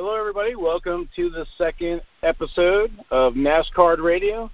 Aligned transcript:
Hello, 0.00 0.14
everybody. 0.14 0.54
Welcome 0.54 1.08
to 1.16 1.28
the 1.28 1.44
second 1.56 2.02
episode 2.22 2.92
of 3.10 3.34
NASCAR 3.34 4.00
Radio. 4.00 4.48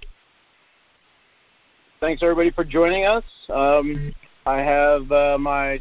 Thanks, 1.99 2.23
everybody, 2.23 2.49
for 2.49 2.63
joining 2.63 3.05
us. 3.05 3.23
Um, 3.53 4.11
I 4.47 4.57
have 4.57 5.11
uh, 5.11 5.37
my 5.39 5.79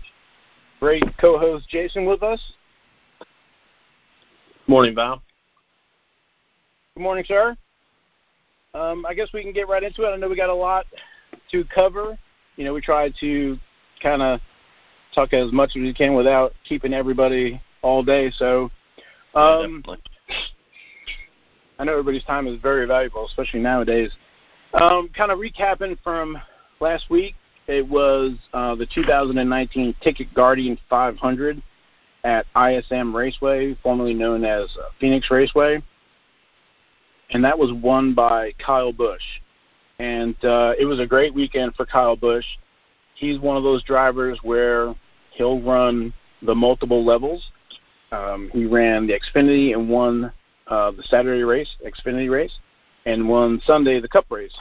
great 0.80 1.03
co-host 1.18 1.66
Jason 1.71 2.04
with 2.04 2.22
us. 2.22 2.39
Morning, 4.66 4.95
Val. 4.95 5.22
Good 6.94 7.03
morning, 7.03 7.25
sir. 7.26 7.57
Um, 8.75 9.07
I 9.07 9.14
guess 9.14 9.29
we 9.32 9.43
can 9.43 9.54
get 9.54 9.67
right 9.67 9.82
into 9.82 10.03
it. 10.03 10.11
I 10.11 10.17
know 10.17 10.29
we 10.29 10.36
got 10.36 10.50
a 10.50 10.54
lot 10.54 10.85
to 11.53 11.64
cover. 11.75 12.18
You 12.57 12.67
know, 12.67 12.75
we 12.75 12.82
try 12.82 13.11
to 13.18 13.58
kind 14.03 14.21
of 14.21 14.40
talk 15.14 15.32
as 15.32 15.53
much 15.53 15.71
as 15.71 15.76
we 15.76 15.94
can 15.94 16.12
without 16.14 16.53
keeping 16.68 16.93
everybody 16.93 17.62
all 17.81 18.03
day. 18.03 18.31
So, 18.36 18.71
um, 19.34 19.82
yeah, 19.86 19.94
I 21.79 21.84
know 21.84 21.93
everybody's 21.93 22.24
time 22.24 22.46
is 22.46 22.61
very 22.61 22.86
valuable, 22.86 23.26
especially 23.26 23.60
nowadays. 23.60 24.10
Um, 24.74 25.08
kind 25.16 25.30
of 25.30 25.38
recapping 25.38 25.98
from 26.02 26.40
last 26.80 27.10
week, 27.10 27.34
it 27.66 27.86
was 27.86 28.32
uh, 28.52 28.74
the 28.74 28.86
2019 28.86 29.94
Ticket 30.02 30.32
Guardian 30.34 30.79
500 30.88 31.62
at 32.24 32.47
ISM 32.56 33.14
Raceway, 33.14 33.77
formerly 33.83 34.14
known 34.14 34.44
as 34.44 34.64
uh, 34.78 34.88
Phoenix 35.00 35.30
Raceway, 35.30 35.82
and 37.30 37.44
that 37.44 37.58
was 37.58 37.72
won 37.72 38.14
by 38.14 38.52
Kyle 38.64 38.92
Busch. 38.92 39.22
And 39.98 40.34
uh, 40.44 40.74
it 40.78 40.84
was 40.86 41.00
a 41.00 41.06
great 41.06 41.34
weekend 41.34 41.74
for 41.74 41.86
Kyle 41.86 42.16
Busch. 42.16 42.46
He's 43.14 43.38
one 43.38 43.56
of 43.56 43.62
those 43.62 43.82
drivers 43.84 44.38
where 44.42 44.94
he'll 45.30 45.60
run 45.62 46.12
the 46.42 46.55
multiple 46.55 47.05
levels. 47.05 47.50
Um, 48.14 48.50
he 48.53 48.64
ran 48.64 49.06
the 49.06 49.19
Xfinity 49.19 49.72
and 49.72 49.88
won 49.88 50.33
uh, 50.69 50.92
the 50.92 51.02
Saturday 51.02 51.42
race, 51.42 51.69
Xfinity 51.84 52.30
race, 52.30 52.58
and 53.06 53.28
won 53.28 53.61
Sunday 53.64 54.00
the 54.00 54.08
Cup 54.08 54.27
race. 54.30 54.55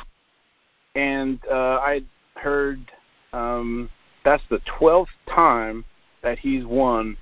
And 0.95 1.39
uh, 1.51 1.79
I 1.81 2.01
heard 2.35 2.91
um, 3.31 3.89
that's 4.25 4.43
the 4.49 4.59
12th 4.79 5.07
time 5.29 5.85
that 6.23 6.39
he's 6.39 6.65
won 6.65 7.15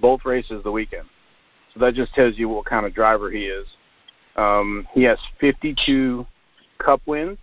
both 0.00 0.24
races 0.24 0.62
the 0.64 0.72
weekend. 0.72 1.06
So 1.72 1.80
that 1.80 1.94
just 1.94 2.14
tells 2.14 2.36
you 2.36 2.48
what 2.48 2.64
kind 2.64 2.84
of 2.84 2.94
driver 2.94 3.30
he 3.30 3.44
is. 3.44 3.66
Um, 4.36 4.88
he 4.92 5.02
has 5.04 5.18
52 5.40 6.26
Cup 6.78 7.00
wins 7.06 7.38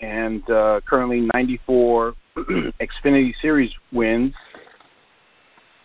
and 0.00 0.48
uh, 0.50 0.80
currently 0.86 1.28
94 1.34 2.14
Xfinity 2.36 3.32
Series 3.40 3.72
wins. 3.92 4.34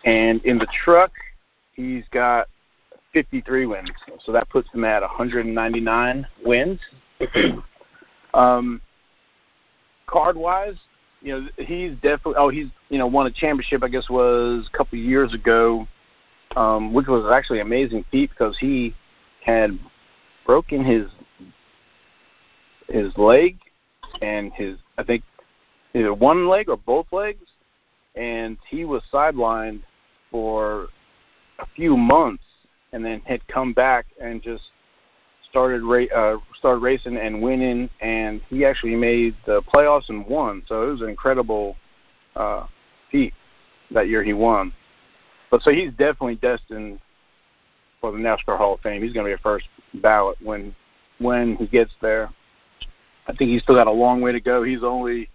And 0.04 0.42
in 0.44 0.58
the 0.58 0.66
truck, 0.84 1.12
he's 1.74 2.04
got 2.10 2.48
53 3.12 3.66
wins. 3.66 3.90
So 4.24 4.32
that 4.32 4.48
puts 4.48 4.70
him 4.70 4.84
at 4.84 5.02
199 5.02 6.26
wins. 6.44 6.80
um, 8.34 8.80
card 10.06 10.36
wise, 10.36 10.76
you 11.22 11.32
know, 11.32 11.48
he's 11.58 11.92
definitely. 11.96 12.34
Oh, 12.38 12.48
he's 12.48 12.68
you 12.88 12.98
know 12.98 13.06
won 13.06 13.26
a 13.26 13.30
championship. 13.30 13.82
I 13.82 13.88
guess 13.88 14.08
was 14.08 14.68
a 14.72 14.76
couple 14.76 14.98
of 14.98 15.04
years 15.04 15.34
ago, 15.34 15.86
um, 16.56 16.94
which 16.94 17.06
was 17.06 17.30
actually 17.30 17.60
an 17.60 17.66
amazing 17.66 18.04
feat 18.10 18.30
because 18.30 18.56
he 18.58 18.94
had 19.44 19.78
broken 20.46 20.82
his 20.82 21.10
his 22.88 23.16
leg 23.18 23.58
and 24.22 24.52
his 24.54 24.78
I 24.96 25.02
think 25.02 25.22
either 25.94 26.14
one 26.14 26.48
leg 26.48 26.70
or 26.70 26.78
both 26.78 27.06
legs, 27.12 27.46
and 28.14 28.56
he 28.68 28.84
was 28.84 29.02
sidelined 29.12 29.82
for 30.30 30.88
a 31.58 31.66
few 31.76 31.96
months, 31.96 32.44
and 32.92 33.04
then 33.04 33.20
had 33.20 33.46
come 33.48 33.72
back 33.72 34.06
and 34.20 34.42
just 34.42 34.64
started 35.48 35.82
ra- 35.82 36.16
uh, 36.16 36.38
started 36.58 36.80
racing 36.80 37.16
and 37.16 37.40
winning, 37.40 37.88
and 38.00 38.40
he 38.48 38.64
actually 38.64 38.96
made 38.96 39.34
the 39.46 39.62
playoffs 39.62 40.08
and 40.08 40.26
won. 40.26 40.62
So 40.66 40.88
it 40.88 40.92
was 40.92 41.02
an 41.02 41.08
incredible 41.08 41.76
uh, 42.36 42.66
feat 43.10 43.34
that 43.90 44.08
year 44.08 44.22
he 44.22 44.32
won. 44.32 44.72
But 45.50 45.62
so 45.62 45.70
he's 45.70 45.90
definitely 45.90 46.36
destined 46.36 47.00
for 48.00 48.12
the 48.12 48.18
NASCAR 48.18 48.56
Hall 48.56 48.74
of 48.74 48.80
Fame. 48.80 49.02
He's 49.02 49.12
going 49.12 49.26
to 49.26 49.30
be 49.30 49.34
a 49.34 49.42
first 49.42 49.66
ballot 49.94 50.38
when 50.42 50.74
when 51.18 51.56
he 51.56 51.66
gets 51.66 51.92
there. 52.00 52.30
I 53.26 53.34
think 53.34 53.50
he's 53.50 53.62
still 53.62 53.74
got 53.74 53.86
a 53.86 53.92
long 53.92 54.20
way 54.20 54.32
to 54.32 54.40
go. 54.40 54.62
He's 54.62 54.82
only 54.82 55.28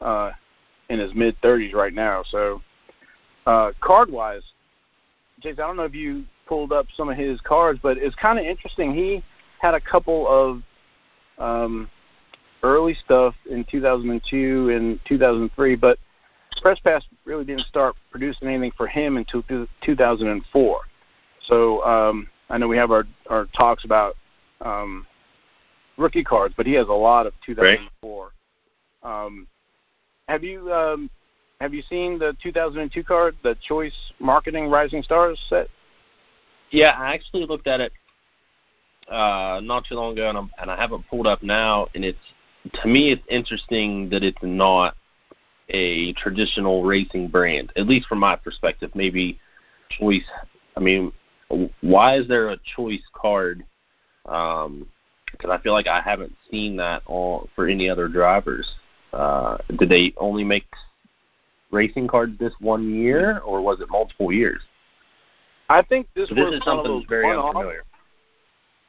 uh, 0.00 0.32
in 0.88 0.98
his 0.98 1.14
mid 1.14 1.40
30s 1.42 1.72
right 1.72 1.94
now. 1.94 2.22
So 2.30 2.62
uh, 3.50 3.72
card 3.80 4.10
wise, 4.10 4.42
Jason, 5.40 5.60
I 5.60 5.66
don't 5.66 5.76
know 5.76 5.82
if 5.82 5.94
you 5.94 6.24
pulled 6.46 6.72
up 6.72 6.86
some 6.96 7.08
of 7.08 7.16
his 7.16 7.40
cards, 7.40 7.80
but 7.82 7.98
it's 7.98 8.14
kind 8.14 8.38
of 8.38 8.44
interesting. 8.44 8.94
He 8.94 9.24
had 9.60 9.74
a 9.74 9.80
couple 9.80 10.28
of 10.28 10.62
um, 11.44 11.90
early 12.62 12.94
stuff 13.04 13.34
in 13.50 13.64
2002 13.64 14.70
and 14.70 15.00
2003, 15.04 15.74
but 15.74 15.98
Press 16.62 16.78
Pass 16.78 17.04
really 17.24 17.44
didn't 17.44 17.66
start 17.66 17.96
producing 18.12 18.46
anything 18.46 18.72
for 18.76 18.86
him 18.86 19.16
until 19.16 19.42
2004. 19.82 20.80
So 21.46 21.84
um, 21.84 22.28
I 22.50 22.58
know 22.58 22.68
we 22.68 22.76
have 22.76 22.92
our, 22.92 23.04
our 23.28 23.46
talks 23.46 23.84
about 23.84 24.16
um, 24.60 25.06
rookie 25.96 26.22
cards, 26.22 26.54
but 26.56 26.66
he 26.66 26.74
has 26.74 26.86
a 26.86 26.92
lot 26.92 27.26
of 27.26 27.32
2004. 27.44 28.30
Right. 29.02 29.24
Um, 29.24 29.48
have 30.28 30.44
you 30.44 30.72
um, 30.72 31.10
have 31.60 31.74
you 31.74 31.82
seen 31.82 32.18
the 32.18 32.36
2002 32.42 33.04
card, 33.04 33.36
the 33.42 33.54
Choice 33.66 34.12
Marketing 34.18 34.68
Rising 34.68 35.02
Stars 35.02 35.38
set? 35.48 35.68
Yeah, 36.70 36.94
I 36.98 37.12
actually 37.12 37.44
looked 37.44 37.66
at 37.66 37.80
it 37.80 37.92
uh, 39.10 39.60
not 39.62 39.84
too 39.86 39.94
long 39.94 40.14
ago, 40.14 40.28
and, 40.28 40.38
I'm, 40.38 40.50
and 40.58 40.70
I 40.70 40.76
have 40.76 40.92
it 40.92 41.00
pulled 41.10 41.26
up 41.26 41.42
now. 41.42 41.88
And 41.94 42.04
it's 42.04 42.18
to 42.82 42.88
me, 42.88 43.12
it's 43.12 43.22
interesting 43.28 44.08
that 44.10 44.22
it's 44.22 44.38
not 44.42 44.96
a 45.68 46.12
traditional 46.14 46.82
racing 46.82 47.28
brand, 47.28 47.72
at 47.76 47.86
least 47.86 48.06
from 48.06 48.18
my 48.20 48.36
perspective. 48.36 48.90
Maybe 48.94 49.38
Choice. 49.90 50.24
I 50.76 50.80
mean, 50.80 51.12
why 51.82 52.16
is 52.16 52.26
there 52.26 52.48
a 52.48 52.56
Choice 52.76 53.02
card? 53.12 53.64
Um, 54.26 54.86
because 55.32 55.50
I 55.50 55.62
feel 55.62 55.72
like 55.72 55.86
I 55.86 56.00
haven't 56.00 56.34
seen 56.50 56.76
that 56.76 57.02
all 57.06 57.48
for 57.54 57.68
any 57.68 57.88
other 57.88 58.08
drivers. 58.08 58.68
Uh, 59.12 59.58
did 59.78 59.88
they 59.88 60.12
only 60.16 60.44
make 60.44 60.64
racing 61.70 62.08
cards 62.08 62.38
this 62.38 62.52
one 62.60 62.94
year, 62.94 63.38
or 63.40 63.60
was 63.60 63.80
it 63.80 63.88
multiple 63.90 64.32
years? 64.32 64.60
I 65.68 65.82
think 65.82 66.08
this, 66.14 66.28
so 66.28 66.34
was 66.34 66.54
is 66.54 66.64
something 66.64 67.04
very 67.08 67.26
one-off. 67.26 67.54
unfamiliar. 67.54 67.84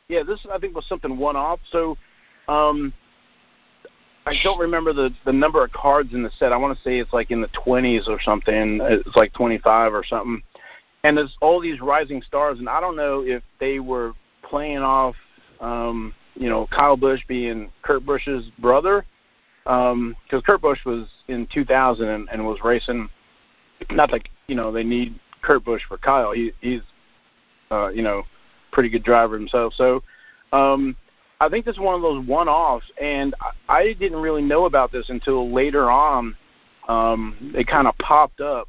Yeah, 0.07 0.23
this 0.23 0.39
I 0.51 0.57
think 0.57 0.75
was 0.75 0.85
something 0.87 1.17
one-off. 1.17 1.59
So, 1.71 1.97
um, 2.47 2.93
I 4.25 4.33
don't 4.43 4.59
remember 4.59 4.93
the 4.93 5.11
the 5.25 5.33
number 5.33 5.63
of 5.63 5.71
cards 5.71 6.13
in 6.13 6.23
the 6.23 6.31
set. 6.37 6.51
I 6.51 6.57
want 6.57 6.75
to 6.75 6.83
say 6.83 6.99
it's 6.99 7.13
like 7.13 7.31
in 7.31 7.41
the 7.41 7.49
20s 7.49 8.07
or 8.07 8.19
something. 8.21 8.79
It's 8.81 9.15
like 9.15 9.33
25 9.33 9.93
or 9.93 10.03
something. 10.03 10.41
And 11.03 11.17
there's 11.17 11.35
all 11.41 11.59
these 11.59 11.81
rising 11.81 12.21
stars, 12.21 12.59
and 12.59 12.69
I 12.69 12.79
don't 12.79 12.95
know 12.95 13.21
if 13.21 13.41
they 13.59 13.79
were 13.79 14.13
playing 14.43 14.79
off 14.79 15.15
um, 15.61 16.13
you 16.35 16.49
know, 16.49 16.67
Kyle 16.67 16.97
Busch 16.97 17.21
being 17.27 17.69
Kurt 17.83 18.05
Busch's 18.05 18.49
brother, 18.59 19.05
because 19.63 19.91
um, 19.93 20.15
Kurt 20.45 20.61
Busch 20.61 20.79
was 20.85 21.07
in 21.27 21.47
2000 21.53 22.07
and, 22.07 22.29
and 22.31 22.45
was 22.45 22.59
racing. 22.63 23.09
Not 23.91 24.11
like 24.11 24.29
you 24.47 24.55
know 24.55 24.71
they 24.71 24.83
need 24.83 25.19
Kurt 25.41 25.63
Busch 25.63 25.81
for 25.87 25.97
Kyle. 25.97 26.31
He, 26.31 26.51
he's 26.61 26.81
uh, 27.71 27.89
you 27.89 28.01
know 28.01 28.23
pretty 28.71 28.89
good 28.89 29.03
driver 29.03 29.37
himself. 29.37 29.73
So 29.75 30.03
um, 30.53 30.95
I 31.39 31.49
think 31.49 31.65
this 31.65 31.73
is 31.73 31.79
one 31.79 31.95
of 31.95 32.01
those 32.01 32.25
one-offs, 32.25 32.85
and 33.01 33.33
I, 33.67 33.73
I 33.73 33.93
didn't 33.93 34.19
really 34.19 34.41
know 34.41 34.65
about 34.65 34.91
this 34.91 35.09
until 35.09 35.51
later 35.51 35.89
on. 35.89 36.35
Um, 36.87 37.53
it 37.55 37.67
kind 37.67 37.87
of 37.87 37.97
popped 37.97 38.41
up. 38.41 38.67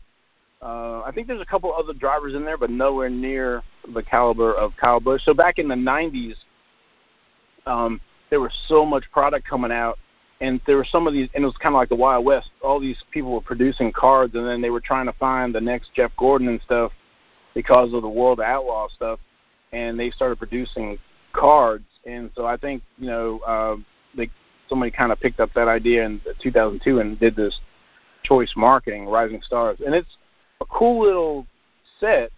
Uh, 0.61 1.03
I 1.03 1.11
think 1.13 1.27
there's 1.27 1.41
a 1.41 1.47
couple 1.47 1.73
other 1.75 1.93
drivers 1.93 2.35
in 2.35 2.45
there, 2.45 2.57
but 2.57 2.71
nowhere 2.71 3.11
near 3.11 3.63
the 3.95 4.03
caliber 4.03 4.55
of 4.55 4.73
Kyle 4.77 5.01
Busch. 5.01 5.23
So 5.25 5.35
back 5.35 5.59
in 5.59 5.67
the 5.67 5.75
90s, 5.75 6.35
um, 7.67 8.01
there 8.31 8.41
was 8.41 8.53
so 8.69 8.87
much 8.87 9.05
product 9.13 9.47
coming 9.47 9.73
out, 9.73 9.99
and 10.43 10.61
there 10.67 10.77
were 10.77 10.85
some 10.85 11.07
of 11.07 11.13
these, 11.13 11.29
and 11.35 11.45
it 11.45 11.47
was 11.47 11.57
kind 11.57 11.75
of 11.75 11.79
like 11.79 11.89
the 11.89 11.95
Wild 11.95 12.25
West. 12.25 12.51
All 12.63 12.81
these 12.81 12.99
people 13.13 13.33
were 13.33 13.41
producing 13.41 13.93
cards, 13.93 14.35
and 14.35 14.47
then 14.47 14.61
they 14.61 14.71
were 14.71 14.81
trying 14.81 15.07
to 15.07 15.13
find 15.15 15.55
the 15.55 15.61
next 15.61 15.95
Jeff 15.95 16.11
Gordon 16.19 16.49
and 16.49 16.61
stuff 16.63 16.93
because 17.55 17.95
of 17.95 18.03
the 18.03 18.09
World 18.09 18.41
Outlaw 18.41 18.89
stuff, 18.89 19.21
and 19.73 19.99
they 19.99 20.11
started 20.11 20.39
producing 20.39 20.99
cards. 21.33 21.85
And 22.05 22.31
so 22.35 22.45
I 22.45 22.57
think 22.57 22.83
you 22.99 23.07
know 23.07 23.39
uh, 23.47 23.77
they 24.17 24.29
somebody 24.69 24.91
kind 24.91 25.13
of 25.13 25.21
picked 25.21 25.41
up 25.41 25.51
that 25.55 25.69
idea 25.69 26.05
in 26.05 26.21
2002 26.43 26.99
and 26.99 27.19
did 27.21 27.37
this 27.37 27.61
choice 28.25 28.53
marketing, 28.57 29.07
Rising 29.07 29.43
Stars, 29.43 29.79
and 29.85 29.95
it's 29.95 30.17
a 30.61 30.65
cool 30.67 31.01
little 31.01 31.47
set 32.01 32.33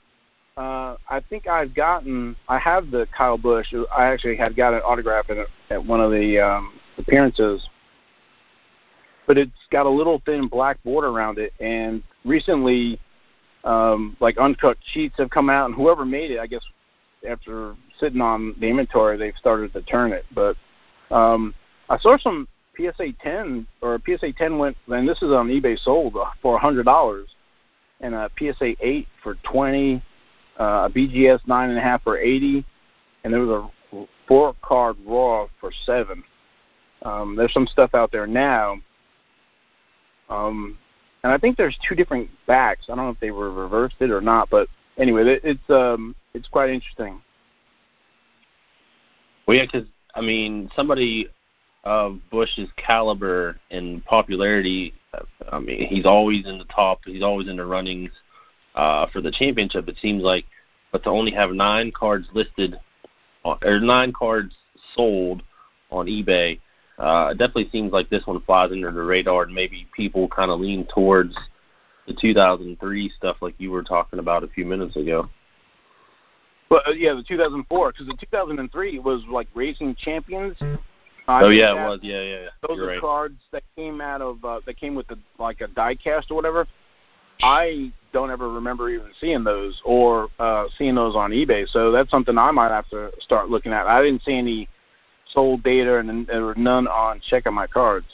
uh, 0.56 0.96
I 1.10 1.20
think 1.28 1.48
I've 1.48 1.74
gotten, 1.74 2.36
I 2.48 2.58
have 2.58 2.90
the 2.90 3.08
Kyle 3.16 3.36
Busch. 3.36 3.74
I 3.96 4.04
actually 4.04 4.36
had 4.36 4.54
got 4.54 4.72
an 4.72 4.82
autograph 4.82 5.28
at, 5.28 5.38
at 5.70 5.84
one 5.84 6.00
of 6.00 6.12
the 6.12 6.38
um, 6.38 6.78
appearances, 6.96 7.68
but 9.26 9.38
it's 9.38 9.52
got 9.70 9.86
a 9.86 9.90
little 9.90 10.20
thin 10.26 10.48
black 10.48 10.82
border 10.84 11.08
around 11.08 11.38
it. 11.38 11.52
And 11.60 12.02
recently, 12.24 13.00
um, 13.64 14.16
like 14.20 14.38
uncut 14.38 14.76
sheets 14.92 15.14
have 15.18 15.30
come 15.30 15.48
out, 15.48 15.66
and 15.66 15.74
whoever 15.74 16.04
made 16.04 16.30
it, 16.30 16.38
I 16.38 16.46
guess, 16.46 16.62
after 17.28 17.74
sitting 17.98 18.20
on 18.20 18.54
the 18.60 18.66
inventory, 18.66 19.16
they've 19.16 19.36
started 19.38 19.72
to 19.72 19.82
turn 19.82 20.12
it. 20.12 20.24
But 20.34 20.56
um, 21.10 21.54
I 21.88 21.98
saw 21.98 22.18
some 22.18 22.48
PSA 22.76 23.12
10 23.22 23.66
or 23.80 24.00
PSA 24.04 24.32
10 24.32 24.58
went, 24.58 24.76
and 24.88 25.08
this 25.08 25.18
is 25.18 25.30
on 25.32 25.48
eBay 25.48 25.78
sold 25.78 26.16
for 26.42 26.56
a 26.56 26.58
hundred 26.58 26.84
dollars, 26.84 27.28
and 28.00 28.14
a 28.14 28.30
PSA 28.38 28.74
8 28.80 29.08
for 29.22 29.36
20, 29.44 30.02
uh, 30.60 30.62
a 30.62 30.90
BGS 30.90 31.40
nine 31.46 31.70
and 31.70 31.78
a 31.78 31.82
half 31.82 32.02
for 32.02 32.18
80, 32.18 32.64
and 33.22 33.32
there 33.32 33.40
was 33.40 33.70
a 33.92 34.06
four 34.26 34.54
card 34.62 34.96
raw 35.06 35.46
for 35.60 35.70
seven. 35.86 36.22
Um, 37.02 37.36
there's 37.36 37.52
some 37.52 37.66
stuff 37.66 37.94
out 37.94 38.12
there 38.12 38.26
now. 38.26 38.78
Um, 40.34 40.78
and 41.22 41.32
I 41.32 41.38
think 41.38 41.56
there's 41.56 41.78
two 41.86 41.94
different 41.94 42.28
backs. 42.46 42.86
I 42.88 42.94
don't 42.94 43.06
know 43.06 43.10
if 43.10 43.20
they 43.20 43.30
were 43.30 43.50
reversed 43.50 43.96
it 44.00 44.10
or 44.10 44.20
not, 44.20 44.50
but 44.50 44.68
anyway, 44.98 45.22
it, 45.26 45.40
it's 45.44 45.70
um, 45.70 46.14
it's 46.34 46.48
quite 46.48 46.70
interesting. 46.70 47.20
Well, 49.46 49.56
yeah, 49.56 49.64
because 49.64 49.88
I 50.14 50.20
mean, 50.20 50.70
somebody 50.76 51.28
of 51.84 52.18
Busch's 52.30 52.68
caliber 52.76 53.58
and 53.70 54.04
popularity, 54.04 54.94
I 55.50 55.58
mean, 55.58 55.86
he's 55.86 56.06
always 56.06 56.46
in 56.46 56.58
the 56.58 56.64
top. 56.64 57.00
He's 57.04 57.22
always 57.22 57.48
in 57.48 57.56
the 57.56 57.66
runnings 57.66 58.10
uh, 58.74 59.06
for 59.12 59.20
the 59.20 59.30
championship. 59.30 59.88
It 59.88 59.96
seems 60.00 60.22
like, 60.22 60.44
but 60.92 61.02
to 61.04 61.10
only 61.10 61.32
have 61.32 61.50
nine 61.50 61.92
cards 61.92 62.26
listed, 62.32 62.78
or 63.44 63.80
nine 63.80 64.12
cards 64.12 64.54
sold 64.94 65.42
on 65.90 66.06
eBay 66.06 66.60
uh, 66.98 67.28
it 67.32 67.38
definitely 67.38 67.68
seems 67.70 67.92
like 67.92 68.08
this 68.10 68.26
one 68.26 68.40
flies 68.42 68.70
under 68.72 68.92
the 68.92 69.02
radar, 69.02 69.44
and 69.44 69.54
maybe 69.54 69.86
people 69.96 70.28
kind 70.28 70.50
of 70.50 70.60
lean 70.60 70.86
towards 70.94 71.36
the 72.06 72.14
2003 72.14 73.12
stuff, 73.16 73.36
like 73.40 73.54
you 73.58 73.70
were 73.70 73.82
talking 73.82 74.18
about 74.18 74.44
a 74.44 74.48
few 74.48 74.64
minutes 74.64 74.96
ago. 74.96 75.28
Well, 76.70 76.82
uh, 76.86 76.92
yeah, 76.92 77.14
the 77.14 77.22
2004, 77.22 77.92
because 77.92 78.06
the 78.06 78.16
2003 78.20 78.98
was 79.00 79.22
like 79.30 79.48
Racing 79.54 79.96
Champions. 79.98 80.56
oh 81.28 81.50
yeah, 81.50 81.72
it 81.72 81.88
was. 81.88 82.00
Yeah, 82.02 82.20
yeah. 82.20 82.40
yeah. 82.42 82.48
Those 82.66 82.76
You're 82.76 82.86
are 82.86 82.88
right. 82.92 83.00
cards 83.00 83.40
that 83.52 83.62
came 83.76 84.00
out 84.00 84.20
of 84.20 84.44
uh, 84.44 84.60
that 84.66 84.78
came 84.78 84.94
with 84.94 85.06
the 85.08 85.18
like 85.38 85.60
a 85.60 85.68
die 85.68 85.94
cast 85.94 86.30
or 86.30 86.34
whatever. 86.34 86.66
I 87.42 87.92
don't 88.12 88.30
ever 88.30 88.48
remember 88.48 88.90
even 88.90 89.10
seeing 89.20 89.42
those 89.42 89.80
or 89.84 90.28
uh, 90.38 90.66
seeing 90.78 90.94
those 90.94 91.16
on 91.16 91.32
eBay. 91.32 91.68
So 91.68 91.90
that's 91.90 92.10
something 92.10 92.38
I 92.38 92.50
might 92.52 92.70
have 92.70 92.88
to 92.90 93.10
start 93.20 93.50
looking 93.50 93.72
at. 93.72 93.86
I 93.86 94.02
didn't 94.02 94.22
see 94.22 94.34
any 94.34 94.68
sold 95.34 95.62
data, 95.62 95.98
and 95.98 96.26
there 96.26 96.44
were 96.44 96.54
none 96.54 96.86
on 96.86 97.20
checking 97.28 97.52
my 97.52 97.66
cards. 97.66 98.06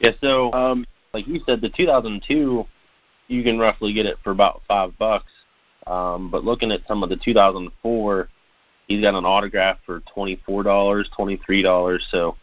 Yeah, 0.00 0.12
so 0.20 0.52
um, 0.52 0.84
like 1.12 1.26
you 1.26 1.40
said, 1.46 1.60
the 1.60 1.70
2002, 1.70 2.66
you 3.28 3.42
can 3.42 3.58
roughly 3.58 3.92
get 3.92 4.06
it 4.06 4.16
for 4.24 4.30
about 4.30 4.62
five 4.66 4.96
bucks. 4.98 5.30
Um, 5.86 6.30
but 6.30 6.44
looking 6.44 6.70
at 6.70 6.80
some 6.86 7.02
of 7.02 7.08
the 7.08 7.16
2004, 7.16 8.28
he's 8.88 9.02
got 9.02 9.14
an 9.14 9.24
autograph 9.24 9.78
for 9.86 10.00
twenty 10.12 10.40
four 10.44 10.62
dollars, 10.62 11.08
twenty 11.14 11.40
three 11.44 11.62
dollars. 11.62 12.06
So, 12.10 12.36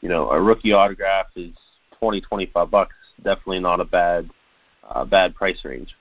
you 0.00 0.08
know, 0.08 0.30
a 0.30 0.40
rookie 0.40 0.72
autograph 0.72 1.26
is 1.34 1.52
twenty 1.98 2.20
twenty 2.20 2.46
five 2.46 2.70
bucks. 2.70 2.94
Definitely 3.22 3.60
not 3.60 3.80
a 3.80 3.84
bad 3.84 4.30
uh, 4.88 5.04
bad 5.04 5.34
price 5.34 5.58
range. 5.64 5.94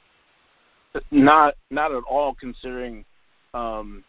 Not 1.11 1.55
not 1.71 1.91
at 1.91 2.03
all, 2.03 2.35
considering 2.35 3.03
um, 3.53 4.03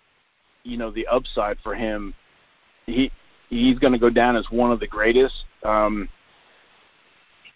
you 0.64 0.76
know 0.76 0.90
the 0.90 1.06
upside 1.06 1.58
for 1.62 1.74
him. 1.74 2.14
He 2.86 3.10
he's 3.50 3.78
going 3.78 3.92
to 3.92 3.98
go 3.98 4.10
down 4.10 4.36
as 4.36 4.46
one 4.50 4.72
of 4.72 4.80
the 4.80 4.88
greatest. 4.88 5.44
Um, 5.62 6.08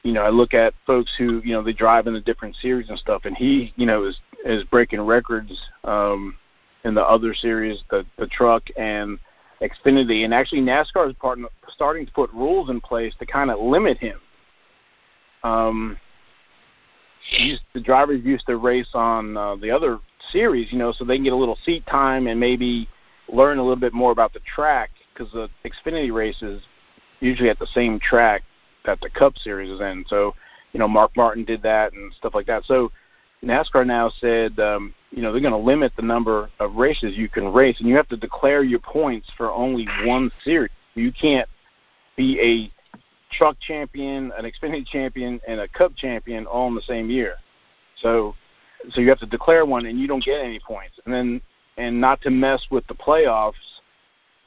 you 0.05 0.13
know, 0.13 0.23
I 0.23 0.31
look 0.31 0.55
at 0.55 0.75
folks 0.87 1.13
who 1.19 1.43
you 1.45 1.53
know 1.53 1.63
they 1.63 1.73
drive 1.73 2.07
in 2.07 2.15
the 2.15 2.21
different 2.21 2.57
series 2.57 2.89
and 2.89 2.99
stuff, 2.99 3.23
and 3.25 3.37
he 3.37 3.73
you 3.77 3.87
know 3.87 4.05
is 4.05 4.19
is 4.45 4.63
breaking 4.65 5.01
records 5.01 5.53
um, 5.85 6.37
in 6.85 6.95
the 6.95 7.03
other 7.03 7.35
series, 7.35 7.83
the 7.91 8.07
the 8.19 8.29
truck 8.29 8.63
and 8.77 9.19
Xfinity, 9.61 10.25
and 10.25 10.33
actually 10.33 10.61
NASCAR 10.61 11.09
is 11.09 11.15
part, 11.15 11.39
starting 11.69 12.07
to 12.07 12.13
put 12.13 12.33
rules 12.33 12.71
in 12.71 12.81
place 12.81 13.13
to 13.19 13.27
kind 13.27 13.51
of 13.51 13.59
limit 13.59 13.99
him. 13.99 14.21
Um, 15.43 15.99
the 17.75 17.81
drivers 17.81 18.25
used 18.25 18.47
to 18.47 18.57
race 18.57 18.89
on 18.95 19.37
uh, 19.37 19.57
the 19.57 19.71
other 19.71 19.99
series, 20.31 20.73
you 20.73 20.79
know, 20.79 20.93
so 20.93 21.05
they 21.05 21.17
can 21.17 21.25
get 21.25 21.33
a 21.33 21.37
little 21.37 21.59
seat 21.65 21.85
time 21.87 22.27
and 22.27 22.39
maybe 22.39 22.89
learn 23.29 23.59
a 23.59 23.63
little 23.63 23.77
bit 23.77 23.93
more 23.93 24.13
about 24.13 24.33
the 24.33 24.41
track 24.41 24.91
because 25.13 25.33
the 25.33 25.49
Xfinity 25.65 26.13
races 26.13 26.63
usually 27.21 27.51
at 27.51 27.59
the 27.59 27.67
same 27.75 27.99
track 27.99 28.43
that 28.85 29.01
the 29.01 29.11
Cup 29.11 29.37
Series 29.39 29.71
is 29.71 29.81
in. 29.81 30.05
So, 30.09 30.35
you 30.73 30.81
know, 30.81 30.89
Mark 30.89 31.17
Martin 31.17 31.45
did 31.45 31.63
that 31.63 31.93
and 31.93 32.13
stuff 32.15 32.35
like 32.35 32.47
that. 32.47 32.65
So, 32.65 32.91
NASCAR 33.45 33.87
now 33.87 34.11
said, 34.21 34.59
um, 34.59 34.95
you 35.11 35.23
know, 35.23 35.33
they're 35.33 35.41
going 35.41 35.53
to 35.53 35.59
limit 35.59 35.93
the 35.97 36.03
number 36.03 36.51
of 36.59 36.75
races 36.75 37.17
you 37.17 37.29
can 37.29 37.53
race, 37.53 37.77
and 37.79 37.89
you 37.89 37.95
have 37.97 38.09
to 38.09 38.17
declare 38.17 38.65
your 38.65 38.81
points 38.81 39.29
for 39.37 39.53
only 39.53 39.87
one 40.05 40.31
series. 40.43 40.73
You 40.95 41.13
can't 41.13 41.49
be 42.17 42.41
a 42.41 43.35
truck 43.37 43.57
champion, 43.61 44.33
an 44.37 44.45
Xfinity 44.45 44.87
champion, 44.87 45.41
and 45.47 45.61
a 45.61 45.69
Cup 45.69 45.95
champion 45.97 46.47
all 46.47 46.67
in 46.69 46.75
the 46.75 46.83
same 46.83 47.11
year. 47.11 47.37
So, 48.03 48.35
so 48.91 49.01
you 49.01 49.09
have 49.09 49.21
to 49.21 49.27
declare 49.27 49.65
one, 49.65 49.87
and 49.87 50.01
you 50.01 50.09
don't 50.09 50.25
get 50.25 50.41
any 50.41 50.59
points. 50.59 50.99
And 51.05 51.15
then 51.15 51.41
and 51.79 51.99
not 51.99 52.21
to 52.23 52.31
mess 52.31 52.67
with 52.71 52.87
the 52.89 52.95
playoffs, 52.95 53.55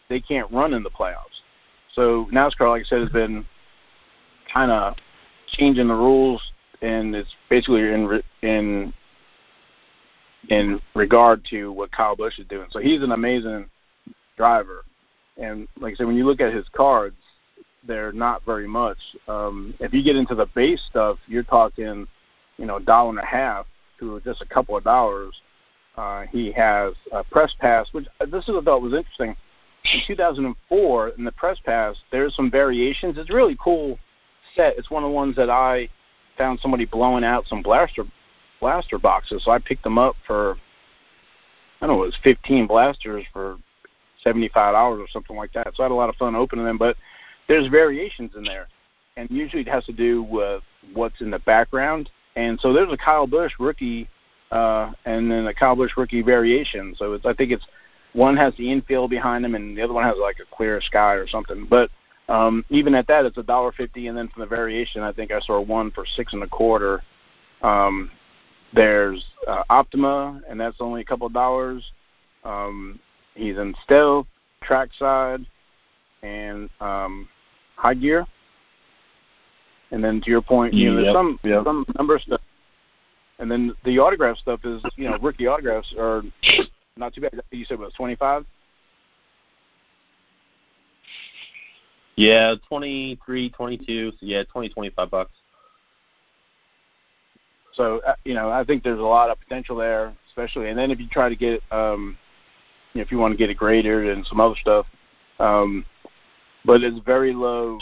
they 0.10 0.20
can't 0.20 0.52
run 0.52 0.74
in 0.74 0.84
the 0.84 0.90
playoffs. 0.90 1.42
So 1.96 2.28
NASCAR, 2.32 2.70
like 2.70 2.82
I 2.82 2.86
said, 2.86 3.00
has 3.00 3.10
been 3.10 3.46
kind 4.54 4.70
of 4.70 4.96
changing 5.48 5.88
the 5.88 5.96
rules, 5.96 6.42
and 6.82 7.16
it's 7.16 7.34
basically 7.50 7.82
in 7.82 8.22
in 8.42 8.94
in 10.50 10.82
regard 10.94 11.46
to 11.50 11.72
what 11.72 11.92
Kyle 11.92 12.16
Busch 12.16 12.38
is 12.38 12.48
doing. 12.48 12.68
So 12.72 12.80
he's 12.80 13.02
an 13.02 13.14
amazing 13.14 13.70
driver, 14.38 14.84
and 15.38 15.68
like 15.80 15.94
I 15.94 15.96
said, 15.96 16.08
when 16.08 16.18
you 16.18 16.26
look 16.26 16.42
at 16.42 16.54
his 16.54 16.66
cards, 16.74 17.16
they're 17.88 18.12
not 18.12 18.44
very 18.46 18.68
much. 18.68 18.98
Um, 19.28 19.74
if 19.80 19.94
you 19.94 20.04
get 20.04 20.16
into 20.16 20.36
the 20.36 20.48
base 20.48 20.82
stuff, 20.90 21.18
you're 21.28 21.44
talking, 21.44 22.08
you 22.58 22.66
know, 22.66 22.78
a 22.78 22.82
dollar 22.82 23.10
and 23.10 23.20
a 23.20 23.26
half 23.26 23.66
to 24.00 24.22
just 24.24 24.42
a 24.42 24.46
couple 24.46 24.76
of 24.76 24.84
dollars 24.84 25.34
uh, 25.98 26.24
he 26.32 26.52
has 26.52 26.94
a 27.12 27.24
press 27.24 27.54
pass, 27.60 27.88
which 27.92 28.08
uh, 28.20 28.26
this 28.26 28.44
is 28.44 28.50
what 28.50 28.62
I 28.62 28.66
thought 28.66 28.82
was 28.82 28.94
interesting. 28.94 29.36
In 29.94 30.02
2004, 30.08 31.10
in 31.18 31.24
the 31.24 31.32
press 31.32 31.58
pass, 31.66 31.96
there's 32.12 32.36
some 32.36 32.52
variations. 32.52 33.18
It's 33.18 33.30
a 33.30 33.34
really 33.34 33.58
cool 33.62 33.98
set. 34.56 34.78
It's 34.78 34.92
one 34.92 35.04
of 35.04 35.10
the 35.10 35.16
ones 35.16 35.36
that 35.36 35.50
I 35.50 35.90
found 36.38 36.60
somebody 36.60 36.86
blowing 36.86 37.24
out 37.24 37.48
some 37.48 37.62
blaster 37.62 38.06
blaster 38.60 39.00
boxes, 39.00 39.44
so 39.44 39.52
I 39.52 39.58
picked 39.58 39.84
them 39.84 39.98
up 39.98 40.16
for 40.28 40.56
I 41.82 41.88
don't 41.88 41.98
know, 41.98 42.04
it 42.04 42.08
was 42.08 42.18
15 42.24 42.68
blasters 42.68 43.26
for 43.34 43.58
75 44.24 44.74
dollars 44.74 45.02
or 45.02 45.08
something 45.12 45.36
like 45.36 45.52
that. 45.54 45.74
So 45.76 45.84
I 45.84 45.86
had 45.86 45.92
a 45.92 45.96
lot 45.96 46.10
of 46.10 46.16
fun 46.16 46.36
opening 46.36 46.66
them. 46.66 46.78
But 46.78 46.96
there's 47.48 47.68
variations 47.68 48.32
in 48.36 48.44
there, 48.44 48.68
and 49.18 49.30
usually 49.32 49.64
it 49.64 49.68
has 49.68 49.86
to 49.86 49.94
do 49.94 50.24
with 50.24 50.62
what's 50.94 51.22
in 51.22 51.32
the 51.32 51.40
background. 51.40 52.10
And 52.36 52.60
so 52.60 52.72
there's 52.72 52.94
a 52.94 52.98
Kyle 52.98 53.28
Busch 53.28 53.54
rookie 53.60 54.08
uh, 54.52 54.92
and 55.06 55.32
then 55.32 55.48
a 55.48 55.54
Kyle 55.54 55.76
rookie 55.76 56.22
variation. 56.22 56.94
So 56.98 57.14
it's, 57.14 57.26
I 57.26 57.34
think 57.34 57.52
it's 57.52 57.66
one 58.14 58.36
has 58.38 58.54
the 58.58 58.72
infield 58.72 59.10
behind 59.10 59.46
him, 59.46 59.56
and 59.56 59.78
the 59.78 59.82
other 59.82 59.94
one 59.94 60.04
has 60.04 60.16
like 60.22 60.38
a 60.40 60.56
clear 60.56 60.82
sky 60.82 61.14
or 61.14 61.28
something. 61.28 61.66
But 61.70 61.90
um, 62.28 62.66
even 62.70 62.94
at 62.96 63.08
that, 63.08 63.26
it's 63.26 63.38
a 63.38 63.44
dollar 63.44 63.72
fifty, 63.72 64.08
and 64.08 64.18
then 64.18 64.28
from 64.28 64.42
the 64.42 64.48
variation, 64.48 65.02
I 65.02 65.12
think 65.12 65.32
I 65.32 65.40
saw 65.42 65.62
one 65.62 65.92
for 65.92 66.06
six 66.06 66.34
and 66.34 66.44
a 66.44 66.48
quarter. 66.48 67.02
Um, 67.62 68.12
there's 68.74 69.24
uh, 69.48 69.64
Optima, 69.70 70.42
and 70.50 70.60
that's 70.60 70.78
only 70.80 71.02
a 71.02 71.06
couple 71.06 71.28
of 71.28 71.34
dollars. 71.34 71.92
Um, 72.44 73.00
he's 73.36 73.58
in 73.58 73.76
stealth, 73.84 74.28
trackside, 74.64 75.46
and 76.24 76.70
um, 76.80 77.28
high 77.76 77.94
gear. 77.94 78.26
And 79.92 80.02
then 80.02 80.22
to 80.22 80.30
your 80.30 80.42
point, 80.42 80.74
you 80.74 80.90
know, 80.90 81.02
there's 81.02 81.14
some 81.14 81.40
yep. 81.44 81.66
some 81.66 81.86
number 81.98 82.16
of 82.16 82.22
stuff 82.22 82.42
and 83.42 83.52
then 83.52 83.76
the 83.84 84.00
autograph 84.00 84.38
stuff 84.38 84.62
is, 84.64 84.82
you 84.96 85.10
know, 85.10 85.18
rookie 85.18 85.48
autographs 85.48 85.94
are 85.98 86.22
not 86.96 87.14
too 87.14 87.22
bad. 87.22 87.42
You 87.52 87.66
said 87.66 87.74
it 87.74 87.80
was 87.80 87.94
25? 87.94 88.46
Yeah, 92.18 92.56
twenty 92.68 93.18
three, 93.26 93.50
twenty 93.50 93.78
two. 93.78 94.12
So 94.12 94.18
yeah, 94.22 94.44
twenty, 94.44 94.70
twenty 94.70 94.90
five 94.92 95.10
bucks. 95.10 95.32
So, 97.74 98.02
uh, 98.06 98.16
you 98.26 98.34
know, 98.34 98.52
I 98.52 98.64
think 98.64 98.84
there's 98.84 99.00
a 99.00 99.04
lot 99.04 99.30
of 99.30 99.40
potential 99.40 99.76
there, 99.76 100.14
especially. 100.28 100.70
And 100.70 100.78
then 100.78 100.92
if 100.92 101.00
you 101.00 101.08
try 101.08 101.30
to 101.30 101.36
get, 101.36 101.62
um, 101.72 102.18
you 102.94 103.00
know, 103.00 103.04
if 103.04 103.12
you 103.12 103.18
want 103.18 103.32
to 103.32 103.38
get 103.38 103.50
it 103.50 103.56
graded 103.56 104.08
and 104.08 104.26
some 104.26 104.42
other 104.42 104.56
stuff, 104.60 104.86
um, 105.40 105.86
but 106.66 106.84
it's 106.84 107.00
very 107.06 107.34
low 107.34 107.80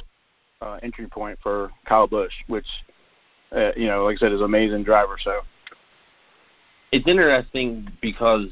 uh, 0.62 0.78
entry 0.84 1.08
point 1.08 1.40
for 1.42 1.72
Kyle 1.86 2.08
Busch, 2.08 2.34
which, 2.48 2.68
uh, 3.56 3.72
you 3.76 3.88
know, 3.88 4.06
like 4.06 4.18
I 4.18 4.20
said, 4.20 4.32
is 4.32 4.40
an 4.40 4.46
amazing 4.46 4.84
driver. 4.84 5.18
So, 5.24 5.42
It's 6.92 7.08
interesting 7.08 7.88
because 8.02 8.48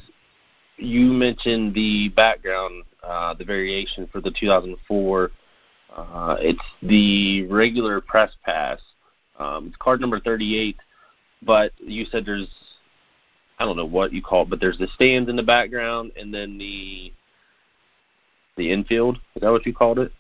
you 0.78 1.06
mentioned 1.06 1.74
the 1.74 2.10
background, 2.10 2.84
uh, 3.04 3.34
the 3.34 3.46
variation 3.46 4.08
for 4.12 4.22
the 4.22 4.32
2004. 4.32 5.32
Uh, 5.96 6.36
it's 6.40 6.60
the 6.84 7.46
regular 7.48 8.02
press 8.02 8.32
pass. 8.44 8.80
Um, 9.40 9.68
it's 9.68 9.78
card 9.78 10.02
number 10.02 10.20
38, 10.20 10.76
but 11.44 11.72
you 11.80 12.06
said 12.06 12.26
there's 12.26 12.48
I 13.60 13.66
don't 13.66 13.76
know 13.76 13.86
what 13.86 14.14
you 14.14 14.22
call 14.22 14.44
it, 14.44 14.50
but 14.50 14.60
there's 14.60 14.78
the 14.78 14.88
stands 14.94 15.30
in 15.30 15.36
the 15.36 15.44
background 15.44 16.12
and 16.16 16.34
then 16.34 16.58
the 16.58 17.12
the 18.56 18.72
infield. 18.72 19.18
Is 19.36 19.42
that 19.42 19.52
what 19.52 19.66
you 19.66 19.74
called 19.74 20.00
it? 20.00 20.12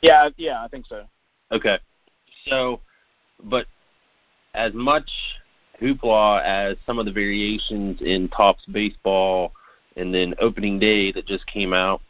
Yeah, 0.00 0.28
yeah, 0.36 0.62
I 0.62 0.68
think 0.68 0.86
so. 0.86 1.04
Okay. 1.52 1.78
So, 2.46 2.80
but 3.42 3.66
as 4.54 4.72
much 4.74 5.10
hoopla 5.80 6.42
as 6.42 6.76
some 6.86 6.98
of 6.98 7.06
the 7.06 7.12
variations 7.12 8.00
in 8.00 8.28
Topps 8.28 8.64
baseball 8.66 9.52
and 9.96 10.14
then 10.14 10.34
opening 10.40 10.78
day 10.78 11.12
that 11.12 11.26
just 11.26 11.46
came 11.46 11.72
out, 11.72 12.00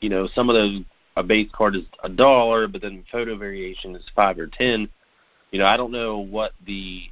you 0.00 0.08
know, 0.08 0.28
some 0.34 0.48
of 0.48 0.54
those 0.54 0.80
a 1.16 1.22
base 1.22 1.50
card 1.52 1.74
is 1.74 1.82
a 2.04 2.08
dollar, 2.08 2.68
but 2.68 2.80
then 2.80 3.04
photo 3.10 3.36
variation 3.36 3.96
is 3.96 4.04
five 4.14 4.38
or 4.38 4.46
ten. 4.46 4.88
You 5.50 5.58
know, 5.58 5.66
I 5.66 5.76
don't 5.76 5.90
know 5.90 6.18
what 6.18 6.52
the 6.64 7.02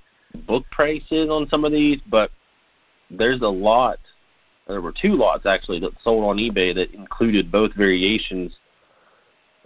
book 0.47 0.65
price 0.71 1.03
is 1.11 1.29
on 1.29 1.49
some 1.49 1.65
of 1.65 1.73
these, 1.73 2.01
but 2.09 2.31
there's 3.11 3.43
a 3.43 3.49
lot. 3.49 3.99
There 4.69 4.81
were 4.81 4.93
two 4.93 5.15
lots 5.15 5.45
actually 5.45 5.81
that 5.81 5.93
sold 6.03 6.25
on 6.25 6.37
eBay 6.37 6.75
that 6.75 6.93
included 6.93 7.51
both 7.51 7.75
variations. 7.75 8.57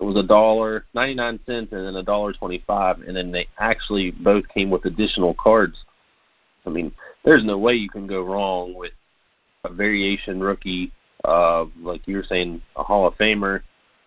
It 0.00 0.04
was 0.04 0.16
a 0.16 0.22
dollar 0.22 0.86
ninety 0.94 1.14
nine 1.14 1.38
cents 1.44 1.72
and 1.72 1.86
then 1.86 1.96
a 1.96 2.02
dollar 2.02 2.32
twenty 2.32 2.64
five, 2.66 3.00
and 3.00 3.14
then 3.14 3.30
they 3.30 3.46
actually 3.58 4.10
both 4.10 4.48
came 4.48 4.70
with 4.70 4.86
additional 4.86 5.34
cards. 5.34 5.84
I 6.66 6.70
mean, 6.70 6.92
there's 7.24 7.44
no 7.44 7.58
way 7.58 7.74
you 7.74 7.90
can 7.90 8.06
go 8.06 8.22
wrong 8.22 8.74
with 8.74 8.92
a 9.64 9.72
variation 9.72 10.40
rookie 10.40 10.90
of 11.24 11.70
like 11.78 12.08
you 12.08 12.16
were 12.16 12.24
saying 12.24 12.62
a 12.76 12.82
Hall 12.82 13.06
of 13.06 13.14
Famer 13.18 13.60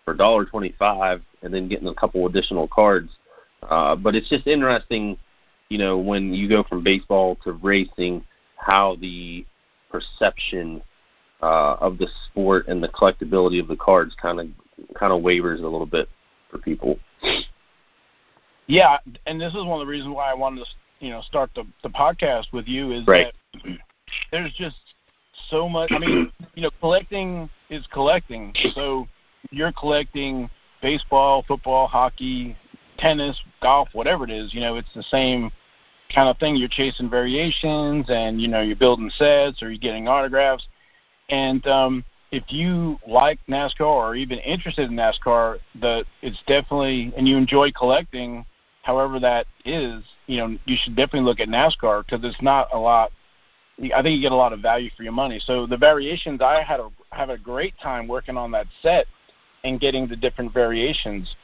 for 0.04 0.14
dollar 0.14 0.44
twenty 0.44 0.74
five, 0.78 1.22
and 1.42 1.54
then 1.54 1.68
getting 1.68 1.88
a 1.88 1.94
couple 1.94 2.26
additional 2.26 2.66
cards. 2.66 3.10
Uh, 3.62 3.94
but 3.94 4.14
it's 4.16 4.28
just 4.28 4.46
interesting, 4.46 5.16
you 5.68 5.78
know, 5.78 5.96
when 5.96 6.34
you 6.34 6.48
go 6.48 6.64
from 6.64 6.82
baseball 6.82 7.36
to 7.44 7.52
racing, 7.52 8.24
how 8.56 8.96
the 9.00 9.46
perception 9.90 10.82
uh, 11.40 11.76
of 11.80 11.98
the 11.98 12.08
sport 12.26 12.66
and 12.66 12.82
the 12.82 12.88
collectability 12.88 13.60
of 13.60 13.68
the 13.68 13.76
cards 13.76 14.14
kind 14.20 14.40
of 14.40 14.48
kind 14.98 15.12
of 15.12 15.22
wavers 15.22 15.60
a 15.60 15.64
little 15.64 15.86
bit 15.86 16.08
for 16.50 16.58
people. 16.58 16.98
Yeah, 18.66 18.98
and 19.26 19.40
this 19.40 19.52
is 19.52 19.64
one 19.64 19.80
of 19.80 19.86
the 19.86 19.90
reasons 19.90 20.14
why 20.14 20.30
I 20.30 20.34
wanted 20.34 20.64
to, 20.64 20.66
you 21.04 21.10
know, 21.10 21.20
start 21.22 21.50
the 21.54 21.64
the 21.82 21.90
podcast 21.90 22.52
with 22.52 22.66
you 22.66 22.92
is 22.92 23.06
right. 23.06 23.32
that 23.52 23.78
there's 24.30 24.52
just 24.54 24.76
so 25.50 25.68
much. 25.68 25.90
I 25.92 25.98
mean, 25.98 26.32
you 26.54 26.62
know, 26.62 26.70
collecting 26.80 27.50
is 27.70 27.86
collecting. 27.92 28.54
So 28.74 29.06
you're 29.50 29.72
collecting 29.72 30.48
baseball, 30.80 31.44
football, 31.46 31.86
hockey, 31.86 32.56
tennis, 32.98 33.38
golf, 33.60 33.88
whatever 33.92 34.24
it 34.24 34.30
is. 34.30 34.54
You 34.54 34.60
know, 34.60 34.76
it's 34.76 34.92
the 34.94 35.02
same 35.02 35.50
kind 36.14 36.28
of 36.28 36.38
thing. 36.38 36.56
You're 36.56 36.68
chasing 36.68 37.10
variations, 37.10 38.06
and 38.08 38.40
you 38.40 38.48
know, 38.48 38.60
you're 38.60 38.76
building 38.76 39.10
sets 39.10 39.62
or 39.62 39.70
you're 39.70 39.78
getting 39.78 40.08
autographs. 40.08 40.66
And 41.28 41.66
um, 41.66 42.04
if 42.34 42.42
you 42.48 42.98
like 43.06 43.38
NASCAR 43.48 43.86
or 43.86 44.16
even 44.16 44.38
interested 44.40 44.90
in 44.90 44.96
NASCAR, 44.96 45.60
the 45.80 46.04
it's 46.20 46.42
definitely 46.48 47.12
and 47.16 47.28
you 47.28 47.36
enjoy 47.36 47.70
collecting, 47.70 48.44
however 48.82 49.20
that 49.20 49.46
is, 49.64 50.02
you 50.26 50.38
know, 50.38 50.58
you 50.64 50.76
should 50.82 50.96
definitely 50.96 51.20
look 51.20 51.38
at 51.38 51.48
NASCAR 51.48 52.04
because 52.04 52.24
it's 52.24 52.42
not 52.42 52.68
a 52.72 52.78
lot. 52.78 53.12
I 53.80 54.02
think 54.02 54.16
you 54.16 54.20
get 54.20 54.32
a 54.32 54.36
lot 54.36 54.52
of 54.52 54.60
value 54.60 54.90
for 54.96 55.04
your 55.04 55.12
money. 55.12 55.40
So 55.44 55.64
the 55.64 55.76
variations, 55.76 56.40
I 56.42 56.60
had 56.62 56.80
a 56.80 56.90
have 57.12 57.30
a 57.30 57.38
great 57.38 57.74
time 57.80 58.08
working 58.08 58.36
on 58.36 58.50
that 58.50 58.66
set 58.82 59.06
and 59.62 59.78
getting 59.80 60.08
the 60.08 60.16
different 60.16 60.52
variations. 60.52 61.36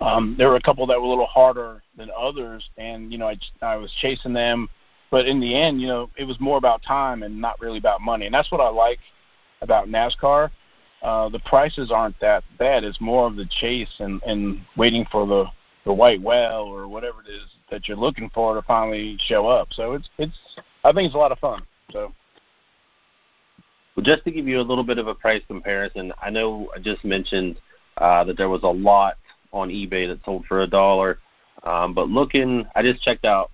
Um, 0.00 0.34
there 0.36 0.48
were 0.48 0.56
a 0.56 0.62
couple 0.62 0.88
that 0.88 0.98
were 0.98 1.06
a 1.06 1.08
little 1.08 1.26
harder 1.26 1.84
than 1.96 2.10
others, 2.18 2.68
and 2.78 3.12
you 3.12 3.18
know 3.18 3.28
I 3.28 3.38
I 3.62 3.76
was 3.76 3.92
chasing 4.00 4.32
them, 4.32 4.68
but 5.12 5.26
in 5.26 5.38
the 5.38 5.54
end, 5.54 5.80
you 5.80 5.86
know 5.86 6.10
it 6.16 6.24
was 6.24 6.40
more 6.40 6.58
about 6.58 6.82
time 6.82 7.22
and 7.22 7.40
not 7.40 7.60
really 7.60 7.78
about 7.78 8.00
money, 8.00 8.26
and 8.26 8.34
that's 8.34 8.50
what 8.50 8.60
I 8.60 8.68
like 8.68 8.98
about 9.64 9.88
NASCAR. 9.88 10.50
Uh, 11.02 11.28
the 11.28 11.40
prices 11.40 11.90
aren't 11.90 12.18
that 12.20 12.44
bad. 12.58 12.84
It's 12.84 13.00
more 13.00 13.26
of 13.26 13.36
the 13.36 13.46
chase 13.60 13.92
and 13.98 14.22
and 14.22 14.60
waiting 14.76 15.04
for 15.10 15.26
the 15.26 15.46
the 15.84 15.92
white 15.92 16.22
whale 16.22 16.66
or 16.66 16.88
whatever 16.88 17.20
it 17.20 17.30
is 17.30 17.42
that 17.70 17.88
you're 17.88 17.96
looking 17.96 18.30
for 18.30 18.54
to 18.54 18.62
finally 18.62 19.18
show 19.26 19.46
up. 19.46 19.68
So 19.72 19.94
it's 19.94 20.08
it's 20.18 20.38
I 20.84 20.92
think 20.92 21.06
it's 21.06 21.14
a 21.14 21.18
lot 21.18 21.32
of 21.32 21.38
fun. 21.40 21.62
So. 21.90 22.12
Well, 23.96 24.04
just 24.04 24.24
to 24.24 24.32
give 24.32 24.48
you 24.48 24.60
a 24.60 24.62
little 24.62 24.82
bit 24.82 24.98
of 24.98 25.06
a 25.06 25.14
price 25.14 25.42
comparison, 25.46 26.12
I 26.20 26.28
know 26.28 26.68
I 26.74 26.80
just 26.80 27.04
mentioned 27.04 27.60
uh, 27.98 28.24
that 28.24 28.36
there 28.36 28.48
was 28.48 28.64
a 28.64 28.68
lot 28.68 29.16
on 29.52 29.68
eBay 29.68 30.08
that 30.08 30.18
sold 30.24 30.46
for 30.46 30.62
a 30.62 30.66
dollar, 30.66 31.18
um, 31.62 31.94
but 31.94 32.08
looking, 32.08 32.66
I 32.74 32.82
just 32.82 33.02
checked 33.02 33.24
out, 33.24 33.52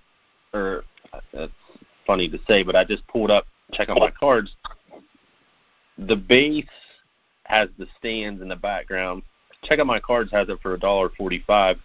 or 0.51 0.83
that's 1.31 1.51
funny 2.07 2.27
to 2.27 2.39
say, 2.47 2.63
but 2.63 2.75
I 2.75 2.83
just 2.83 3.07
pulled 3.07 3.29
up, 3.29 3.45
check 3.71 3.89
out 3.89 3.99
my 3.99 4.09
cards. 4.09 4.55
The 6.07 6.15
base 6.15 6.65
has 7.43 7.69
the 7.77 7.85
stands 7.99 8.41
in 8.41 8.47
the 8.47 8.55
background. 8.55 9.21
Check 9.63 9.79
out 9.79 9.85
my 9.85 9.99
cards 9.99 10.31
has 10.31 10.49
it 10.49 10.59
for 10.61 10.73
a 10.73 10.79
dollar 10.79 11.09
forty-five, 11.15 11.77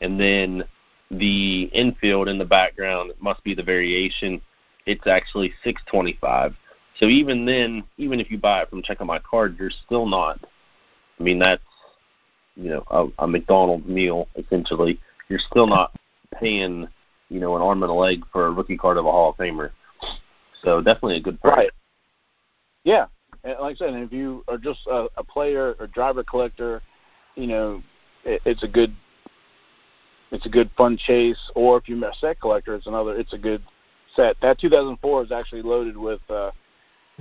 and 0.00 0.18
then 0.18 0.64
the 1.10 1.64
infield 1.72 2.28
in 2.28 2.38
the 2.38 2.44
background 2.44 3.12
must 3.20 3.44
be 3.44 3.54
the 3.54 3.62
variation. 3.62 4.40
It's 4.86 5.06
actually 5.06 5.52
six 5.62 5.80
twenty-five. 5.88 6.54
So 6.98 7.06
even 7.06 7.44
then, 7.44 7.84
even 7.96 8.18
if 8.18 8.30
you 8.30 8.38
buy 8.38 8.62
it 8.62 8.70
from 8.70 8.82
Check 8.82 9.00
Out 9.00 9.06
My 9.06 9.20
Card, 9.20 9.56
you're 9.58 9.70
still 9.86 10.06
not. 10.06 10.40
I 11.20 11.22
mean, 11.22 11.38
that's 11.38 11.62
you 12.56 12.70
know 12.70 12.84
a, 12.90 13.24
a 13.24 13.28
McDonald's 13.28 13.86
meal 13.86 14.26
essentially. 14.34 14.98
You're 15.28 15.38
still 15.38 15.68
not 15.68 15.92
paying 16.40 16.88
you 17.28 17.38
know 17.38 17.54
an 17.54 17.62
arm 17.62 17.84
and 17.84 17.90
a 17.90 17.94
leg 17.94 18.24
for 18.32 18.46
a 18.46 18.50
rookie 18.50 18.76
card 18.76 18.96
of 18.96 19.06
a 19.06 19.10
Hall 19.12 19.30
of 19.30 19.36
Famer. 19.36 19.70
So 20.64 20.80
definitely 20.80 21.18
a 21.18 21.20
good 21.20 21.40
price. 21.40 21.56
Right. 21.56 21.70
Yeah, 22.84 23.06
and 23.44 23.56
like 23.60 23.76
I 23.76 23.78
said, 23.78 23.94
if 23.94 24.12
you 24.12 24.44
are 24.48 24.58
just 24.58 24.80
a, 24.90 25.06
a 25.16 25.24
player 25.24 25.74
or 25.78 25.86
driver 25.88 26.22
collector, 26.22 26.82
you 27.34 27.46
know, 27.46 27.82
it, 28.24 28.40
it's 28.44 28.62
a 28.62 28.68
good 28.68 28.94
it's 30.30 30.46
a 30.46 30.48
good 30.48 30.70
fun 30.76 30.96
chase. 30.96 31.38
Or 31.54 31.78
if 31.78 31.88
you're 31.88 32.04
a 32.08 32.14
set 32.14 32.40
collector, 32.40 32.74
it's 32.74 32.86
another 32.86 33.16
it's 33.16 33.32
a 33.32 33.38
good 33.38 33.62
set. 34.14 34.36
That 34.42 34.58
2004 34.58 35.24
is 35.24 35.32
actually 35.32 35.62
loaded 35.62 35.96
with 35.96 36.20
uh, 36.28 36.50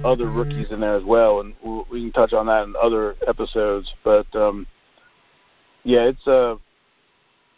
other 0.04 0.30
rookies 0.30 0.72
in 0.72 0.80
there 0.80 0.96
as 0.96 1.04
well, 1.04 1.42
and 1.42 1.54
we'll, 1.64 1.86
we 1.92 2.02
can 2.02 2.12
touch 2.12 2.34
on 2.34 2.48
that 2.48 2.64
in 2.64 2.74
other 2.82 3.16
episodes. 3.28 3.92
But 4.04 4.34
um, 4.36 4.66
yeah, 5.84 6.02
it's 6.04 6.28
a 6.28 6.58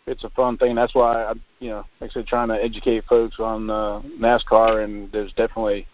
it's 0.07 0.24
a 0.24 0.29
fun 0.31 0.57
thing. 0.57 0.75
That's 0.75 0.95
why 0.95 1.24
I, 1.24 1.33
you 1.60 1.69
know, 1.69 1.86
like 2.01 2.12
I 2.12 2.13
said, 2.13 2.27
trying 2.27 2.50
to 2.50 2.62
educate 2.62 3.05
folks 3.05 3.38
on 3.39 3.69
uh, 3.69 4.01
NASCAR, 4.19 4.83
and 4.83 5.12
there's 5.12 5.31
definitely 5.33 5.88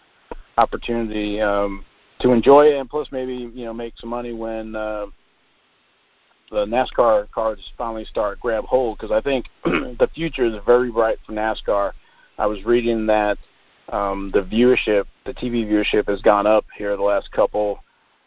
opportunity 0.58 1.40
um, 1.40 1.86
to 2.20 2.32
enjoy 2.32 2.68
it, 2.68 2.80
and 2.80 2.90
plus 2.90 3.08
maybe 3.12 3.50
you 3.54 3.66
know 3.66 3.74
make 3.74 3.94
some 3.98 4.10
money 4.10 4.34
when 4.34 4.76
uh, 4.76 5.06
the 6.52 6.66
NASCAR 6.66 7.30
cars 7.32 7.60
finally 7.78 8.06
start 8.06 8.40
grab 8.40 8.66
hold. 8.66 8.98
Because 8.98 9.12
I 9.12 9.22
think 9.22 9.46
the 9.64 10.10
future 10.14 10.46
is 10.46 10.56
very 10.66 10.92
bright 10.92 11.18
for 11.26 11.34
NASCAR. 11.34 11.94
I 12.38 12.46
was 12.46 12.64
reading 12.64 13.06
that 13.08 13.38
um, 13.92 14.32
the 14.34 14.42
viewership, 14.42 15.06
the 15.26 15.34
TV 15.34 15.68
viewership, 15.68 16.08
has 16.08 16.22
gone 16.22 16.48
up 16.48 16.66
here 16.78 16.96
the 16.96 17.04
last 17.04 17.32
couple, 17.32 17.80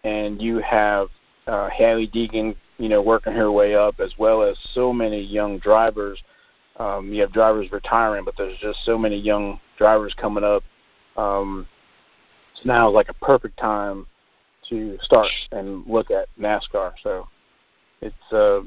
and 0.05 0.41
you 0.41 0.59
have 0.59 1.09
uh, 1.47 1.69
Hailie 1.71 2.09
Deegan, 2.09 2.57
you 2.79 2.89
know, 2.89 3.03
working 3.03 3.33
her 3.33 3.51
way 3.51 3.75
up, 3.75 4.01
as 4.01 4.13
well 4.19 4.43
as 4.43 4.57
so 4.75 4.93
many 4.93 5.21
young 5.21 5.59
drivers. 5.59 6.23
Um, 6.79 7.13
you 7.13 7.21
have 7.21 7.33
drivers 7.33 7.71
retiring, 7.71 8.25
but 8.25 8.35
there's 8.37 8.59
just 8.59 8.85
so 8.85 8.99
many 8.99 9.17
young 9.17 9.61
drivers 9.77 10.15
coming 10.15 10.45
up. 10.45 10.63
Um, 11.17 11.67
so 12.55 12.63
now 12.65 12.89
is 12.89 12.95
like 12.95 13.09
a 13.09 13.25
perfect 13.25 13.59
time 13.59 14.07
to 14.69 14.99
start 15.03 15.29
and 15.51 15.87
look 15.87 16.11
at 16.11 16.29
NASCAR. 16.39 16.93
So 17.03 17.29
it's, 18.01 18.33
uh, 18.33 18.61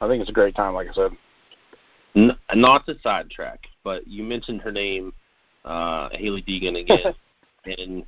I 0.00 0.08
think 0.08 0.20
it's 0.20 0.30
a 0.30 0.34
great 0.34 0.54
time, 0.54 0.74
like 0.74 0.88
I 0.88 0.92
said. 0.92 1.12
N- 2.16 2.38
not 2.54 2.86
to 2.86 2.96
sidetrack, 3.02 3.66
but 3.84 4.06
you 4.06 4.22
mentioned 4.22 4.60
her 4.62 4.72
name 4.72 5.12
uh, 5.64 6.08
Hailie 6.12 6.42
Deegan 6.42 6.80
again. 6.80 7.14
and 7.78 8.04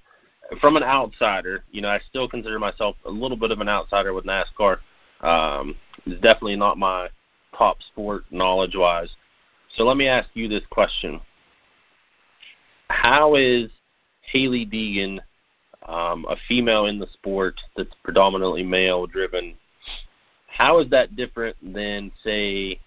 from 0.61 0.77
an 0.77 0.83
outsider, 0.83 1.65
you 1.71 1.81
know, 1.83 1.89
I 1.89 2.01
still 2.09 2.29
consider 2.29 2.59
myself 2.59 2.97
a 3.05 3.11
little 3.11 3.37
bit 3.37 3.51
of 3.51 3.61
an 3.61 3.69
outsider 3.69 4.13
with 4.13 4.25
NASCAR. 4.25 4.79
Um, 5.21 5.77
it's 6.07 6.21
definitely 6.21 6.57
not 6.57 6.79
my 6.79 7.09
top 7.57 7.79
sport 7.83 8.25
knowledge 8.31 8.75
wise. 8.75 9.11
So 9.77 9.85
let 9.85 9.97
me 9.97 10.07
ask 10.09 10.29
you 10.35 10.49
this 10.49 10.65
question. 10.71 11.21
How 12.89 13.37
is 13.37 13.71
Hailie 14.33 14.67
Deegan, 14.67 15.21
um, 15.89 16.25
a 16.29 16.37
female 16.49 16.87
in 16.87 16.99
the 16.99 17.07
sport 17.13 17.61
that's 17.77 17.95
predominantly 18.03 18.65
male 18.65 19.07
driven, 19.07 19.55
how 20.47 20.79
is 20.81 20.91
that 20.91 21.17
different 21.17 21.57
than, 21.63 22.13
say, 22.23 22.79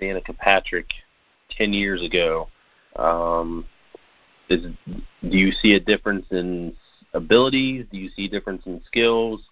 Danica 0.00 0.36
Patrick 0.36 0.88
10 1.56 1.72
years 1.72 2.02
ago? 2.02 2.48
Um, 2.96 3.64
is 4.48 4.64
do 5.28 5.36
you 5.36 5.52
see 5.52 5.74
a 5.74 5.80
difference 5.80 6.26
in 6.30 6.74
abilities? 7.12 7.86
Do 7.92 7.98
you 7.98 8.10
see 8.10 8.26
a 8.26 8.30
difference 8.30 8.62
in 8.66 8.80
skills? 8.86 9.42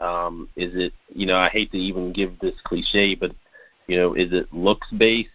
Um, 0.00 0.48
is 0.56 0.72
it 0.74 0.92
you 1.14 1.26
know 1.26 1.36
I 1.36 1.48
hate 1.48 1.70
to 1.72 1.78
even 1.78 2.12
give 2.12 2.38
this 2.40 2.54
cliche, 2.64 3.14
but 3.14 3.32
You 3.86 3.96
know, 3.98 4.14
is 4.14 4.32
it 4.32 4.52
looks 4.52 4.88
based 4.90 5.30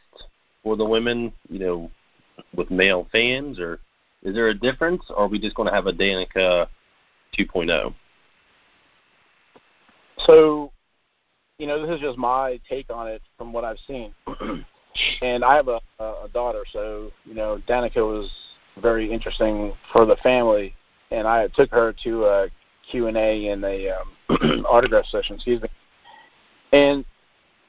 for 0.63 0.75
the 0.75 0.85
women? 0.85 1.31
You 1.49 1.59
know, 1.59 1.91
with 2.53 2.69
male 2.71 3.07
fans, 3.11 3.59
or 3.59 3.79
is 4.27 4.35
there 4.35 4.49
a 4.49 4.53
difference? 4.53 5.03
Or 5.09 5.23
are 5.23 5.27
we 5.27 5.39
just 5.39 5.55
going 5.55 5.69
to 5.69 5.73
have 5.73 5.87
a 5.87 5.93
Danica 5.93 6.67
2.0? 7.39 7.93
So, 10.25 10.71
you 11.57 11.67
know, 11.67 11.81
this 11.85 11.95
is 11.95 12.01
just 12.01 12.17
my 12.17 12.59
take 12.69 12.89
on 12.89 13.07
it 13.07 13.21
from 13.37 13.53
what 13.53 13.63
I've 13.63 13.79
seen. 13.87 14.13
and 15.21 15.43
I 15.45 15.55
have 15.55 15.69
a, 15.69 15.79
a 15.99 16.27
daughter, 16.33 16.63
so 16.71 17.11
you 17.23 17.35
know, 17.35 17.61
Danica 17.67 17.97
was 17.97 18.29
very 18.81 19.11
interesting 19.11 19.73
for 19.93 20.05
the 20.05 20.17
family, 20.17 20.75
and 21.11 21.27
I 21.27 21.47
took 21.47 21.71
her 21.71 21.93
to 22.03 22.25
a 22.25 22.47
Q 22.91 23.07
and 23.07 23.17
A 23.17 23.47
and 23.47 23.63
a 23.63 23.89
um, 23.91 24.65
autograph 24.69 25.05
session. 25.05 25.35
Excuse 25.35 25.61
me. 25.61 25.69
And 26.73 27.05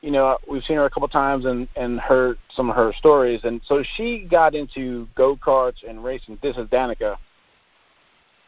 you 0.00 0.11
know, 0.11 0.38
we've 0.49 0.62
seen 0.64 0.76
her 0.76 0.85
a 0.85 0.90
couple 0.90 1.09
times 1.09 1.45
and 1.45 1.69
and 1.76 1.99
heard 2.00 2.38
some 2.55 2.71
of 2.71 2.76
her 2.76 2.93
stories, 2.99 3.40
and 3.45 3.61
so 3.67 3.83
she 3.97 4.26
got 4.31 4.55
into 4.55 5.09
go 5.17 5.37
karts 5.37 5.88
and 5.88 6.02
racing. 6.05 6.38
This 6.43 6.57
is 6.57 6.67
Danica, 6.69 7.17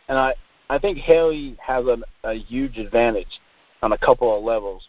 and 0.09 0.19
I 0.19 0.35
I 0.69 0.79
think 0.79 0.99
Hailie 0.99 1.57
has 1.61 1.85
a, 1.87 1.99
a 2.23 2.35
huge 2.35 2.79
advantage 2.79 3.41
on 3.83 3.93
a 3.93 3.99
couple 3.99 4.37
of 4.37 4.45
levels. 4.45 4.89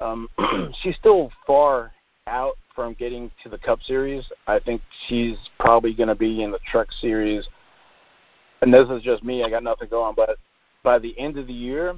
Um, 0.00 0.28
she's 0.82 0.96
still 0.96 1.30
far 1.46 1.92
out 2.26 2.56
from 2.74 2.94
getting 2.94 3.30
to 3.42 3.48
the 3.48 3.58
Cup 3.58 3.82
Series. 3.82 4.24
I 4.46 4.58
think 4.58 4.82
she's 5.08 5.36
probably 5.58 5.94
going 5.94 6.08
to 6.08 6.14
be 6.14 6.42
in 6.42 6.50
the 6.50 6.58
Truck 6.70 6.88
Series. 7.00 7.48
And 8.60 8.72
this 8.72 8.88
is 8.90 9.02
just 9.02 9.24
me. 9.24 9.42
I 9.42 9.48
got 9.48 9.62
nothing 9.62 9.88
going. 9.88 10.14
But 10.14 10.36
by 10.82 10.98
the 10.98 11.18
end 11.18 11.38
of 11.38 11.46
the 11.46 11.52
year, 11.54 11.94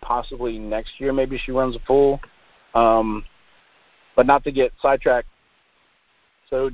possibly 0.00 0.58
next 0.58 0.92
year, 0.98 1.12
maybe 1.12 1.38
she 1.38 1.52
runs 1.52 1.76
a 1.76 1.80
full. 1.86 2.20
Um, 2.74 3.24
but 4.16 4.26
not 4.26 4.44
to 4.44 4.52
get 4.52 4.72
sidetracked. 4.80 5.28
So 6.48 6.70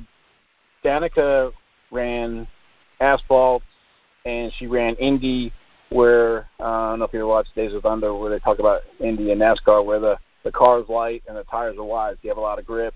Danica 0.83 1.51
ran 1.91 2.47
asphalt, 2.99 3.63
and 4.25 4.51
she 4.57 4.67
ran 4.67 4.95
Indy, 4.95 5.53
where 5.89 6.49
uh, 6.59 6.63
I 6.63 6.89
don't 6.89 6.99
know 6.99 7.05
if 7.05 7.13
you 7.13 7.19
ever 7.19 7.27
watched 7.27 7.55
Days 7.55 7.73
of 7.73 7.83
Thunder, 7.83 8.13
where 8.13 8.29
they 8.29 8.39
talk 8.39 8.59
about 8.59 8.81
Indy 8.99 9.31
and 9.31 9.41
NASCAR, 9.41 9.85
where 9.85 9.99
the 9.99 10.17
the 10.43 10.51
car 10.51 10.79
is 10.79 10.87
light 10.87 11.23
and 11.27 11.35
the 11.35 11.43
tires 11.43 11.77
are 11.77 11.83
wide. 11.83 12.15
So 12.15 12.19
you 12.23 12.29
have 12.29 12.37
a 12.37 12.41
lot 12.41 12.57
of 12.57 12.65
grip. 12.65 12.93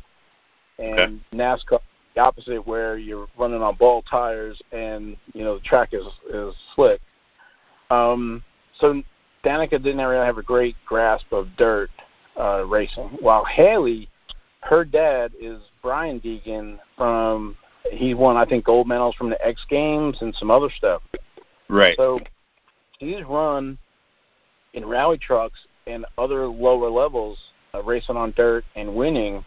And 0.79 0.93
okay. 0.99 1.17
NASCAR, 1.33 1.79
the 2.15 2.21
opposite, 2.21 2.65
where 2.65 2.97
you're 2.97 3.27
running 3.37 3.61
on 3.61 3.75
ball 3.75 4.01
tires 4.03 4.59
and 4.71 5.17
you 5.33 5.43
know 5.43 5.55
the 5.55 5.63
track 5.63 5.89
is 5.93 6.05
is 6.33 6.55
slick. 6.75 7.01
Um, 7.89 8.43
so 8.79 9.03
Danica 9.43 9.71
didn't 9.71 9.97
really 9.97 10.25
have 10.25 10.37
a 10.37 10.43
great 10.43 10.75
grasp 10.85 11.25
of 11.31 11.47
dirt 11.57 11.89
uh, 12.39 12.65
racing, 12.65 13.17
while 13.19 13.43
Hailie, 13.45 14.09
her 14.61 14.85
dad 14.85 15.33
is 15.39 15.59
Brian 15.81 16.19
Deegan 16.19 16.79
from. 16.97 17.57
He 17.91 18.13
won, 18.13 18.37
I 18.37 18.45
think, 18.45 18.65
gold 18.65 18.87
medals 18.87 19.15
from 19.15 19.29
the 19.29 19.45
X 19.45 19.65
Games 19.69 20.17
and 20.21 20.35
some 20.35 20.51
other 20.51 20.69
stuff. 20.69 21.01
Right. 21.67 21.97
So 21.97 22.19
he's 22.99 23.23
run 23.27 23.77
in 24.73 24.85
rally 24.85 25.17
trucks 25.17 25.59
and 25.87 26.05
other 26.17 26.47
lower 26.47 26.89
levels 26.89 27.37
uh, 27.73 27.81
racing 27.81 28.17
on 28.17 28.33
dirt 28.37 28.63
and 28.75 28.93
winning. 28.95 29.43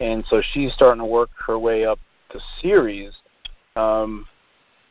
And 0.00 0.24
so 0.28 0.42
she's 0.52 0.72
starting 0.72 1.00
to 1.00 1.06
work 1.06 1.30
her 1.46 1.58
way 1.58 1.84
up 1.84 1.98
the 2.32 2.40
series. 2.60 3.12
Um, 3.76 4.26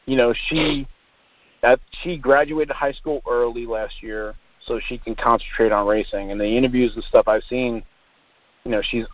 you 0.05 0.15
know, 0.15 0.33
she 0.47 0.87
that 1.61 1.79
she 2.03 2.17
graduated 2.17 2.75
high 2.75 2.91
school 2.91 3.21
early 3.29 3.65
last 3.65 4.01
year 4.01 4.35
so 4.65 4.79
she 4.87 4.97
can 4.97 5.15
concentrate 5.15 5.71
on 5.71 5.87
racing. 5.87 6.31
And 6.31 6.39
the 6.39 6.57
interviews 6.57 6.93
and 6.95 7.03
stuff 7.03 7.27
I've 7.27 7.43
seen, 7.43 7.83
you 8.63 8.71
know, 8.71 8.81
she's 8.81 9.05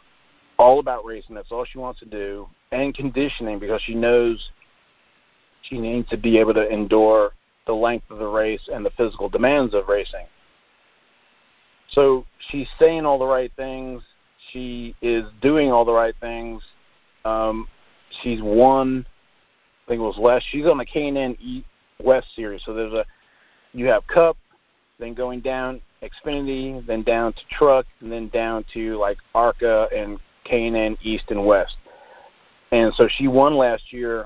all 0.57 0.79
about 0.79 1.05
racing. 1.05 1.35
That's 1.35 1.51
all 1.51 1.65
she 1.65 1.77
wants 1.77 1.99
to 1.99 2.05
do, 2.05 2.47
and 2.71 2.93
conditioning 2.93 3.59
because 3.59 3.81
she 3.81 3.95
knows 3.95 4.51
she 5.61 5.79
needs 5.79 6.09
to 6.09 6.17
be 6.17 6.37
able 6.37 6.53
to 6.55 6.67
endure 6.69 7.31
the 7.65 7.73
length 7.73 8.09
of 8.09 8.19
the 8.19 8.27
race 8.27 8.69
and 8.71 8.85
the 8.85 8.91
physical 8.91 9.29
demands 9.29 9.73
of 9.73 9.87
racing. 9.87 10.25
So 11.89 12.25
she's 12.49 12.67
saying 12.79 13.05
all 13.05 13.19
the 13.19 13.25
right 13.25 13.51
things. 13.55 14.01
She 14.51 14.95
is 15.01 15.25
doing 15.41 15.71
all 15.71 15.85
the 15.85 15.93
right 15.93 16.15
things. 16.19 16.61
Um, 17.25 17.67
she's 18.21 18.41
won. 18.41 19.05
I 19.85 19.89
think 19.89 19.99
it 19.99 20.03
was 20.03 20.17
last. 20.17 20.45
She's 20.49 20.65
on 20.65 20.77
the 20.77 20.85
K&N 20.85 21.63
West 22.03 22.27
series. 22.35 22.61
So 22.65 22.73
there's 22.73 22.93
a 22.93 23.05
you 23.73 23.85
have 23.87 24.05
Cup, 24.07 24.37
then 24.99 25.13
going 25.13 25.41
down 25.41 25.81
Xfinity, 26.01 26.85
then 26.85 27.03
down 27.03 27.33
to 27.33 27.39
Truck, 27.51 27.85
and 28.01 28.11
then 28.11 28.29
down 28.29 28.65
to 28.73 28.97
like 28.97 29.17
ARCA 29.35 29.87
and 29.95 30.19
K&N 30.43 30.97
East 31.01 31.25
and 31.29 31.45
West. 31.45 31.75
And 32.71 32.93
so 32.95 33.07
she 33.07 33.27
won 33.27 33.55
last 33.55 33.93
year 33.93 34.25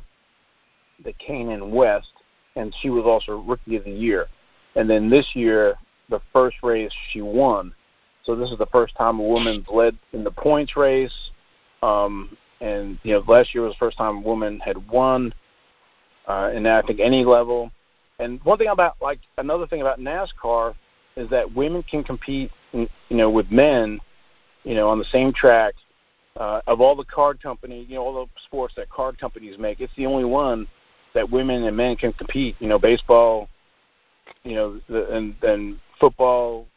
the 1.03 1.13
K&N 1.13 1.71
West, 1.71 2.13
and 2.55 2.73
she 2.81 2.89
was 2.89 3.05
also 3.05 3.41
Rookie 3.41 3.75
of 3.75 3.83
the 3.83 3.91
Year. 3.91 4.27
And 4.75 4.89
then 4.89 5.09
this 5.09 5.27
year 5.33 5.75
the 6.09 6.21
first 6.33 6.57
race 6.63 6.91
she 7.09 7.21
won. 7.21 7.73
So 8.23 8.35
this 8.35 8.51
is 8.51 8.57
the 8.57 8.67
first 8.67 8.95
time 8.95 9.19
a 9.19 9.23
woman's 9.23 9.65
led 9.71 9.97
in 10.13 10.23
the 10.23 10.31
points 10.31 10.77
race. 10.77 11.31
Um, 11.81 12.37
and 12.59 12.99
you 13.03 13.13
know, 13.13 13.23
last 13.27 13.55
year 13.55 13.63
was 13.63 13.73
the 13.73 13.79
first 13.79 13.97
time 13.97 14.17
a 14.17 14.21
woman 14.21 14.59
had 14.59 14.89
won, 14.89 15.33
uh, 16.27 16.51
and 16.53 16.67
I 16.67 16.83
think 16.83 16.99
any 16.99 17.25
level. 17.25 17.71
And 18.21 18.39
one 18.43 18.57
thing 18.57 18.67
about 18.67 18.95
like 19.01 19.19
another 19.37 19.65
thing 19.65 19.81
about 19.81 19.99
NASCAR 19.99 20.75
is 21.17 21.29
that 21.29 21.53
women 21.53 21.83
can 21.83 22.03
compete, 22.03 22.51
you 22.71 22.87
know, 23.09 23.29
with 23.29 23.49
men, 23.51 23.99
you 24.63 24.75
know, 24.75 24.87
on 24.87 24.99
the 24.99 25.05
same 25.05 25.33
track. 25.33 25.73
Uh, 26.37 26.61
of 26.67 26.79
all 26.79 26.95
the 26.95 27.03
card 27.03 27.41
company, 27.43 27.85
you 27.89 27.95
know, 27.95 28.03
all 28.03 28.13
the 28.13 28.41
sports 28.45 28.73
that 28.77 28.89
card 28.89 29.19
companies 29.19 29.57
make, 29.57 29.81
it's 29.81 29.91
the 29.97 30.05
only 30.05 30.23
one 30.23 30.65
that 31.13 31.29
women 31.29 31.63
and 31.63 31.75
men 31.75 31.97
can 31.97 32.13
compete. 32.13 32.55
You 32.59 32.69
know, 32.69 32.79
baseball, 32.79 33.49
you 34.43 34.55
know, 34.55 34.79
the, 34.87 35.13
and 35.13 35.35
then 35.41 35.81
football, 35.99 36.67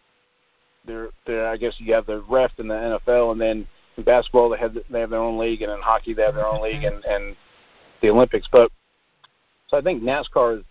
there, 0.87 1.11
there. 1.27 1.49
I 1.49 1.57
guess 1.57 1.75
you 1.79 1.95
have 1.95 2.07
the 2.07 2.25
ref 2.29 2.51
in 2.59 2.67
the 2.67 2.75
NFL, 2.75 3.31
and 3.31 3.41
then 3.41 3.69
in 3.97 4.03
basketball 4.03 4.49
they 4.49 4.59
have 4.59 4.77
they 4.91 5.01
have 5.01 5.11
their 5.11 5.21
own 5.21 5.39
league, 5.39 5.63
and 5.63 5.71
in 5.71 5.81
hockey 5.81 6.15
they 6.15 6.23
have 6.23 6.35
their 6.35 6.47
own 6.47 6.63
league, 6.63 6.83
and 6.83 7.05
and 7.05 7.37
the 8.03 8.11
Olympics. 8.11 8.49
But 8.51 8.73
so 9.69 9.77
I 9.77 9.83
think 9.83 10.03
NASCAR 10.03 10.59
is 10.59 10.65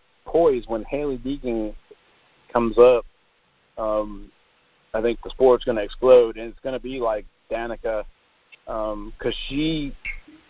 when 0.68 0.84
Hailie 0.84 1.18
Deegan 1.18 1.74
comes 2.52 2.78
up. 2.78 3.06
Um, 3.78 4.32
I 4.94 5.02
think 5.02 5.20
the 5.24 5.30
sport's 5.30 5.64
going 5.64 5.78
to 5.78 5.84
explode, 5.84 6.38
and 6.38 6.50
it's 6.50 6.60
going 6.60 6.74
to 6.74 6.80
be 6.80 7.00
like 7.00 7.26
Danica, 7.52 8.04
because 8.66 8.94
um, 8.94 9.34
she, 9.48 9.96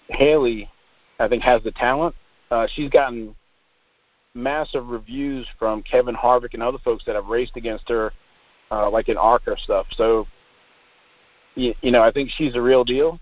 Hailie, 0.10 0.70
I 1.20 1.28
think 1.28 1.44
has 1.44 1.64
the 1.64 1.72
talent. 1.72 2.16
Uh, 2.52 2.68
she's 2.76 2.90
gotten 2.90 3.36
massive 4.36 4.88
reviews 4.88 5.48
from 5.58 5.82
Kevin 5.84 6.16
Harvick 6.16 6.54
and 6.54 6.64
other 6.64 6.80
folks 6.84 7.04
that 7.06 7.16
have 7.16 7.28
raced 7.28 7.56
against 7.56 7.88
her, 7.90 8.12
uh, 8.72 8.90
like 8.90 9.10
in 9.10 9.18
ARCA 9.18 9.56
stuff. 9.64 9.86
So, 9.92 10.28
you, 11.56 11.74
you 11.82 11.92
know, 11.92 12.02
I 12.02 12.12
think 12.12 12.30
she's 12.36 12.56
a 12.56 12.62
real 12.62 12.84
deal. 12.84 13.20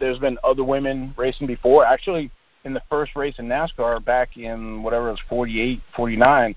There's 0.00 0.18
been 0.18 0.36
other 0.44 0.64
women 0.64 1.14
racing 1.16 1.46
before. 1.46 1.84
Actually, 1.84 2.30
in 2.66 2.74
the 2.74 2.82
first 2.90 3.14
race 3.14 3.36
in 3.38 3.46
NASCAR 3.46 4.04
back 4.04 4.36
in 4.36 4.82
whatever 4.82 5.08
it 5.08 5.12
was, 5.12 5.20
48, 5.28 5.80
49, 5.94 6.56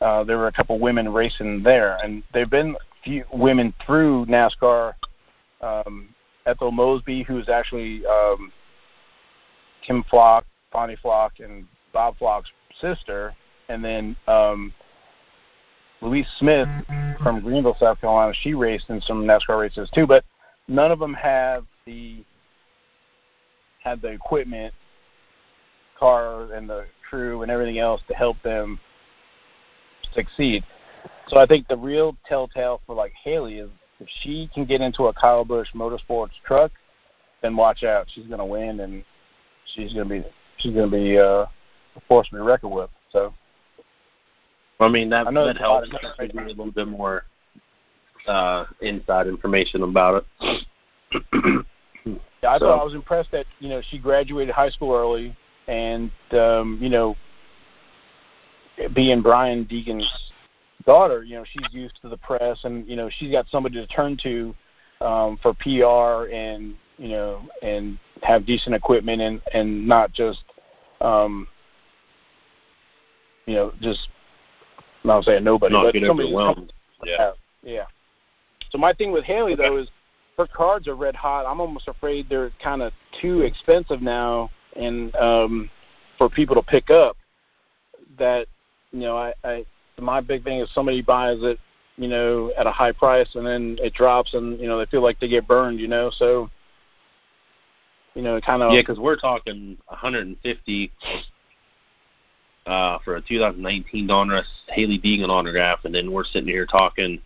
uh, 0.00 0.22
there 0.22 0.38
were 0.38 0.46
a 0.46 0.52
couple 0.52 0.78
women 0.78 1.12
racing 1.12 1.64
there, 1.64 1.98
and 2.02 2.22
there've 2.32 2.48
been 2.48 2.76
a 2.76 3.04
few 3.04 3.24
women 3.32 3.74
through 3.84 4.24
NASCAR. 4.26 4.94
Um, 5.60 6.10
Ethel 6.46 6.70
Mobley, 6.70 7.24
who's 7.24 7.48
actually 7.48 8.06
um, 8.06 8.52
Tim 9.84 10.04
Flock, 10.08 10.46
Fonty 10.72 10.96
Flock, 11.00 11.40
and 11.40 11.66
Bob 11.92 12.16
Flock's 12.18 12.50
sister, 12.80 13.34
and 13.68 13.84
then 13.84 14.16
um, 14.28 14.72
Louise 16.00 16.28
Smith 16.38 16.68
from 17.20 17.40
Greenville, 17.40 17.76
South 17.80 18.00
Carolina. 18.00 18.32
She 18.42 18.54
raced 18.54 18.88
in 18.90 19.00
some 19.00 19.24
NASCAR 19.24 19.58
races 19.58 19.90
too, 19.92 20.06
but 20.06 20.24
none 20.68 20.92
of 20.92 21.00
them 21.00 21.14
have 21.14 21.66
the 21.84 22.24
had 23.82 24.00
the 24.00 24.08
equipment, 24.08 24.72
car, 25.98 26.52
and 26.52 26.68
the 26.68 26.84
crew 27.08 27.42
and 27.42 27.50
everything 27.50 27.78
else 27.78 28.00
to 28.08 28.14
help 28.14 28.40
them 28.42 28.78
succeed. 30.14 30.64
So 31.28 31.38
I 31.38 31.46
think 31.46 31.68
the 31.68 31.76
real 31.76 32.16
telltale 32.26 32.80
for 32.86 32.94
like 32.94 33.12
Hailie 33.22 33.58
is 33.58 33.70
if 34.00 34.08
she 34.22 34.48
can 34.54 34.64
get 34.64 34.80
into 34.80 35.04
a 35.04 35.12
Kyle 35.12 35.44
Busch 35.44 35.68
Motorsports 35.74 36.30
truck, 36.46 36.70
then 37.42 37.56
watch 37.56 37.82
out. 37.82 38.06
She's 38.14 38.26
going 38.26 38.38
to 38.38 38.44
win, 38.44 38.80
and 38.80 39.04
she's 39.74 39.92
going 39.92 40.08
to 40.08 40.14
be 40.14 40.24
she's 40.58 40.72
going 40.72 40.90
to 40.90 40.96
be 40.96 41.18
uh, 41.18 41.46
a 41.96 42.00
force 42.06 42.28
to 42.28 42.36
be 42.36 42.40
reckoned 42.40 42.72
with. 42.72 42.90
So, 43.10 43.32
I 44.80 44.88
mean 44.88 45.10
that 45.10 45.26
I 45.26 45.30
know 45.30 45.46
that 45.46 45.58
helps 45.58 45.88
a 46.18 46.24
little 46.34 46.70
bit 46.70 46.88
more 46.88 47.24
uh, 48.26 48.64
inside 48.80 49.26
information 49.26 49.82
about 49.82 50.24
it. 50.40 50.66
yeah, 52.42 52.50
I 52.50 52.58
so. 52.58 52.66
thought 52.66 52.80
I 52.80 52.84
was 52.84 52.94
impressed 52.94 53.32
that 53.32 53.46
you 53.60 53.68
know 53.68 53.82
she 53.90 53.98
graduated 53.98 54.54
high 54.54 54.70
school 54.70 54.94
early, 54.94 55.36
and 55.68 56.10
um, 56.32 56.78
you 56.80 56.88
know, 56.88 57.14
being 58.94 59.22
Brian 59.22 59.64
Deegan's 59.64 60.10
daughter, 60.86 61.22
you 61.22 61.36
know, 61.36 61.44
she's 61.44 61.72
used 61.72 62.00
to 62.02 62.08
the 62.08 62.16
press, 62.16 62.58
and 62.64 62.86
you 62.88 62.96
know, 62.96 63.08
she's 63.18 63.30
got 63.30 63.46
somebody 63.48 63.74
to 63.74 63.86
turn 63.86 64.16
to 64.22 64.54
um, 65.00 65.38
for 65.42 65.54
PR 65.54 66.32
and 66.32 66.74
you 66.96 67.08
know 67.08 67.42
and 67.62 67.98
have 68.22 68.44
decent 68.46 68.74
equipment 68.74 69.22
and 69.22 69.40
and 69.52 69.86
not 69.86 70.12
just 70.12 70.42
um, 71.00 71.46
you 73.46 73.54
know 73.54 73.72
just 73.80 74.08
not 75.04 75.24
saying 75.24 75.44
nobody, 75.44 75.72
not 75.72 75.84
but 75.84 75.92
get 75.92 76.06
somebody 76.06 76.28
overwhelmed. 76.28 76.72
Yeah. 77.04 77.32
yeah. 77.62 77.84
So 78.70 78.78
my 78.78 78.92
thing 78.92 79.12
with 79.12 79.24
Hailie 79.24 79.54
though 79.54 79.76
is 79.76 79.88
her 80.36 80.46
cards 80.46 80.88
are 80.88 80.94
red 80.94 81.14
hot. 81.14 81.46
I'm 81.46 81.60
almost 81.60 81.88
afraid 81.88 82.28
they're 82.28 82.52
kind 82.62 82.82
of 82.82 82.92
too 83.20 83.42
expensive 83.42 84.02
now, 84.02 84.50
and 84.78 85.14
um, 85.16 85.70
for 86.16 86.30
people 86.30 86.54
to 86.56 86.62
pick 86.62 86.90
up. 86.90 87.16
That 88.18 88.46
you 88.92 89.00
know, 89.00 89.16
I, 89.16 89.34
I 89.44 89.66
my 89.98 90.20
big 90.20 90.44
thing 90.44 90.60
is 90.60 90.70
somebody 90.72 91.02
buys 91.02 91.38
it, 91.42 91.58
you 91.96 92.08
know, 92.08 92.52
at 92.56 92.66
a 92.66 92.72
high 92.72 92.92
price, 92.92 93.28
and 93.34 93.46
then 93.46 93.76
it 93.80 93.94
drops, 93.94 94.34
and 94.34 94.58
you 94.58 94.66
know 94.66 94.78
they 94.78 94.86
feel 94.86 95.02
like 95.02 95.20
they 95.20 95.28
get 95.28 95.46
burned, 95.46 95.80
you 95.80 95.88
know. 95.88 96.10
So 96.10 96.50
you 98.14 98.22
know, 98.22 98.40
kind 98.40 98.62
of 98.62 98.72
Yeah, 98.72 98.82
because 98.82 98.98
we're 98.98 99.16
talking 99.16 99.76
150 99.86 100.92
uh, 102.66 102.98
for 103.04 103.16
a 103.16 103.20
2019 103.22 104.08
Donruss 104.08 104.44
Hailie 104.68 104.98
Deegan 104.98 105.28
autograph, 105.28 105.84
and 105.84 105.94
then 105.94 106.10
we're 106.10 106.24
sitting 106.24 106.48
here 106.48 106.66
talking 106.66 107.20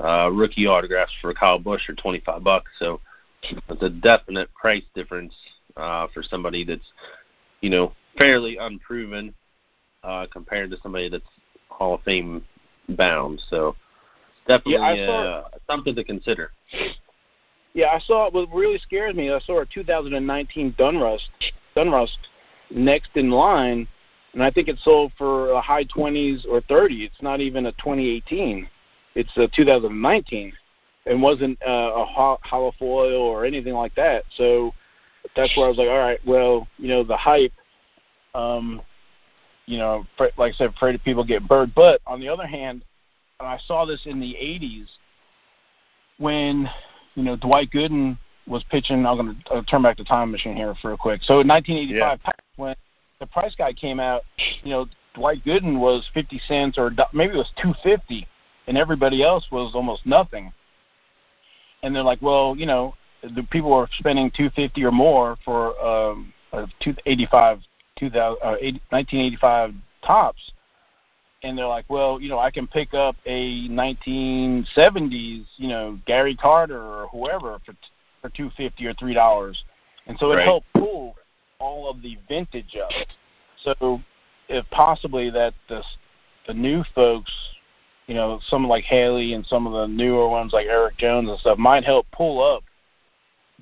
uh, 0.00 0.30
rookie 0.32 0.66
autographs 0.66 1.12
for 1.20 1.32
Kyle 1.32 1.58
Busch 1.58 1.86
for 1.86 1.94
25 1.94 2.42
bucks. 2.42 2.70
So 2.78 3.00
it's 3.42 3.82
a 3.82 3.88
definite 3.88 4.52
price 4.54 4.84
difference 4.94 5.34
uh, 5.76 6.06
for 6.12 6.22
somebody 6.22 6.64
that's, 6.64 6.92
you 7.60 7.70
know, 7.70 7.92
fairly 8.16 8.56
unproven 8.58 9.34
uh, 10.02 10.26
compared 10.32 10.70
to 10.70 10.76
somebody 10.82 11.08
that's 11.08 11.24
Hall 11.68 11.94
of 11.94 12.02
Fame 12.02 12.44
bound. 12.90 13.42
So 13.50 13.74
definitely 14.46 14.98
Yeah, 14.98 15.06
saw- 15.06 15.22
uh, 15.22 15.44
something 15.66 15.94
to 15.94 16.04
consider. 16.04 16.52
Yeah, 17.72 17.88
I 17.88 17.98
saw 17.98 18.30
what 18.30 18.48
really 18.52 18.78
scares 18.78 19.14
me. 19.14 19.32
I 19.32 19.40
saw 19.40 19.60
a 19.60 19.66
2019 19.66 20.74
Donruss, 20.78 21.20
Donruss 21.76 22.10
next 22.70 23.10
in 23.16 23.30
line, 23.30 23.88
and 24.32 24.42
I 24.42 24.50
think 24.50 24.68
it 24.68 24.78
sold 24.80 25.12
for 25.18 25.50
a 25.50 25.60
high 25.60 25.84
20s 25.84 26.46
or 26.48 26.60
30. 26.62 27.04
It's 27.04 27.20
not 27.22 27.40
even 27.40 27.66
a 27.66 27.72
2018. 27.72 28.68
It's 29.16 29.36
a 29.36 29.48
2019. 29.48 30.52
and 31.06 31.20
wasn't 31.22 31.58
uh, 31.66 31.92
a 31.94 32.04
ho- 32.04 32.38
hollow 32.42 32.72
foil 32.78 33.20
or 33.20 33.44
anything 33.44 33.74
like 33.74 33.94
that. 33.94 34.24
So 34.36 34.72
that's 35.36 35.56
where 35.56 35.66
I 35.66 35.68
was 35.68 35.78
like, 35.78 35.88
all 35.88 35.98
right, 35.98 36.20
well, 36.26 36.68
you 36.78 36.88
know, 36.88 37.04
the 37.04 37.16
hype. 37.16 37.52
Um, 38.34 38.82
you 39.66 39.78
know, 39.78 40.04
like 40.18 40.34
I 40.38 40.52
said, 40.52 40.70
afraid 40.70 40.94
of 40.94 41.02
people 41.04 41.24
get 41.24 41.46
burned. 41.48 41.74
But 41.74 42.00
on 42.06 42.20
the 42.20 42.28
other 42.28 42.46
hand, 42.46 42.84
and 43.40 43.48
I 43.48 43.58
saw 43.66 43.84
this 43.84 44.02
in 44.04 44.20
the 44.20 44.34
80s 44.34 44.88
when 46.18 46.68
you 47.14 47.22
know 47.22 47.36
Dwight 47.36 47.70
Gooden 47.70 48.18
was 48.46 48.64
pitching. 48.70 49.06
I'm 49.06 49.16
going 49.16 49.42
to 49.46 49.62
turn 49.64 49.82
back 49.82 49.96
the 49.96 50.04
time 50.04 50.30
machine 50.30 50.56
here 50.56 50.74
for 50.82 50.92
a 50.92 50.96
quick. 50.96 51.22
So 51.22 51.40
in 51.40 51.48
1985, 51.48 52.20
when 52.56 52.76
the 53.20 53.26
price 53.26 53.54
guide 53.54 53.76
came 53.76 54.00
out, 54.00 54.22
you 54.62 54.70
know 54.70 54.86
Dwight 55.14 55.44
Gooden 55.44 55.78
was 55.78 56.08
50 56.12 56.40
cents 56.46 56.78
or 56.78 56.90
maybe 57.12 57.34
it 57.34 57.38
was 57.38 57.50
250, 57.62 58.26
and 58.66 58.76
everybody 58.76 59.22
else 59.22 59.46
was 59.50 59.74
almost 59.74 60.04
nothing. 60.04 60.52
And 61.82 61.94
they're 61.94 62.02
like, 62.02 62.22
well, 62.22 62.54
you 62.56 62.66
know, 62.66 62.94
the 63.34 63.42
people 63.50 63.70
were 63.70 63.88
spending 63.98 64.30
250 64.30 64.84
or 64.84 64.92
more 64.92 65.36
for 65.44 65.78
um, 65.84 66.32
a 66.52 66.66
285, 66.80 67.60
2000, 67.96 68.38
uh, 68.42 68.56
80, 68.60 68.80
1985 68.90 69.74
Topps 70.04 70.52
and 71.44 71.58
they're 71.58 71.66
like, 71.66 71.84
well, 71.88 72.20
you 72.20 72.30
know, 72.30 72.38
I 72.38 72.50
can 72.50 72.66
pick 72.66 72.94
up 72.94 73.16
a 73.26 73.68
1970s, 73.68 75.44
you 75.56 75.68
know, 75.68 75.98
Gary 76.06 76.34
Carter 76.34 76.80
or 76.80 77.06
whoever 77.08 77.60
for 77.64 77.74
for 78.22 78.30
two 78.30 78.50
fifty 78.56 78.86
or 78.86 78.94
three 78.94 79.12
dollars, 79.12 79.62
and 80.06 80.18
so 80.18 80.32
it 80.32 80.36
Right. 80.36 80.44
helped 80.44 80.66
pull 80.72 81.14
all 81.58 81.90
of 81.90 82.00
the 82.00 82.16
vintage 82.26 82.74
up. 82.76 82.90
So, 83.62 84.00
if 84.48 84.68
possibly 84.70 85.28
that 85.30 85.52
the 85.68 85.84
the 86.46 86.54
new 86.54 86.82
folks, 86.94 87.30
you 88.06 88.14
know, 88.14 88.40
some 88.48 88.66
like 88.66 88.84
Hailie 88.84 89.34
and 89.34 89.44
some 89.44 89.66
of 89.66 89.74
the 89.74 89.86
newer 89.86 90.26
ones 90.26 90.54
like 90.54 90.66
Erik 90.66 90.96
Jones 90.96 91.28
and 91.28 91.38
stuff 91.38 91.58
might 91.58 91.84
help 91.84 92.06
pull 92.12 92.42
up 92.42 92.64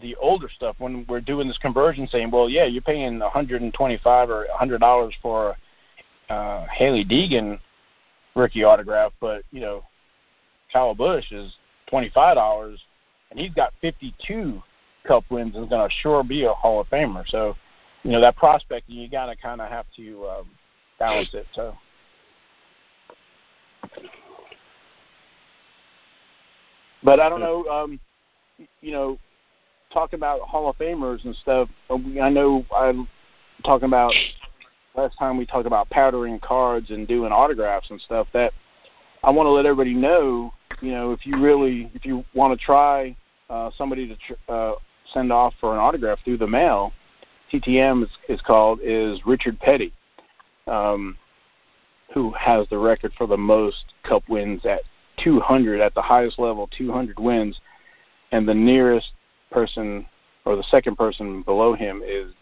the 0.01 0.17
older 0.17 0.49
stuff 0.49 0.77
when 0.79 1.05
we're 1.09 1.21
doing 1.21 1.47
this 1.47 1.59
conversion, 1.59 2.09
saying, 2.09 2.31
well, 2.31 2.49
yeah, 2.49 2.65
you're 2.65 2.83
paying 2.83 3.19
125 3.19 4.31
or 4.31 4.47
100 4.47 4.79
dollars 4.79 5.15
for 5.21 5.57
uh, 6.29 6.67
Hailie 6.67 7.05
Deegan 7.05 7.59
rookie 8.35 8.65
autograph, 8.65 9.13
but 9.21 9.43
you 9.51 9.61
know, 9.61 9.85
Kyle 10.73 10.95
Busch 10.95 11.31
is 11.33 11.55
twenty 11.89 12.11
five 12.11 12.37
dollars, 12.37 12.81
and 13.31 13.39
he's 13.39 13.53
got 13.53 13.73
fifty 13.81 14.15
two 14.27 14.63
Cup 15.07 15.25
wins 15.31 15.55
and 15.55 15.65
is 15.65 15.71
going 15.71 15.89
to 15.89 15.95
sure 15.97 16.23
be 16.23 16.45
a 16.45 16.53
Hall 16.53 16.81
of 16.81 16.89
Famer. 16.89 17.27
So, 17.29 17.57
you 18.03 18.13
know, 18.13 18.21
that 18.21 18.37
prospecting 18.37 18.97
you 18.97 19.09
got 19.09 19.27
to 19.27 19.37
kind 19.37 19.61
of 19.61 19.69
have 19.69 19.87
to 19.97 20.27
um, 20.29 20.51
balance 20.99 21.35
it. 21.35 21.47
So. 21.55 21.77
But 27.05 27.19
I 27.19 27.29
don't 27.29 27.41
know, 27.41 27.65
um, 27.67 27.99
you 28.81 28.93
know, 28.93 29.19
talking 29.93 30.19
about 30.19 30.41
Hall 30.41 30.69
of 30.69 30.77
Famers 30.79 31.25
and 31.25 31.35
stuff. 31.37 31.69
uh, 31.91 31.97
I 32.21 32.29
know 32.31 32.65
I'm 32.75 33.09
talking 33.65 33.87
about 33.87 34.13
last 34.95 35.19
time 35.19 35.37
we 35.37 35.47
talked 35.47 35.67
about 35.67 35.89
powdering 35.91 36.39
cards 36.41 36.91
and 36.91 37.07
doing 37.07 37.33
autographs 37.33 37.91
and 37.91 38.01
stuff 38.01 38.27
that 38.33 38.53
I 39.23 39.31
want 39.31 39.47
to 39.47 39.51
let 39.51 39.67
everybody 39.67 39.95
know, 39.95 40.53
you 40.81 40.93
know, 40.93 41.13
if 41.13 41.25
you 41.27 41.39
really 41.41 41.91
if 41.95 42.05
you 42.05 42.25
want 42.35 42.59
to 42.59 42.65
try 42.65 43.17
uh, 43.49 43.71
somebody 43.77 44.09
to 44.09 44.17
tr- 44.17 44.53
uh, 44.53 44.73
send 45.13 45.33
off 45.33 45.55
for 45.61 45.73
an 45.73 45.79
autograph 45.79 46.19
through 46.25 46.39
the 46.39 46.47
mail, 46.47 46.93
TTM 47.53 48.03
is, 48.03 48.11
is 48.29 48.41
called 48.41 48.81
is 48.83 49.21
Richard 49.25 49.61
Petty, 49.61 49.93
um, 50.67 51.17
who 52.13 52.33
has 52.33 52.67
the 52.69 52.79
record 52.79 53.13
for 53.17 53.27
the 53.27 53.37
most 53.37 53.95
Cup 54.03 54.23
wins 54.29 54.67
at 54.67 54.81
200 55.23 55.81
at 55.81 55.95
the 55.95 56.03
highest 56.03 56.39
level, 56.39 56.69
200 56.77 57.19
wins, 57.19 57.61
and 58.33 58.49
the 58.49 58.55
nearest 58.55 59.13
person 59.53 60.07
or 60.45 60.57
the 60.57 60.63
second 60.65 60.97
person 60.97 61.43
below 61.43 61.75
him 61.75 62.03
is 62.05 62.33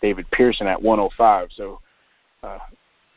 David 0.00 0.30
Pearson 0.30 0.66
at 0.66 0.80
105. 0.80 1.48
So 1.54 1.80
uh, 2.42 2.58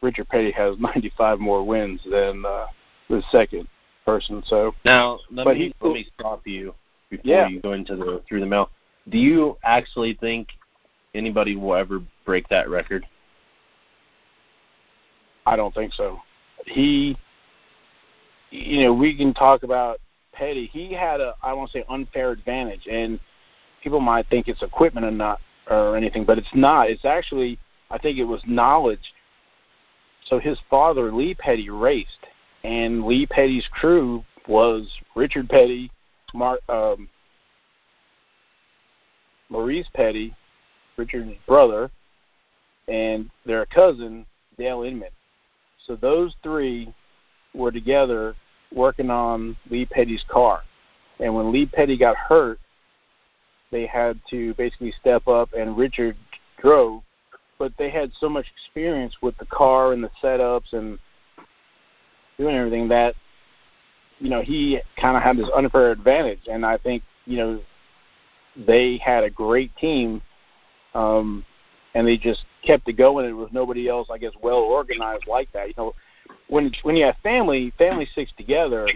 Richard 0.01 0.27
Petty 0.29 0.51
has 0.51 0.75
95 0.79 1.39
more 1.39 1.63
wins 1.65 2.01
than 2.09 2.43
uh, 2.45 2.65
the 3.09 3.23
second 3.31 3.67
person. 4.05 4.43
So 4.45 4.73
Now, 4.85 5.19
let 5.31 5.45
But 5.45 5.55
me 5.57 5.65
he- 5.65 5.75
let 5.81 5.93
me 5.93 6.07
stop 6.19 6.45
you 6.45 6.73
before 7.09 7.23
Yeah. 7.25 7.47
you 7.47 7.61
go 7.61 7.73
into 7.73 7.95
the 7.95 8.21
through 8.27 8.41
the 8.41 8.45
mail. 8.45 8.69
Do 9.09 9.17
you 9.17 9.57
actually 9.63 10.15
think 10.15 10.49
anybody 11.15 11.55
will 11.55 11.75
ever 11.75 12.01
break 12.25 12.47
that 12.49 12.69
record? 12.69 13.05
I 15.45 15.55
don't 15.55 15.73
think 15.73 15.93
so. 15.93 16.19
He, 16.65 17.17
you 18.51 18.83
know, 18.83 18.93
we 18.93 19.15
can 19.17 19.33
talk 19.33 19.63
about 19.63 19.99
Petty. 20.39 20.67
He 20.71 20.93
had 20.93 21.19
a, 21.19 21.35
I 21.43 21.51
won't 21.51 21.69
say 21.69 21.83
unfair 21.89 22.31
advantage, 22.31 22.87
and 22.89 23.19
people 23.83 23.99
might 23.99 24.27
think 24.29 24.47
it's 24.47 24.63
equipment 24.63 25.05
or 25.05 25.11
not 25.11 25.41
or 25.69 25.97
anything, 25.97 26.23
but 26.23 26.37
it's 26.37 26.47
not. 26.53 26.89
It's 26.89 27.05
actually, 27.05 27.59
I 27.91 27.97
think 27.97 28.17
it 28.17 28.23
was 28.23 28.41
knowledge. 28.47 29.13
So 30.25 30.39
his 30.39 30.57
father, 30.69 31.11
Lee 31.11 31.35
Petty, 31.35 31.69
raced, 31.69 32.25
and 32.63 33.03
Lee 33.03 33.25
Petty's 33.25 33.67
crew 33.71 34.23
was 34.47 34.87
Richard 35.15 35.49
Petty, 35.49 35.91
Mark, 36.33 36.61
um, 36.69 37.09
Maurice 39.49 39.87
Petty, 39.93 40.33
Richard's 40.97 41.33
brother, 41.47 41.91
and 42.87 43.29
their 43.45 43.65
cousin 43.65 44.25
Dale 44.57 44.83
Inman. 44.83 45.09
So 45.85 45.95
those 45.95 46.33
three 46.43 46.93
were 47.53 47.71
together 47.71 48.35
working 48.73 49.09
on 49.09 49.55
Lee 49.69 49.85
Petty's 49.85 50.23
car. 50.29 50.61
And 51.19 51.33
when 51.35 51.51
Lee 51.51 51.65
Petty 51.65 51.97
got 51.97 52.15
hurt, 52.15 52.59
they 53.71 53.85
had 53.85 54.19
to 54.29 54.53
basically 54.55 54.93
step 54.99 55.27
up 55.27 55.49
and 55.53 55.77
Richard 55.77 56.15
drove. 56.61 57.03
But 57.57 57.73
they 57.77 57.89
had 57.89 58.11
so 58.19 58.29
much 58.29 58.45
experience 58.55 59.15
with 59.21 59.37
the 59.37 59.45
car 59.45 59.91
and 59.91 60.03
the 60.03 60.11
setups 60.23 60.71
and 60.71 60.97
doing 62.37 62.55
everything 62.55 62.87
that, 62.87 63.15
you 64.19 64.29
know, 64.29 64.41
he 64.41 64.79
kind 64.99 65.17
of 65.17 65.23
had 65.23 65.37
this 65.37 65.49
unfair 65.53 65.91
advantage. 65.91 66.47
And 66.49 66.65
I 66.65 66.77
think, 66.77 67.03
you 67.25 67.37
know, 67.37 67.61
they 68.55 68.97
had 68.97 69.23
a 69.23 69.29
great 69.29 69.75
team. 69.75 70.21
Um, 70.93 71.45
and 71.95 72.07
they 72.07 72.17
just 72.17 72.45
kept 72.65 72.87
it 72.87 72.93
going. 72.93 73.25
There 73.25 73.35
was 73.35 73.49
nobody 73.51 73.89
else, 73.89 74.09
I 74.11 74.17
guess, 74.17 74.31
well 74.41 74.59
organized 74.59 75.27
like 75.27 75.51
that. 75.53 75.67
You 75.67 75.73
know, 75.77 75.95
when 76.47 76.71
when 76.83 76.95
you 76.95 77.05
have 77.05 77.15
family, 77.23 77.71
family 77.77 78.07
sticks 78.11 78.31
together, 78.37 78.87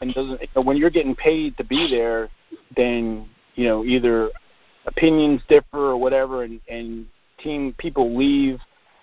and 0.00 0.14
doesn't. 0.14 0.40
When 0.54 0.76
you're 0.76 0.90
getting 0.90 1.14
paid 1.14 1.56
to 1.58 1.64
be 1.64 1.88
there, 1.90 2.28
then 2.76 3.28
you 3.54 3.66
know 3.66 3.84
either 3.84 4.30
opinions 4.86 5.42
differ 5.48 5.78
or 5.78 5.96
whatever, 5.96 6.44
and 6.44 6.60
and 6.68 7.06
team 7.38 7.74
people 7.78 8.16
leave 8.16 8.60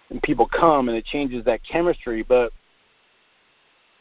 and 0.10 0.22
people 0.22 0.48
come, 0.48 0.90
and 0.90 0.98
it 0.98 1.06
changes 1.06 1.44
that 1.46 1.62
chemistry. 1.64 2.24
But 2.24 2.52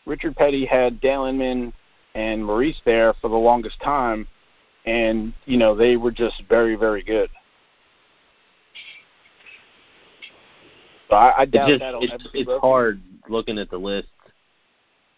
Richard 0.07 0.37
Petty 0.37 0.65
had 0.65 1.01
Dale 1.01 1.25
Inman 1.25 1.73
and 2.15 2.45
Maurice 2.45 2.81
there 2.85 3.15
for 3.21 3.29
the 3.29 3.37
longest 3.37 3.81
time, 3.81 4.27
and 4.87 5.33
you 5.47 5.57
know 5.57 5.75
they 5.75 5.97
were 5.97 6.13
just 6.13 6.43
very 6.49 6.77
very 6.77 7.03
good. 7.03 7.31
So 11.11 11.17
I, 11.17 11.41
I 11.41 11.45
doubt 11.45 11.71
it's 11.71 11.81
that'll 11.81 12.01
just, 12.01 12.13
ever 12.15 12.23
it's, 12.23 12.33
be 12.33 12.39
it's 12.41 12.47
broken. 12.47 12.61
hard 12.61 13.01
looking 13.29 13.59
at 13.59 13.69
the 13.71 13.77
list, 13.79 14.09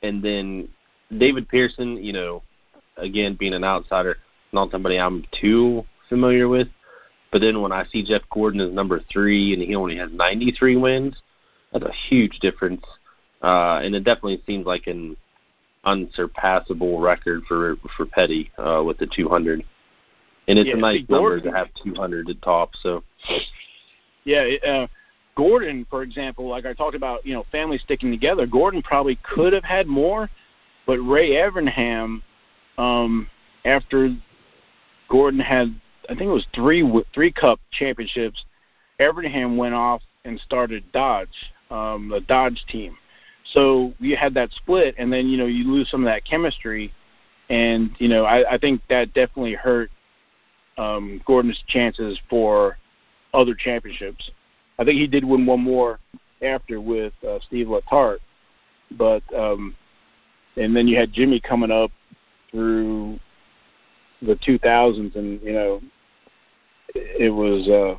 and 0.02 0.22
then 0.22 0.68
David 1.16 1.48
Pearson. 1.48 2.02
You 2.02 2.12
know, 2.14 2.42
again 2.96 3.36
being 3.38 3.54
an 3.54 3.64
outsider, 3.64 4.16
not 4.52 4.70
somebody 4.70 4.98
I'm 4.98 5.24
too 5.40 5.84
familiar 6.08 6.48
with. 6.48 6.68
But 7.30 7.40
then 7.40 7.62
when 7.62 7.72
I 7.72 7.84
see 7.86 8.02
Jeff 8.04 8.22
Gordon 8.30 8.60
as 8.60 8.72
number 8.72 9.00
three 9.10 9.54
and 9.54 9.62
he 9.62 9.74
only 9.74 9.96
has 9.96 10.10
93 10.12 10.76
wins, 10.76 11.16
that's 11.72 11.82
a 11.84 11.92
huge 12.10 12.38
difference. 12.40 12.84
Uh, 13.42 13.80
and 13.82 13.94
it 13.94 14.04
definitely 14.04 14.42
seems 14.46 14.66
like 14.66 14.86
an 14.86 15.16
unsurpassable 15.84 17.00
record 17.00 17.42
for 17.48 17.76
for 17.96 18.06
Petty 18.06 18.50
uh, 18.58 18.82
with 18.84 18.98
the 18.98 19.06
200. 19.06 19.64
And 20.48 20.58
it's 20.58 20.68
Yeah, 20.68 20.74
a 20.74 20.78
nice 20.78 21.00
number 21.08 21.30
Gordon- 21.40 21.52
to 21.52 21.56
have 21.58 21.68
200 21.82 22.28
at 22.28 22.42
top. 22.42 22.72
So 22.82 23.02
Yeah, 24.24 24.46
uh, 24.66 24.86
Gordon, 25.34 25.86
for 25.88 26.02
example, 26.02 26.48
like 26.48 26.66
I 26.66 26.74
talked 26.74 26.94
about, 26.94 27.26
you 27.26 27.32
know, 27.34 27.44
family 27.50 27.78
sticking 27.78 28.10
together. 28.10 28.46
Gordon 28.46 28.82
probably 28.82 29.18
could 29.22 29.52
have 29.52 29.64
had 29.64 29.86
more, 29.86 30.28
but 30.86 30.98
Ray 30.98 31.30
Evernham, 31.30 32.22
um, 32.76 33.28
after 33.64 34.14
Gordon 35.08 35.40
had, 35.40 35.74
I 36.08 36.14
think 36.14 36.22
it 36.22 36.32
was 36.32 36.46
three 36.54 36.84
three 37.14 37.32
Cup 37.32 37.60
championships, 37.70 38.44
Evernham 39.00 39.56
went 39.56 39.74
off 39.74 40.02
and 40.24 40.38
started 40.40 40.84
Dodge, 40.92 41.28
um, 41.70 42.08
the 42.08 42.20
Dodge 42.20 42.64
team. 42.68 42.96
So 43.52 43.92
you 43.98 44.16
had 44.16 44.34
that 44.34 44.52
split, 44.52 44.94
and 44.98 45.12
then 45.12 45.28
you 45.28 45.36
know 45.36 45.46
you 45.46 45.64
lose 45.64 45.90
some 45.90 46.02
of 46.02 46.06
that 46.06 46.24
chemistry, 46.24 46.92
and 47.48 47.90
you 47.98 48.08
know 48.08 48.24
I, 48.24 48.54
I 48.54 48.58
think 48.58 48.82
that 48.88 49.14
definitely 49.14 49.54
hurt 49.54 49.90
um, 50.78 51.20
Gordon's 51.26 51.62
chances 51.66 52.20
for 52.30 52.76
other 53.34 53.54
championships. 53.54 54.30
I 54.78 54.84
think 54.84 54.98
he 54.98 55.06
did 55.06 55.24
win 55.24 55.46
one 55.46 55.60
more 55.60 55.98
after 56.42 56.80
with 56.80 57.12
uh, 57.26 57.38
Steve 57.46 57.68
Letarte, 57.68 58.18
but 58.92 59.22
um, 59.34 59.76
and 60.56 60.74
then 60.74 60.86
you 60.86 60.96
had 60.96 61.12
Jimmie 61.12 61.40
coming 61.40 61.70
up 61.70 61.90
through 62.50 63.18
the 64.20 64.36
2000s, 64.36 65.16
and 65.16 65.40
you 65.42 65.52
know 65.52 65.80
it, 66.94 67.30
was 67.30 67.68
uh, 67.68 67.98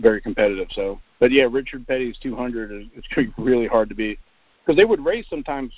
very 0.00 0.20
competitive. 0.20 0.68
So, 0.72 1.00
but 1.20 1.30
yeah, 1.30 1.46
Richard 1.50 1.86
Petty's 1.86 2.18
200 2.22 2.72
is 2.72 2.88
it's 2.94 3.30
really 3.38 3.66
hard 3.66 3.88
to 3.88 3.94
beat 3.94 4.18
because 4.64 4.76
they 4.76 4.84
would 4.84 5.04
race 5.04 5.26
sometimes. 5.28 5.72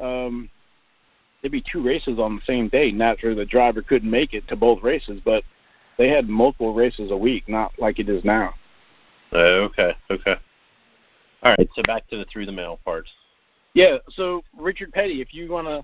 Um, 0.00 0.50
there'd 1.40 1.52
be 1.52 1.64
two 1.70 1.82
races 1.82 2.18
on 2.18 2.36
the 2.36 2.42
same 2.46 2.68
day. 2.68 2.90
Naturally, 2.90 3.36
the 3.36 3.44
driver 3.44 3.82
couldn't 3.82 4.10
make 4.10 4.34
it 4.34 4.48
to 4.48 4.56
both 4.56 4.82
races, 4.82 5.20
but 5.24 5.44
they 5.98 6.08
had 6.08 6.28
multiple 6.28 6.74
races 6.74 7.10
a 7.10 7.16
week, 7.16 7.48
not 7.48 7.72
like 7.78 7.98
it 7.98 8.08
is 8.08 8.24
now. 8.24 8.54
Uh, 9.34 9.38
okay, 9.38 9.92
okay. 10.10 10.36
All 11.42 11.54
right, 11.58 11.68
so 11.74 11.82
back 11.82 12.08
to 12.08 12.16
the 12.16 12.24
through 12.32 12.46
the 12.46 12.52
mail 12.52 12.78
parts. 12.84 13.10
Yeah, 13.74 13.96
so 14.10 14.42
Richard 14.56 14.92
Petty, 14.92 15.20
if 15.20 15.34
you 15.34 15.50
want 15.50 15.66
to 15.66 15.82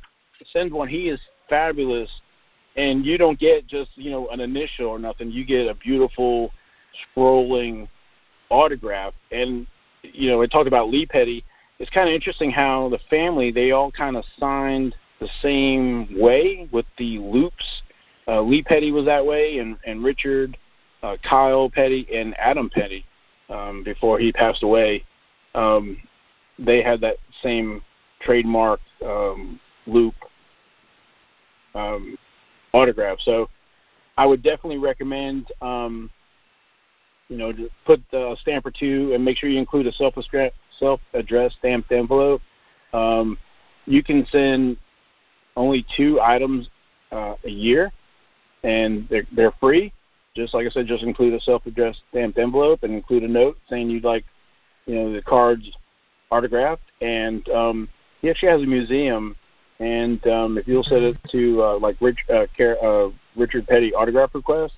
send 0.52 0.72
one, 0.72 0.88
he 0.88 1.08
is 1.08 1.20
fabulous, 1.48 2.08
and 2.76 3.04
you 3.04 3.18
don't 3.18 3.38
get 3.38 3.66
just 3.66 3.90
you 3.96 4.10
know 4.10 4.28
an 4.28 4.40
initial 4.40 4.86
or 4.86 4.98
nothing. 4.98 5.30
You 5.30 5.44
get 5.44 5.66
a 5.66 5.74
beautiful, 5.74 6.52
scrolling 7.16 7.88
autograph, 8.48 9.12
and 9.32 9.66
you 10.02 10.30
know, 10.30 10.40
I 10.40 10.46
talked 10.46 10.68
about 10.68 10.88
Lee 10.88 11.04
Petty. 11.04 11.44
It's 11.78 11.90
kind 11.90 12.08
of 12.08 12.14
interesting 12.14 12.50
how 12.50 12.88
the 12.88 13.00
family 13.10 13.50
they 13.50 13.72
all 13.72 13.90
kind 13.90 14.16
of 14.16 14.24
signed 14.38 14.94
the 15.18 15.28
same 15.42 16.08
way 16.18 16.68
with 16.72 16.86
the 16.96 17.18
loops. 17.18 17.82
Uh, 18.28 18.40
Lee 18.42 18.62
Petty 18.62 18.92
was 18.92 19.04
that 19.06 19.26
way, 19.26 19.58
and 19.58 19.76
and 19.84 20.04
Richard, 20.04 20.56
uh, 21.02 21.16
Kyle 21.28 21.68
Petty, 21.68 22.06
and 22.14 22.34
Adam 22.38 22.70
Petty 22.70 23.04
um, 23.50 23.82
before 23.84 24.18
he 24.18 24.32
passed 24.32 24.62
away. 24.62 25.04
Um, 25.54 25.98
they 26.58 26.82
had 26.82 27.00
that 27.00 27.16
same 27.42 27.82
trademark 28.20 28.80
um, 29.04 29.58
loop 29.86 30.14
um, 31.74 32.16
autograph. 32.72 33.18
So 33.20 33.48
I 34.16 34.26
would 34.26 34.42
definitely 34.42 34.78
recommend, 34.78 35.50
um, 35.60 36.10
you 37.28 37.36
know, 37.36 37.52
to 37.52 37.68
put 37.86 38.02
the 38.10 38.36
stamp 38.40 38.66
or 38.66 38.70
two 38.70 39.12
and 39.14 39.24
make 39.24 39.36
sure 39.36 39.48
you 39.48 39.58
include 39.58 39.86
a 39.86 39.92
self 39.92 40.14
self 40.78 41.00
addressed 41.14 41.56
stamped 41.58 41.92
envelope. 41.92 42.42
Um, 42.92 43.38
you 43.86 44.02
can 44.02 44.26
send 44.26 44.76
only 45.56 45.86
two 45.96 46.20
items 46.20 46.68
uh, 47.12 47.34
a 47.44 47.50
year, 47.50 47.92
and 48.62 49.06
they're 49.08 49.26
they're 49.32 49.54
free. 49.60 49.92
Just 50.36 50.54
like 50.54 50.66
I 50.66 50.70
said, 50.70 50.86
just 50.86 51.02
include 51.02 51.34
a 51.34 51.40
self 51.40 51.66
addressed 51.66 52.02
stamped 52.10 52.38
envelope 52.38 52.82
and 52.82 52.94
include 52.94 53.24
a 53.24 53.28
note 53.28 53.58
saying 53.68 53.90
you'd 53.90 54.04
like, 54.04 54.24
you 54.86 54.94
know, 54.94 55.12
the 55.12 55.22
cards 55.22 55.68
autographed. 56.30 56.82
And 57.00 57.48
um, 57.48 57.88
he 58.20 58.30
actually 58.30 58.50
has 58.50 58.62
a 58.62 58.66
museum, 58.66 59.34
and 59.80 60.24
um, 60.28 60.58
if 60.58 60.68
you'll 60.68 60.84
set 60.84 61.02
it 61.02 61.16
to 61.30 61.62
uh, 61.62 61.78
like 61.78 61.96
Rich, 62.00 62.18
uh, 62.32 62.46
Car- 62.56 62.78
uh, 62.82 63.10
Richard 63.34 63.66
Petty 63.66 63.92
autograph 63.94 64.34
request, 64.34 64.74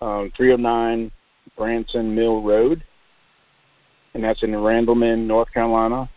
um, 0.00 0.32
309 0.36 1.12
Branson 1.56 2.14
Mill 2.14 2.42
Road, 2.42 2.82
and 4.14 4.24
that's 4.24 4.42
in 4.42 4.50
Randleman, 4.50 5.26
North 5.26 5.52
Carolina, 5.52 6.08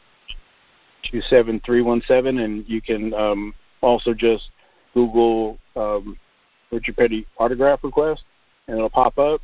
27317. 1.12 2.40
And 2.40 2.66
you 2.68 2.82
can 2.82 3.14
um, 3.14 3.54
also 3.82 4.14
just 4.14 4.50
Google 4.94 5.58
um, 5.76 6.18
Richard 6.72 6.98
Petty 6.98 7.28
autograph 7.38 7.84
request, 7.84 8.24
and 8.68 8.78
it'll 8.78 8.90
pop 8.90 9.18
up. 9.18 9.42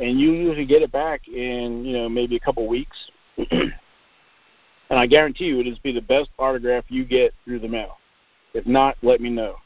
And 0.00 0.20
you 0.20 0.32
usually 0.32 0.66
get 0.66 0.82
it 0.82 0.92
back 0.92 1.26
in 1.26 1.84
you 1.84 1.96
know 1.96 2.08
maybe 2.08 2.36
a 2.36 2.40
couple 2.40 2.66
weeks. 2.66 2.96
and 3.50 3.72
I 4.90 5.06
guarantee 5.06 5.46
you, 5.46 5.60
it'll 5.60 5.74
be 5.82 5.92
the 5.92 6.00
best 6.00 6.30
autograph 6.38 6.84
you 6.88 7.04
get 7.04 7.32
through 7.44 7.60
the 7.60 7.68
mail. 7.68 7.98
If 8.54 8.66
not, 8.66 8.96
let 9.02 9.20
me 9.20 9.30
know. 9.30 9.56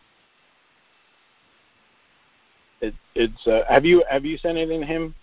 It, 2.80 2.94
it's 3.14 3.46
uh, 3.46 3.62
have 3.68 3.84
you 3.84 4.04
have 4.10 4.24
you 4.24 4.38
sent 4.38 4.58
anything 4.58 4.80
to 4.80 4.86
him, 4.86 5.14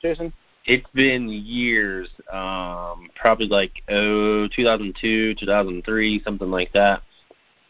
Jason? 0.00 0.32
It's 0.66 0.86
been 0.94 1.28
years, 1.28 2.08
um, 2.30 3.08
probably 3.14 3.48
like 3.48 3.72
oh, 3.88 4.46
2002, 4.54 5.34
2003, 5.36 6.22
something 6.22 6.50
like 6.50 6.72
that. 6.74 7.02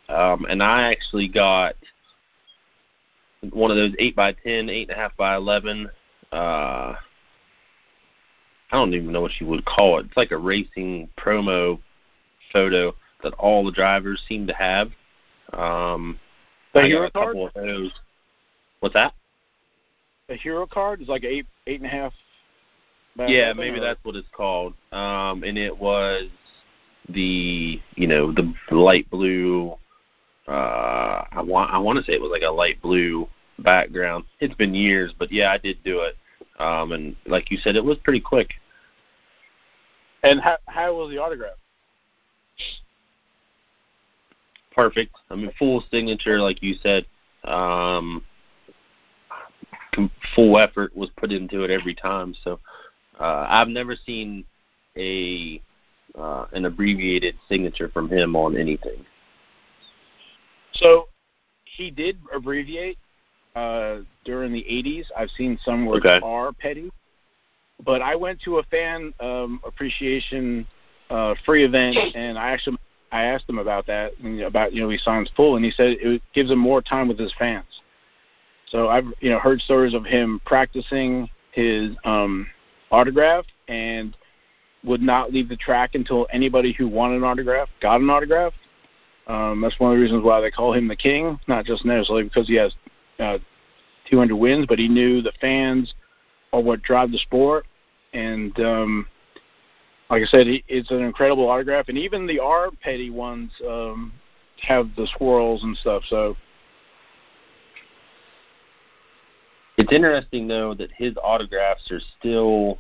Um, 0.09 0.45
and 0.51 0.61
I 0.61 0.91
actually 0.91 1.29
got 1.29 1.77
one 3.51 3.71
of 3.71 3.77
those 3.77 3.95
eight 3.99 4.15
by 4.15 4.33
ten, 4.33 4.69
eight 4.69 4.89
and 4.89 4.99
a 4.99 5.01
half 5.01 5.17
by 5.17 5.37
eleven. 5.37 5.89
Uh, 6.33 6.95
I 8.73 8.77
don't 8.77 8.95
even 8.95 9.13
know 9.13 9.23
what 9.23 9.33
you 9.41 9.47
would 9.47 9.65
call 9.65 9.99
it. 9.99 10.07
It's 10.07 10.17
like 10.17 10.31
a 10.31 10.37
racing 10.37 11.09
promo 11.19 11.81
photo 12.53 12.95
that 13.23 13.33
all 13.35 13.65
the 13.65 13.73
drivers 13.73 14.23
seem 14.29 14.47
to 14.47 14.53
have. 14.55 14.91
Um, 15.53 16.19
The 16.75 16.81
I 16.81 16.87
hero 16.87 17.11
got 17.11 17.23
a 17.23 17.27
couple 17.27 17.47
of 17.47 17.55
those. 17.55 17.93
What's 18.81 18.95
that? 18.95 19.15
A 20.29 20.35
hero 20.37 20.67
card 20.67 21.03
is 21.03 21.09
like 21.09 21.25
eight 21.25 21.47
eight 21.67 21.81
and 21.81 21.87
a 21.87 21.93
half. 21.93 22.13
by 23.17 23.27
yeah, 23.27 23.51
11, 23.51 23.57
maybe 23.57 23.79
or- 23.79 23.83
that's 23.83 24.05
what 24.05 24.15
it's 24.17 24.29
called. 24.33 24.75
Um, 24.93 25.43
and 25.43 25.59
it 25.59 25.77
was 25.77 26.29
the 27.09 27.81
you 27.97 28.07
know 28.07 28.33
the 28.33 28.55
light 28.71 29.11
blue. 29.11 29.75
Uh, 30.51 31.25
I 31.31 31.43
want 31.43 31.73
I 31.73 31.79
want 31.79 31.99
to 31.99 32.05
say 32.05 32.13
it 32.13 32.21
was 32.21 32.33
like 32.33 32.43
a 32.43 32.51
light 32.51 32.83
blue 32.83 33.29
background. 33.61 34.25
It's 34.41 34.55
been 34.55 34.75
years, 34.75 35.15
but 35.17 35.31
yeah, 35.31 35.53
I 35.53 35.59
did 35.59 35.79
do 35.85 36.01
it. 36.01 36.17
Um, 36.61 36.91
and 36.91 37.15
like 37.27 37.53
you 37.53 37.59
said, 37.59 37.77
it 37.77 37.85
was 37.85 37.99
pretty 37.99 38.21
quick. 38.21 38.51
And 40.25 40.41
how 40.41 40.59
how 40.67 40.93
was 40.97 41.11
the 41.11 41.19
autograph? 41.19 41.55
Perfect. 44.75 45.15
I 45.31 45.37
mean, 45.37 45.53
full 45.57 45.85
signature, 45.89 46.41
like 46.41 46.63
you 46.63 46.75
said. 46.83 47.07
Um, 47.45 48.25
full 50.35 50.59
effort 50.59 50.97
was 50.97 51.11
put 51.17 51.31
into 51.31 51.63
it 51.63 51.71
every 51.71 51.95
time. 51.95 52.35
So 52.43 52.59
uh, 53.21 53.47
I've 53.49 53.69
never 53.69 53.95
seen 53.95 54.45
a 54.97 55.63
uh, 56.19 56.47
an 56.53 56.65
abbreviated 56.65 57.37
signature 57.49 57.89
from 57.89 58.09
him 58.09 58.35
on 58.35 58.57
anything. 58.57 59.07
So 60.75 61.09
he 61.65 61.91
did 61.91 62.19
abbreviate 62.35 62.99
uh, 63.55 63.99
during 64.25 64.53
the 64.53 64.63
80s. 64.63 65.07
I've 65.17 65.31
seen 65.31 65.59
some 65.65 65.87
where 65.87 65.99
Okay. 65.99 66.21
R 66.23 66.53
Petty. 66.53 66.91
But 67.85 68.03
I 68.03 68.15
went 68.15 68.41
to 68.43 68.59
a 68.59 68.63
fan 68.65 69.15
um, 69.21 69.61
appreciation 69.65 70.67
uh, 71.09 71.35
free 71.45 71.65
event, 71.65 71.97
and 72.15 72.39
I 72.39 72.51
actually 72.51 72.79
I 73.13 73.25
asked 73.25 73.49
him 73.49 73.59
about 73.59 73.87
that 73.87 74.13
and 74.23 74.41
about 74.43 74.73
you 74.73 74.83
know 74.83 74.89
he 74.89 74.99
signs 74.99 75.31
full, 75.35 75.57
and 75.57 75.65
he 75.65 75.71
said 75.71 75.97
it 76.01 76.23
gives 76.35 76.51
him 76.51 76.59
more 76.59 76.81
time 76.81 77.09
with 77.09 77.19
his 77.19 77.33
fans. 77.39 77.81
So 78.69 78.89
I've 78.89 79.07
you 79.21 79.31
know 79.31 79.39
heard 79.39 79.61
stories 79.61 79.95
of 79.95 80.05
him 80.05 80.41
practicing 80.45 81.29
his 81.53 81.97
um, 82.05 82.47
autograph 82.91 83.45
and 83.69 84.17
would 84.85 85.03
not 85.03 85.33
leave 85.33 85.49
the 85.49 85.57
track 85.57 85.95
until 85.95 86.27
anybody 86.33 86.73
who 86.73 86.89
wanted 86.89 87.17
an 87.17 87.25
autograph 87.25 87.69
got 87.81 88.01
an 88.01 88.09
autograph. 88.09 88.53
Um, 89.31 89.61
that's 89.61 89.79
one 89.79 89.93
of 89.93 89.97
the 89.97 90.03
reasons 90.03 90.25
why 90.25 90.41
they 90.41 90.51
call 90.51 90.73
him 90.73 90.89
the 90.89 90.97
king, 90.97 91.39
not 91.47 91.65
just 91.65 91.85
necessarily 91.85 92.25
because 92.25 92.49
he 92.49 92.57
has 92.57 92.75
uh, 93.21 93.39
200 94.11 94.35
wins, 94.35 94.67
but 94.69 94.81
he 94.81 94.89
knew 94.89 95.23
the 95.23 95.33
fans 95.41 95.95
are 96.53 96.61
what 96.61 96.83
drive 96.83 97.13
the 97.13 97.19
sport. 97.19 97.65
And 98.13 98.59
um, 98.59 99.07
like 100.11 100.23
I 100.23 100.27
said, 100.27 100.49
he, 100.49 100.65
it's 100.67 100.91
an 100.91 101.03
incredible 101.03 101.49
autograph, 101.49 101.89
and 101.89 101.97
even 101.97 102.27
the 102.27 102.41
R 102.41 102.71
Petty 102.83 103.11
ones 103.11 103.53
um, 103.69 104.13
have 104.63 104.91
the 104.97 105.07
swirls 105.17 105.63
and 105.63 105.77
stuff. 105.77 106.03
So 106.09 106.37
it's 109.79 109.93
interesting 109.93 110.49
though 110.49 110.75
that 110.75 110.91
his 110.97 111.15
autographs 111.23 111.89
are 111.93 112.01
still. 112.19 112.79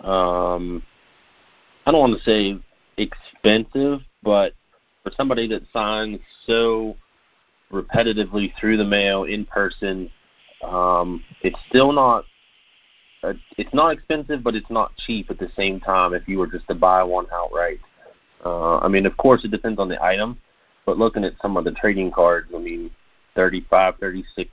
Um, 0.00 0.82
I 1.86 1.92
don't 1.92 2.00
want 2.00 2.18
to 2.18 2.24
say 2.24 2.58
expensive, 2.96 4.00
but 4.24 4.54
for 5.08 5.14
somebody 5.16 5.46
that 5.48 5.62
signs 5.72 6.18
so 6.46 6.96
repetitively 7.72 8.52
through 8.58 8.76
the 8.76 8.84
mail 8.84 9.24
in 9.24 9.44
person, 9.44 10.10
um, 10.62 11.22
it's 11.42 11.58
still 11.68 11.92
not. 11.92 12.24
Uh, 13.22 13.32
it's 13.56 13.74
not 13.74 13.92
expensive, 13.92 14.44
but 14.44 14.54
it's 14.54 14.70
not 14.70 14.92
cheap 15.06 15.28
at 15.28 15.38
the 15.38 15.50
same 15.56 15.80
time. 15.80 16.14
If 16.14 16.28
you 16.28 16.38
were 16.38 16.46
just 16.46 16.68
to 16.68 16.74
buy 16.74 17.02
one 17.02 17.26
outright, 17.32 17.80
uh, 18.44 18.78
I 18.78 18.86
mean, 18.86 19.06
of 19.06 19.16
course, 19.16 19.44
it 19.44 19.50
depends 19.50 19.80
on 19.80 19.88
the 19.88 20.00
item. 20.02 20.38
But 20.86 20.98
looking 20.98 21.24
at 21.24 21.32
some 21.42 21.56
of 21.56 21.64
the 21.64 21.72
trading 21.72 22.12
cards, 22.12 22.48
I 22.54 22.58
mean, 22.58 22.90
thirty-five, 23.34 23.94
thirty-six, 23.98 24.50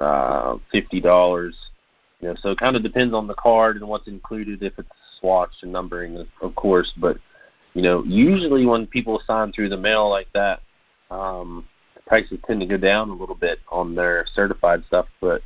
uh, 0.00 0.56
fifty 0.72 1.00
dollars. 1.00 1.56
You 2.20 2.28
know, 2.28 2.34
so 2.40 2.50
it 2.50 2.58
kind 2.58 2.76
of 2.76 2.82
depends 2.82 3.14
on 3.14 3.26
the 3.26 3.34
card 3.34 3.76
and 3.76 3.86
what's 3.86 4.08
included. 4.08 4.62
If 4.62 4.78
it's 4.78 4.88
swatch 5.20 5.52
and 5.62 5.72
numbering, 5.72 6.26
of 6.40 6.54
course. 6.54 6.92
But 6.96 7.18
you 7.74 7.82
know, 7.82 8.02
usually 8.04 8.66
when 8.66 8.86
people 8.86 9.20
sign 9.26 9.52
through 9.52 9.68
the 9.68 9.76
mail 9.76 10.08
like 10.08 10.28
that, 10.34 10.60
um, 11.10 11.66
prices 12.06 12.38
tend 12.46 12.60
to 12.60 12.66
go 12.66 12.76
down 12.76 13.10
a 13.10 13.14
little 13.14 13.34
bit 13.34 13.60
on 13.70 13.94
their 13.94 14.24
certified 14.34 14.82
stuff, 14.86 15.06
but 15.20 15.42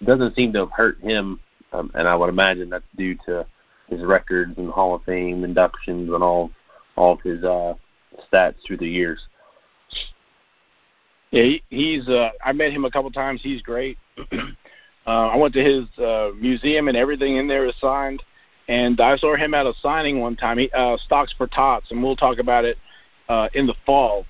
it 0.00 0.06
doesn't 0.06 0.34
seem 0.34 0.52
to 0.52 0.60
have 0.60 0.72
hurt 0.72 0.98
him. 1.00 1.40
Um, 1.72 1.90
and 1.94 2.06
I 2.06 2.14
would 2.14 2.28
imagine 2.28 2.70
that's 2.70 2.84
due 2.96 3.16
to 3.26 3.46
his 3.88 4.02
records 4.02 4.56
and 4.58 4.70
Hall 4.70 4.94
of 4.94 5.02
Fame 5.04 5.44
inductions 5.44 6.10
and 6.12 6.22
all 6.22 6.50
all 6.96 7.14
of 7.14 7.20
his 7.22 7.42
uh, 7.42 7.74
stats 8.32 8.54
through 8.64 8.76
the 8.76 8.88
years. 8.88 9.26
Yeah, 11.30 11.42
he, 11.42 11.62
he's. 11.70 12.08
Uh, 12.08 12.30
I 12.44 12.52
met 12.52 12.72
him 12.72 12.84
a 12.84 12.90
couple 12.90 13.10
times. 13.10 13.40
He's 13.42 13.60
great. 13.60 13.98
uh, 14.32 14.44
I 15.06 15.36
went 15.36 15.52
to 15.54 15.64
his 15.64 15.98
uh, 15.98 16.30
museum 16.38 16.86
and 16.86 16.96
everything 16.96 17.36
in 17.36 17.48
there 17.48 17.66
is 17.66 17.74
signed. 17.80 18.22
And 18.68 19.00
I 19.00 19.16
saw 19.16 19.36
him 19.36 19.54
at 19.54 19.66
a 19.66 19.74
signing 19.82 20.20
one 20.20 20.36
time. 20.36 20.58
He 20.58 20.70
uh, 20.72 20.96
stocks 20.96 21.34
for 21.36 21.46
tots, 21.46 21.90
and 21.90 22.02
we'll 22.02 22.16
talk 22.16 22.38
about 22.38 22.64
it 22.64 22.78
uh, 23.28 23.48
in 23.54 23.66
the 23.66 23.74
fall. 23.84 24.24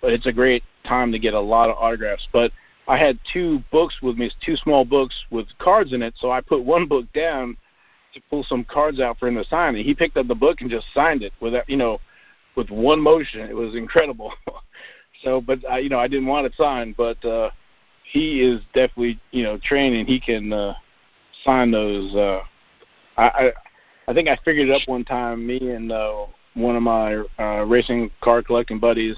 But 0.00 0.12
it's 0.12 0.26
a 0.26 0.32
great 0.32 0.62
time 0.86 1.12
to 1.12 1.18
get 1.18 1.34
a 1.34 1.40
lot 1.40 1.68
of 1.68 1.76
autographs. 1.76 2.26
But 2.32 2.52
I 2.88 2.96
had 2.96 3.18
two 3.32 3.62
books 3.70 3.96
with 4.02 4.16
me, 4.16 4.30
two 4.44 4.56
small 4.56 4.84
books 4.84 5.14
with 5.30 5.46
cards 5.58 5.92
in 5.92 6.02
it. 6.02 6.14
So 6.16 6.30
I 6.30 6.40
put 6.40 6.64
one 6.64 6.86
book 6.86 7.06
down 7.12 7.56
to 8.14 8.20
pull 8.30 8.44
some 8.44 8.64
cards 8.64 9.00
out 9.00 9.18
for 9.18 9.28
him 9.28 9.34
to 9.34 9.44
sign. 9.44 9.74
And 9.74 9.84
he 9.84 9.94
picked 9.94 10.16
up 10.16 10.28
the 10.28 10.34
book 10.34 10.60
and 10.60 10.70
just 10.70 10.86
signed 10.94 11.22
it 11.22 11.32
without, 11.40 11.68
you 11.68 11.76
know, 11.76 11.98
with 12.56 12.70
one 12.70 13.00
motion. 13.00 13.48
It 13.48 13.56
was 13.56 13.74
incredible. 13.74 14.32
so, 15.24 15.40
but 15.40 15.68
I, 15.68 15.78
you 15.78 15.88
know, 15.88 15.98
I 15.98 16.08
didn't 16.08 16.26
want 16.26 16.46
it 16.46 16.54
signed, 16.56 16.96
but 16.96 17.22
uh, 17.24 17.50
he 18.04 18.40
is 18.40 18.60
definitely, 18.72 19.20
you 19.32 19.42
know, 19.42 19.58
trained 19.62 19.96
and 19.96 20.08
he 20.08 20.20
can 20.20 20.52
uh, 20.52 20.74
sign 21.44 21.70
those. 21.70 22.14
Uh, 22.14 22.40
I, 23.16 23.52
I 24.08 24.14
think 24.14 24.28
I 24.28 24.36
figured 24.44 24.68
it 24.68 24.72
up 24.72 24.86
one 24.86 25.04
time. 25.04 25.46
Me 25.46 25.70
and 25.70 25.90
uh, 25.90 26.26
one 26.54 26.76
of 26.76 26.82
my 26.82 27.22
uh, 27.38 27.64
racing 27.64 28.10
car 28.20 28.42
collecting 28.42 28.78
buddies 28.78 29.16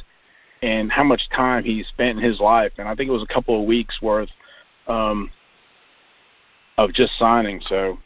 and 0.63 0.91
how 0.91 1.05
much 1.05 1.29
time 1.35 1.63
he 1.63 1.85
spent 1.85 2.19
in 2.19 2.25
his 2.25 2.41
life, 2.41 2.73
and 2.79 2.89
I 2.89 2.95
think 2.95 3.09
it 3.09 3.13
was 3.13 3.23
a 3.23 3.33
couple 3.33 3.61
of 3.61 3.67
weeks 3.67 4.01
worth 4.03 4.31
um, 4.89 5.31
of 6.79 6.93
just 6.93 7.17
signing. 7.19 7.61
So, 7.67 7.99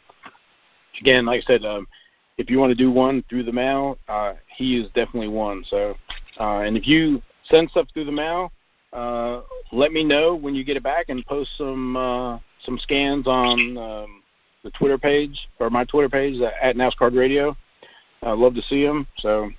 again, 0.99 1.25
like 1.25 1.41
I 1.43 1.45
said, 1.45 1.65
um, 1.65 1.87
if 2.37 2.49
you 2.49 2.59
want 2.59 2.71
to 2.71 2.75
do 2.75 2.91
one 2.91 3.23
through 3.29 3.43
the 3.43 3.51
mail, 3.51 3.97
uh, 4.07 4.33
he 4.55 4.77
is 4.77 4.87
definitely 4.93 5.29
one. 5.29 5.63
So, 5.67 5.95
uh, 6.39 6.59
and 6.59 6.77
if 6.77 6.87
you 6.87 7.21
send 7.45 7.69
stuff 7.71 7.87
through 7.93 8.05
the 8.05 8.11
mail, 8.11 8.51
uh, 8.91 9.41
let 9.71 9.91
me 9.91 10.03
know 10.03 10.35
when 10.35 10.53
you 10.53 10.63
get 10.63 10.77
it 10.77 10.83
back 10.83 11.09
and 11.09 11.25
post 11.25 11.49
some 11.57 11.97
uh, 11.97 12.37
some 12.63 12.77
scans 12.77 13.25
on 13.27 13.77
um, 13.77 14.22
the 14.63 14.71
Twitter 14.71 14.97
page 14.97 15.49
or 15.59 15.69
my 15.69 15.83
Twitter 15.85 16.09
page 16.09 16.41
uh, 16.41 16.51
at 16.61 16.75
NASCAR 16.75 17.15
Radio. 17.15 17.55
I'd 18.21 18.37
love 18.37 18.55
to 18.55 18.61
see 18.63 18.85
them. 18.85 19.05
So 19.17 19.49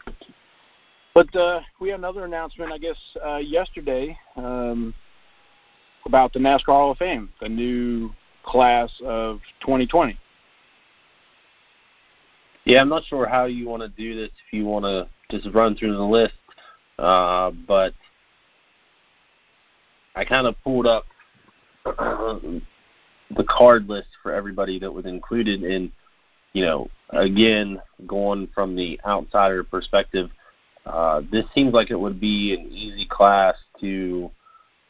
but 1.14 1.34
uh, 1.36 1.60
we 1.78 1.90
had 1.90 2.00
another 2.00 2.24
announcement, 2.24 2.72
I 2.72 2.78
guess, 2.78 2.96
uh, 3.24 3.36
yesterday 3.36 4.18
um, 4.36 4.92
about 6.06 6.32
the 6.32 6.40
NASCAR 6.40 6.66
Hall 6.66 6.90
of 6.90 6.98
Fame, 6.98 7.30
the 7.40 7.48
new 7.48 8.10
class 8.42 8.90
of 9.04 9.38
2020. 9.60 10.18
Yeah, 12.64 12.80
I'm 12.80 12.88
not 12.88 13.04
sure 13.04 13.26
how 13.26 13.44
you 13.44 13.68
want 13.68 13.82
to 13.82 13.88
do 13.88 14.16
this. 14.16 14.30
If 14.48 14.58
you 14.58 14.64
want 14.64 14.84
to 14.86 15.08
just 15.30 15.54
run 15.54 15.76
through 15.76 15.94
the 15.94 16.02
list, 16.02 16.34
uh, 16.98 17.52
but 17.68 17.94
I 20.16 20.24
kind 20.24 20.48
of 20.48 20.56
pulled 20.64 20.86
up 20.86 21.04
the 23.36 23.44
card 23.44 23.88
list 23.88 24.08
for 24.22 24.32
everybody 24.32 24.78
that 24.78 24.92
was 24.92 25.06
included 25.06 25.62
in. 25.62 25.92
You 26.52 26.64
know, 26.64 26.88
again, 27.10 27.82
going 28.06 28.48
from 28.54 28.76
the 28.76 29.00
outsider 29.04 29.64
perspective 29.64 30.30
uh, 30.86 31.22
this 31.32 31.44
seems 31.54 31.72
like 31.72 31.90
it 31.90 31.98
would 31.98 32.20
be 32.20 32.54
an 32.54 32.70
easy 32.70 33.06
class 33.06 33.56
to 33.80 34.30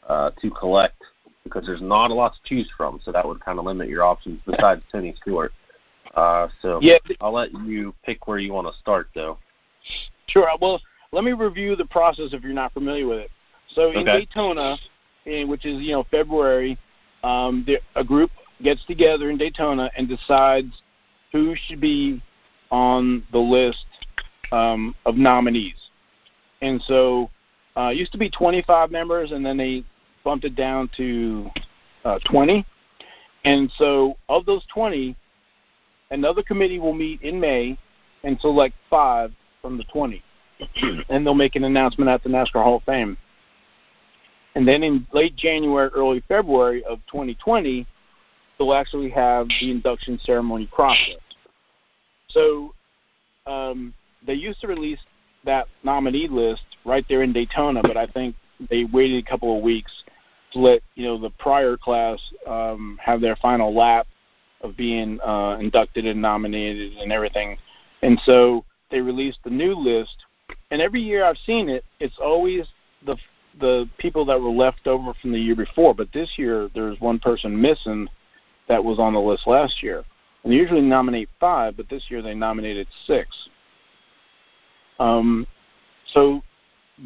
uh, 0.07 0.31
to 0.41 0.51
collect 0.51 1.01
because 1.43 1.65
there's 1.65 1.81
not 1.81 2.11
a 2.11 2.13
lot 2.13 2.33
to 2.33 2.39
choose 2.43 2.69
from. 2.75 2.99
So 3.03 3.11
that 3.11 3.25
would 3.25 3.43
kind 3.43 3.59
of 3.59 3.65
limit 3.65 3.87
your 3.87 4.03
options 4.03 4.39
besides 4.45 4.81
Tony 4.91 5.15
Stewart. 5.21 5.53
Uh, 6.15 6.47
so 6.61 6.79
yeah. 6.81 6.97
I'll 7.21 7.33
let 7.33 7.51
you 7.51 7.93
pick 8.03 8.27
where 8.27 8.37
you 8.37 8.53
want 8.53 8.67
to 8.67 8.79
start, 8.79 9.07
though. 9.15 9.37
Sure. 10.27 10.47
Well, 10.59 10.81
let 11.11 11.23
me 11.23 11.33
review 11.33 11.75
the 11.75 11.85
process 11.85 12.29
if 12.33 12.43
you're 12.43 12.53
not 12.53 12.73
familiar 12.73 13.07
with 13.07 13.19
it. 13.19 13.31
So 13.73 13.91
in 13.91 13.97
okay. 13.99 14.19
Daytona, 14.19 14.77
in, 15.25 15.47
which 15.47 15.65
is 15.65 15.81
you 15.81 15.93
know 15.93 16.05
February, 16.11 16.77
um, 17.25 17.63
the, 17.65 17.79
a 17.95 18.03
group 18.03 18.29
gets 18.61 18.85
together 18.85 19.29
in 19.29 19.37
Daytona 19.37 19.89
and 19.97 20.07
decides 20.07 20.81
who 21.31 21.55
should 21.55 21.81
be 21.81 22.21
on 22.71 23.23
the 23.31 23.39
list 23.39 23.85
um, 24.51 24.95
of 25.05 25.15
nominees. 25.15 25.89
And 26.61 26.81
so 26.83 27.29
uh, 27.75 27.89
it 27.91 27.97
used 27.97 28.11
to 28.11 28.17
be 28.17 28.29
25 28.29 28.91
members, 28.91 29.31
and 29.31 29.45
then 29.45 29.57
they 29.57 29.83
bumped 30.23 30.45
it 30.45 30.55
down 30.55 30.89
to 30.97 31.49
uh, 32.05 32.19
20. 32.29 32.65
And 33.43 33.71
so 33.77 34.17
of 34.29 34.45
those 34.45 34.63
20, 34.73 35.15
another 36.11 36.43
committee 36.43 36.79
will 36.79 36.93
meet 36.93 37.21
in 37.21 37.39
May 37.39 37.77
and 38.23 38.39
select 38.39 38.75
five 38.89 39.31
from 39.61 39.77
the 39.77 39.83
20. 39.91 40.23
and 41.09 41.25
they'll 41.25 41.33
make 41.33 41.55
an 41.55 41.63
announcement 41.63 42.09
at 42.09 42.23
the 42.23 42.29
NASCAR 42.29 42.63
Hall 42.63 42.77
of 42.77 42.83
Fame. 42.83 43.17
And 44.55 44.67
then 44.67 44.83
in 44.83 45.05
late 45.13 45.35
January, 45.35 45.89
early 45.93 46.23
February 46.27 46.83
of 46.85 46.99
2020, 47.11 47.85
they'll 48.57 48.73
actually 48.73 49.09
have 49.09 49.47
the 49.59 49.69
induction 49.69 50.17
ceremony 50.23 50.69
process. 50.73 51.19
So 52.29 52.73
um, 53.45 53.93
they 54.25 54.33
used 54.33 54.61
to 54.61 54.67
release 54.67 54.99
that 55.45 55.67
nominee 55.83 56.27
list 56.27 56.63
right 56.85 57.05
there 57.07 57.21
in 57.21 57.33
Daytona, 57.33 57.81
but 57.81 57.97
I 57.97 58.07
think 58.07 58.35
they 58.69 58.85
waited 58.85 59.23
a 59.23 59.29
couple 59.29 59.57
of 59.57 59.63
weeks 59.63 59.91
to 60.53 60.59
let 60.59 60.81
you 60.95 61.05
know 61.05 61.19
the 61.19 61.29
prior 61.31 61.77
class 61.77 62.19
um, 62.47 62.97
have 63.03 63.21
their 63.21 63.35
final 63.35 63.75
lap 63.75 64.07
of 64.61 64.75
being 64.77 65.19
uh, 65.21 65.57
inducted 65.59 66.05
and 66.05 66.21
nominated 66.21 66.93
and 66.97 67.11
everything, 67.11 67.57
and 68.01 68.19
so 68.25 68.63
they 68.89 69.01
released 69.01 69.39
the 69.43 69.49
new 69.49 69.75
list. 69.75 70.15
And 70.71 70.81
every 70.81 71.01
year 71.01 71.25
I've 71.25 71.37
seen 71.45 71.69
it, 71.69 71.83
it's 71.99 72.17
always 72.19 72.65
the 73.05 73.17
the 73.59 73.89
people 73.97 74.25
that 74.25 74.39
were 74.39 74.49
left 74.49 74.87
over 74.87 75.13
from 75.21 75.31
the 75.31 75.39
year 75.39 75.55
before. 75.55 75.93
But 75.93 76.11
this 76.13 76.31
year 76.37 76.69
there's 76.73 76.99
one 76.99 77.19
person 77.19 77.59
missing 77.59 78.07
that 78.67 78.83
was 78.83 78.99
on 78.99 79.13
the 79.13 79.19
list 79.19 79.47
last 79.47 79.81
year. 79.81 80.03
And 80.43 80.51
they 80.51 80.57
usually 80.57 80.81
nominate 80.81 81.29
five, 81.39 81.77
but 81.77 81.89
this 81.89 82.03
year 82.09 82.21
they 82.21 82.35
nominated 82.35 82.87
six. 83.07 83.27
Um, 84.99 85.47
so 86.13 86.41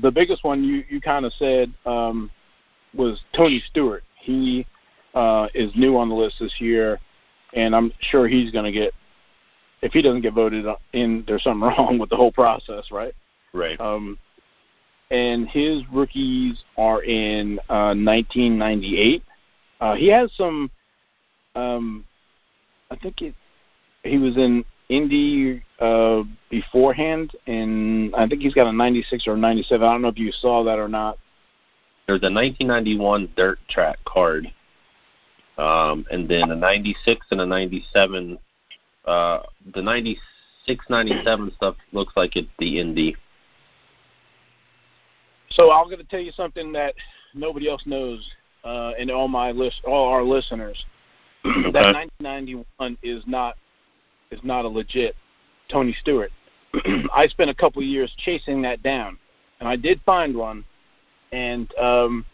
the 0.02 0.12
biggest 0.12 0.43
one 0.43 0.64
you, 0.64 0.84
you 0.89 1.02
kind 1.02 1.26
of 1.26 1.34
said 1.34 1.74
um, 1.86 2.30
was 2.93 3.22
Tony 3.36 3.64
Stewart. 3.70 4.04
He 4.20 4.66
uh, 5.14 5.47
is 5.54 5.72
new 5.76 5.97
on 5.97 6.10
the 6.10 6.16
list 6.16 6.38
this 6.39 6.54
year, 6.60 7.00
and 7.54 7.76
I'm 7.76 7.91
sure 8.00 8.28
he's 8.28 8.52
going 8.52 8.66
to 8.66 8.72
get. 8.72 8.93
If 9.82 9.93
he 9.93 10.02
doesn't 10.02 10.22
get 10.22 10.34
voted 10.34 10.66
in, 10.91 11.24
there's 11.26 11.43
something 11.43 11.62
wrong 11.78 11.97
with 11.97 12.10
the 12.10 12.18
whole 12.18 12.32
process, 12.32 12.91
right? 12.91 13.14
Right. 13.54 13.80
Um, 13.80 14.18
and 15.12 15.47
his 15.47 15.82
rookies 15.91 16.64
are 16.78 17.03
in 17.03 17.60
uh, 17.70 17.95
1998. 17.95 19.24
Uh, 19.82 19.95
he 19.95 20.07
has 20.07 20.32
some. 20.36 20.70
Um, 21.55 22.05
I 22.91 22.95
think 22.95 23.22
it, 23.22 23.36
he 24.03 24.18
was 24.18 24.38
in 24.38 24.64
Indy 24.89 25.64
uh, 25.80 26.24
beforehand, 26.49 27.32
and 27.47 28.14
I 28.16 28.28
think 28.28 28.41
he's 28.41 28.53
got 28.53 28.68
a 28.68 28.72
96 28.72 29.28
or 29.28 29.38
97. 29.38 29.88
I 29.88 29.91
don't 29.91 30.01
know 30.01 30.07
if 30.07 30.18
you 30.18 30.32
saw 30.32 30.64
that 30.64 30.80
or 30.80 30.88
not. 30.88 31.18
There's 32.07 32.22
a 32.22 32.32
1991 32.32 33.30
dirt 33.36 33.60
track 33.70 33.99
card 34.05 34.51
Um, 35.60 36.05
and 36.10 36.28
then 36.28 36.49
a 36.49 36.55
96 36.55 37.28
and 37.30 37.41
a 37.41 37.45
97. 37.45 38.39
Uh, 39.05 39.39
the 39.76 39.82
96, 39.82 40.86
97 40.89 41.51
stuff 41.55 41.76
looks 41.91 42.14
like 42.16 42.36
it's 42.36 42.49
the 42.57 42.80
Indy. 42.80 43.16
So 45.52 45.72
I'm 45.72 45.86
going 45.86 45.97
to 45.97 46.04
tell 46.04 46.20
you 46.20 46.32
something 46.32 46.72
that 46.74 46.93
nobody 47.34 47.70
else 47.70 47.84
knows, 47.86 48.28
uh, 48.64 48.91
and 49.00 49.10
all 49.10 49.28
my 49.28 49.52
list, 49.52 49.82
all 49.86 50.10
our 50.10 50.24
listeners. 50.24 50.86
Okay. 51.45 51.72
that 51.72 51.95
1991 52.20 52.97
is 53.02 53.24
not 53.26 53.56
is 54.30 54.41
not 54.43 54.66
a 54.66 54.68
legit 54.68 55.16
Tony 55.72 55.95
Stewart. 56.02 56.32
I 57.14 57.28
spent 57.28 57.50
a 57.50 57.56
couple 57.56 57.82
of 57.82 57.88
years 57.88 58.14
chasing 58.18 58.62
that 58.64 58.84
down, 58.84 59.18
and 59.62 59.70
I 59.70 59.78
did 59.78 60.02
find 60.06 60.36
one. 60.36 60.66
And 61.32 61.74
um, 61.78 62.26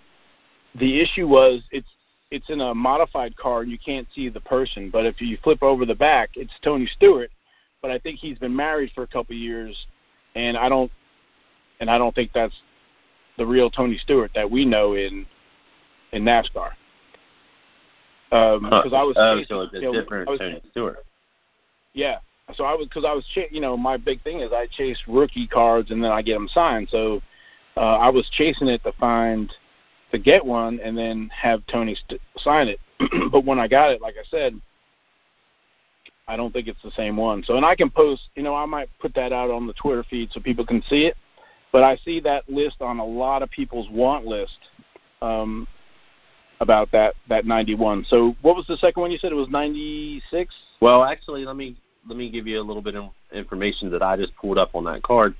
the 0.73 0.99
issue 0.99 1.27
was 1.27 1.61
it's 1.69 1.87
it's 2.31 2.49
in 2.49 2.61
a 2.61 2.73
modified 2.73 3.35
car 3.37 3.61
and 3.61 3.71
you 3.71 3.77
can't 3.77 4.07
see 4.13 4.29
the 4.29 4.41
person. 4.41 4.89
But 4.89 5.05
if 5.05 5.21
you 5.21 5.37
flip 5.43 5.61
over 5.61 5.85
the 5.85 5.95
back, 5.95 6.31
it's 6.35 6.53
Tony 6.63 6.87
Stewart. 6.87 7.29
But 7.81 7.91
I 7.91 7.99
think 7.99 8.19
he's 8.19 8.39
been 8.39 8.55
married 8.55 8.91
for 8.95 9.03
a 9.03 9.07
couple 9.07 9.35
of 9.35 9.39
years, 9.39 9.85
and 10.35 10.57
I 10.57 10.67
don't 10.67 10.91
and 11.79 11.89
I 11.89 11.97
don't 11.97 12.15
think 12.15 12.31
that's 12.33 12.55
the 13.37 13.45
real 13.45 13.69
Tony 13.69 13.97
Stewart 13.97 14.31
that 14.35 14.49
we 14.49 14.65
know 14.65 14.93
in 14.93 15.25
in 16.11 16.23
NASCAR. 16.23 16.71
Because 18.29 18.93
I 18.93 19.03
was 19.03 19.15
oh, 19.17 19.35
chasing, 19.35 19.47
so 19.47 19.61
it's 19.61 19.73
a 19.73 19.77
you 19.77 19.83
know, 19.83 19.93
different 19.93 20.29
was- 20.29 20.39
Tony 20.39 20.61
Stewart. 20.71 21.05
yeah. 21.93 22.19
So 22.53 22.63
I 22.63 22.73
was 22.75 22.87
because 22.87 23.05
I 23.05 23.13
was 23.13 23.25
ch- 23.33 23.51
you 23.51 23.59
know 23.59 23.75
my 23.75 23.97
big 23.97 24.21
thing 24.21 24.39
is 24.41 24.51
I 24.53 24.67
chase 24.67 24.99
rookie 25.07 25.47
cards 25.47 25.89
and 25.89 26.03
then 26.03 26.11
I 26.11 26.21
get 26.21 26.35
them 26.35 26.47
signed. 26.47 26.89
So 26.91 27.21
uh, 27.75 27.97
I 27.97 28.09
was 28.09 28.29
chasing 28.31 28.67
it 28.67 28.83
to 28.83 28.91
find 28.93 29.51
to 30.11 30.19
get 30.19 30.45
one 30.45 30.79
and 30.83 30.95
then 30.97 31.29
have 31.33 31.65
Tony 31.65 31.95
st- 31.95 32.21
sign 32.37 32.67
it. 32.67 32.79
but 33.31 33.45
when 33.45 33.59
I 33.59 33.67
got 33.67 33.91
it, 33.91 34.01
like 34.01 34.15
I 34.19 34.23
said, 34.29 34.59
I 36.27 36.37
don't 36.37 36.51
think 36.53 36.67
it's 36.67 36.81
the 36.83 36.91
same 36.91 37.17
one. 37.17 37.43
So 37.43 37.55
and 37.55 37.65
I 37.65 37.75
can 37.75 37.89
post, 37.89 38.29
you 38.35 38.43
know, 38.43 38.55
I 38.55 38.65
might 38.65 38.89
put 38.99 39.13
that 39.15 39.33
out 39.33 39.49
on 39.49 39.67
the 39.67 39.73
Twitter 39.73 40.03
feed 40.03 40.29
so 40.31 40.39
people 40.39 40.65
can 40.65 40.81
see 40.83 41.05
it. 41.05 41.17
But 41.75 41.83
I 41.83 41.97
see 42.05 42.21
that 42.21 42.49
list 42.49 42.77
on 42.79 42.99
a 42.99 43.05
lot 43.05 43.43
of 43.43 43.51
people's 43.51 43.89
want 43.89 44.25
list 44.25 44.59
um, 45.21 45.67
about 46.61 46.89
that 46.93 47.15
that 47.27 47.45
91. 47.45 48.05
So 48.07 48.33
what 48.43 48.55
was 48.55 48.65
the 48.65 48.77
second 48.77 49.01
one 49.01 49.11
you 49.11 49.17
said? 49.17 49.33
It 49.33 49.35
was 49.35 49.49
96. 49.49 50.55
Well, 50.79 51.03
actually, 51.03 51.43
let 51.43 51.57
me 51.57 51.75
let 52.07 52.17
me 52.17 52.29
give 52.29 52.47
you 52.47 52.61
a 52.61 52.63
little 52.63 52.81
bit 52.81 52.95
of 52.95 53.09
information 53.33 53.91
that 53.91 54.01
I 54.01 54.15
just 54.15 54.33
pulled 54.37 54.57
up 54.57 54.69
on 54.73 54.85
that 54.85 55.03
card. 55.03 55.35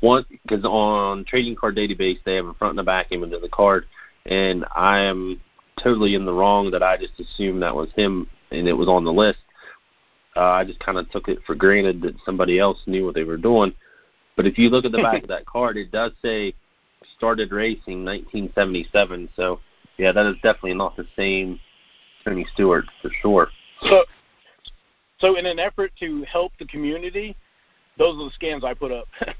One, 0.00 0.24
because 0.30 0.64
on 0.64 1.26
Trading 1.26 1.56
Card 1.56 1.76
Database 1.76 2.20
they 2.24 2.36
have 2.36 2.46
a 2.46 2.54
front 2.54 2.70
and 2.70 2.80
a 2.80 2.84
back 2.84 3.08
image 3.10 3.34
of 3.34 3.42
the 3.42 3.50
card, 3.50 3.84
and 4.24 4.64
I 4.74 5.00
am 5.00 5.42
totally 5.78 6.14
in 6.14 6.24
the 6.24 6.32
wrong 6.32 6.70
that 6.70 6.82
I 6.82 6.96
just 6.96 7.20
assumed 7.20 7.60
that 7.60 7.76
was 7.76 7.90
him 7.94 8.28
and 8.50 8.66
it 8.66 8.72
was 8.72 8.88
on 8.88 9.04
the 9.04 9.12
list. 9.12 9.40
Uh, 10.34 10.40
I 10.40 10.64
just 10.64 10.80
kind 10.80 10.96
of 10.96 11.10
took 11.10 11.28
it 11.28 11.40
for 11.46 11.54
granted 11.54 12.00
that 12.00 12.14
somebody 12.24 12.58
else 12.58 12.78
knew 12.86 13.04
what 13.04 13.14
they 13.14 13.24
were 13.24 13.36
doing. 13.36 13.74
But 14.36 14.46
if 14.46 14.58
you 14.58 14.68
look 14.68 14.84
at 14.84 14.92
the 14.92 14.98
back 15.02 15.22
of 15.22 15.28
that 15.28 15.46
card, 15.46 15.76
it 15.76 15.90
does 15.90 16.12
say 16.22 16.54
started 17.16 17.52
racing 17.52 18.04
1977. 18.04 19.28
So 19.36 19.60
yeah, 19.98 20.12
that 20.12 20.26
is 20.26 20.34
definitely 20.36 20.74
not 20.74 20.96
the 20.96 21.06
same 21.16 21.58
Tony 22.24 22.46
Stewart 22.54 22.84
for 23.02 23.10
sure. 23.22 23.48
So, 23.82 24.04
so 25.18 25.36
in 25.36 25.46
an 25.46 25.58
effort 25.58 25.92
to 26.00 26.24
help 26.24 26.52
the 26.58 26.66
community, 26.66 27.36
those 27.98 28.16
are 28.16 28.24
the 28.24 28.30
scans 28.34 28.64
I 28.64 28.74
put 28.74 28.92
up. 28.92 29.06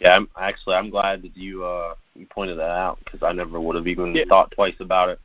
Yeah, 0.00 0.16
I'm 0.16 0.28
actually 0.36 0.74
I'm 0.74 0.90
glad 0.90 1.22
that 1.22 1.36
you 1.36 1.64
uh 1.64 1.94
you 2.16 2.26
pointed 2.26 2.58
that 2.58 2.70
out 2.70 2.98
because 3.04 3.22
I 3.22 3.30
never 3.30 3.60
would 3.60 3.76
have 3.76 3.86
even 3.86 4.12
Yeah. 4.16 4.24
thought 4.28 4.50
twice 4.50 4.74
about 4.80 5.10
it. 5.10 5.20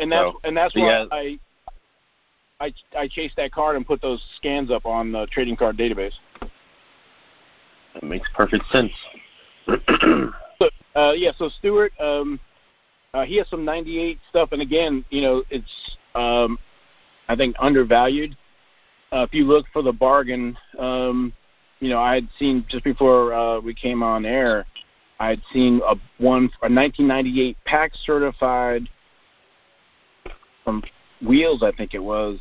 and 0.00 0.10
that's 0.10 0.32
So, 0.32 0.40
and 0.42 0.56
that's 0.56 0.74
so 0.74 0.80
why 0.80 0.88
yeah. 0.88 1.04
I 1.12 1.38
I 2.60 2.72
I 2.96 3.08
chased 3.08 3.36
that 3.36 3.52
card 3.52 3.76
and 3.76 3.86
put 3.86 4.00
those 4.00 4.22
scans 4.36 4.70
up 4.70 4.86
on 4.86 5.12
the 5.12 5.26
trading 5.30 5.56
card 5.56 5.76
database. 5.76 6.14
That 7.94 8.02
makes 8.02 8.28
perfect 8.34 8.64
sense. 8.70 8.92
So, 10.58 10.70
uh, 10.94 11.12
yeah, 11.12 11.32
so 11.36 11.50
Stewart, 11.58 11.92
um, 12.00 12.40
uh, 13.12 13.26
he 13.26 13.36
has 13.36 13.46
some 13.50 13.62
'98 13.62 14.18
stuff, 14.30 14.52
and 14.52 14.62
again, 14.62 15.04
you 15.10 15.20
know, 15.20 15.44
it's 15.50 15.96
um, 16.14 16.58
I 17.28 17.36
think 17.36 17.54
undervalued. 17.58 18.34
Uh, 19.12 19.26
if 19.28 19.34
you 19.34 19.44
look 19.44 19.66
for 19.70 19.82
the 19.82 19.92
bargain, 19.92 20.56
um, 20.78 21.30
you 21.80 21.90
know, 21.90 21.98
I 21.98 22.14
had 22.14 22.28
seen 22.38 22.64
just 22.70 22.84
before 22.84 23.34
uh, 23.34 23.60
we 23.60 23.74
came 23.74 24.02
on 24.02 24.24
air, 24.24 24.64
I 25.20 25.28
had 25.28 25.42
seen 25.52 25.82
a 25.86 25.94
one 26.16 26.48
a 26.62 26.72
1998 26.72 27.58
pack 27.66 27.92
certified 28.06 28.88
from 30.64 30.82
Wheels, 31.24 31.62
I 31.62 31.72
think 31.72 31.94
it 31.94 32.02
was, 32.02 32.38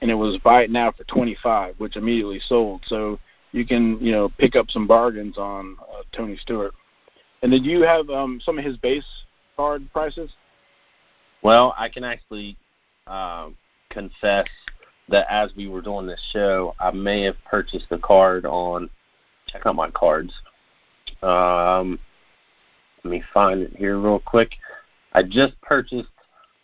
and 0.00 0.10
it 0.10 0.14
was 0.14 0.38
buy 0.38 0.62
it 0.62 0.70
now 0.70 0.92
for 0.92 1.04
25, 1.04 1.76
which 1.78 1.96
immediately 1.96 2.40
sold. 2.46 2.82
So 2.86 3.18
you 3.52 3.66
can 3.66 3.98
you 4.00 4.12
know 4.12 4.28
pick 4.38 4.56
up 4.56 4.70
some 4.70 4.86
bargains 4.86 5.38
on 5.38 5.76
uh, 5.80 6.02
Tony 6.12 6.36
Stewart. 6.36 6.74
And 7.42 7.50
did 7.50 7.64
you 7.64 7.82
have 7.82 8.08
um, 8.10 8.40
some 8.42 8.58
of 8.58 8.64
his 8.64 8.76
base 8.76 9.04
card 9.56 9.90
prices? 9.92 10.30
Well, 11.42 11.74
I 11.78 11.88
can 11.88 12.04
actually 12.04 12.56
uh, 13.06 13.50
confess 13.90 14.46
that 15.08 15.26
as 15.30 15.50
we 15.56 15.68
were 15.68 15.82
doing 15.82 16.06
this 16.06 16.20
show, 16.32 16.74
I 16.80 16.90
may 16.90 17.22
have 17.22 17.36
purchased 17.44 17.86
the 17.90 17.98
card 17.98 18.46
on. 18.46 18.88
Check 19.46 19.66
out 19.66 19.76
my 19.76 19.90
cards. 19.90 20.32
Um, 21.22 21.98
let 23.04 23.10
me 23.10 23.22
find 23.32 23.60
it 23.60 23.76
here 23.76 23.98
real 23.98 24.20
quick. 24.20 24.52
I 25.12 25.22
just 25.22 25.60
purchased 25.60 26.08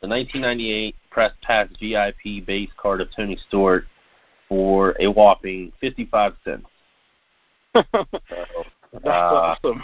the 0.01 0.09
1998 0.09 0.97
Press 1.11 1.33
Pass 1.43 1.69
VIP 1.81 2.47
base 2.47 2.71
card 2.77 3.01
of 3.01 3.09
Tony 3.15 3.39
Stewart 3.49 3.85
for 4.49 4.95
a 5.01 5.07
whopping 5.07 5.73
55 5.81 6.35
cents. 6.45 6.67
That's 7.75 7.89
So, 7.93 9.11
uh, 9.11 9.57
awesome. 9.65 9.83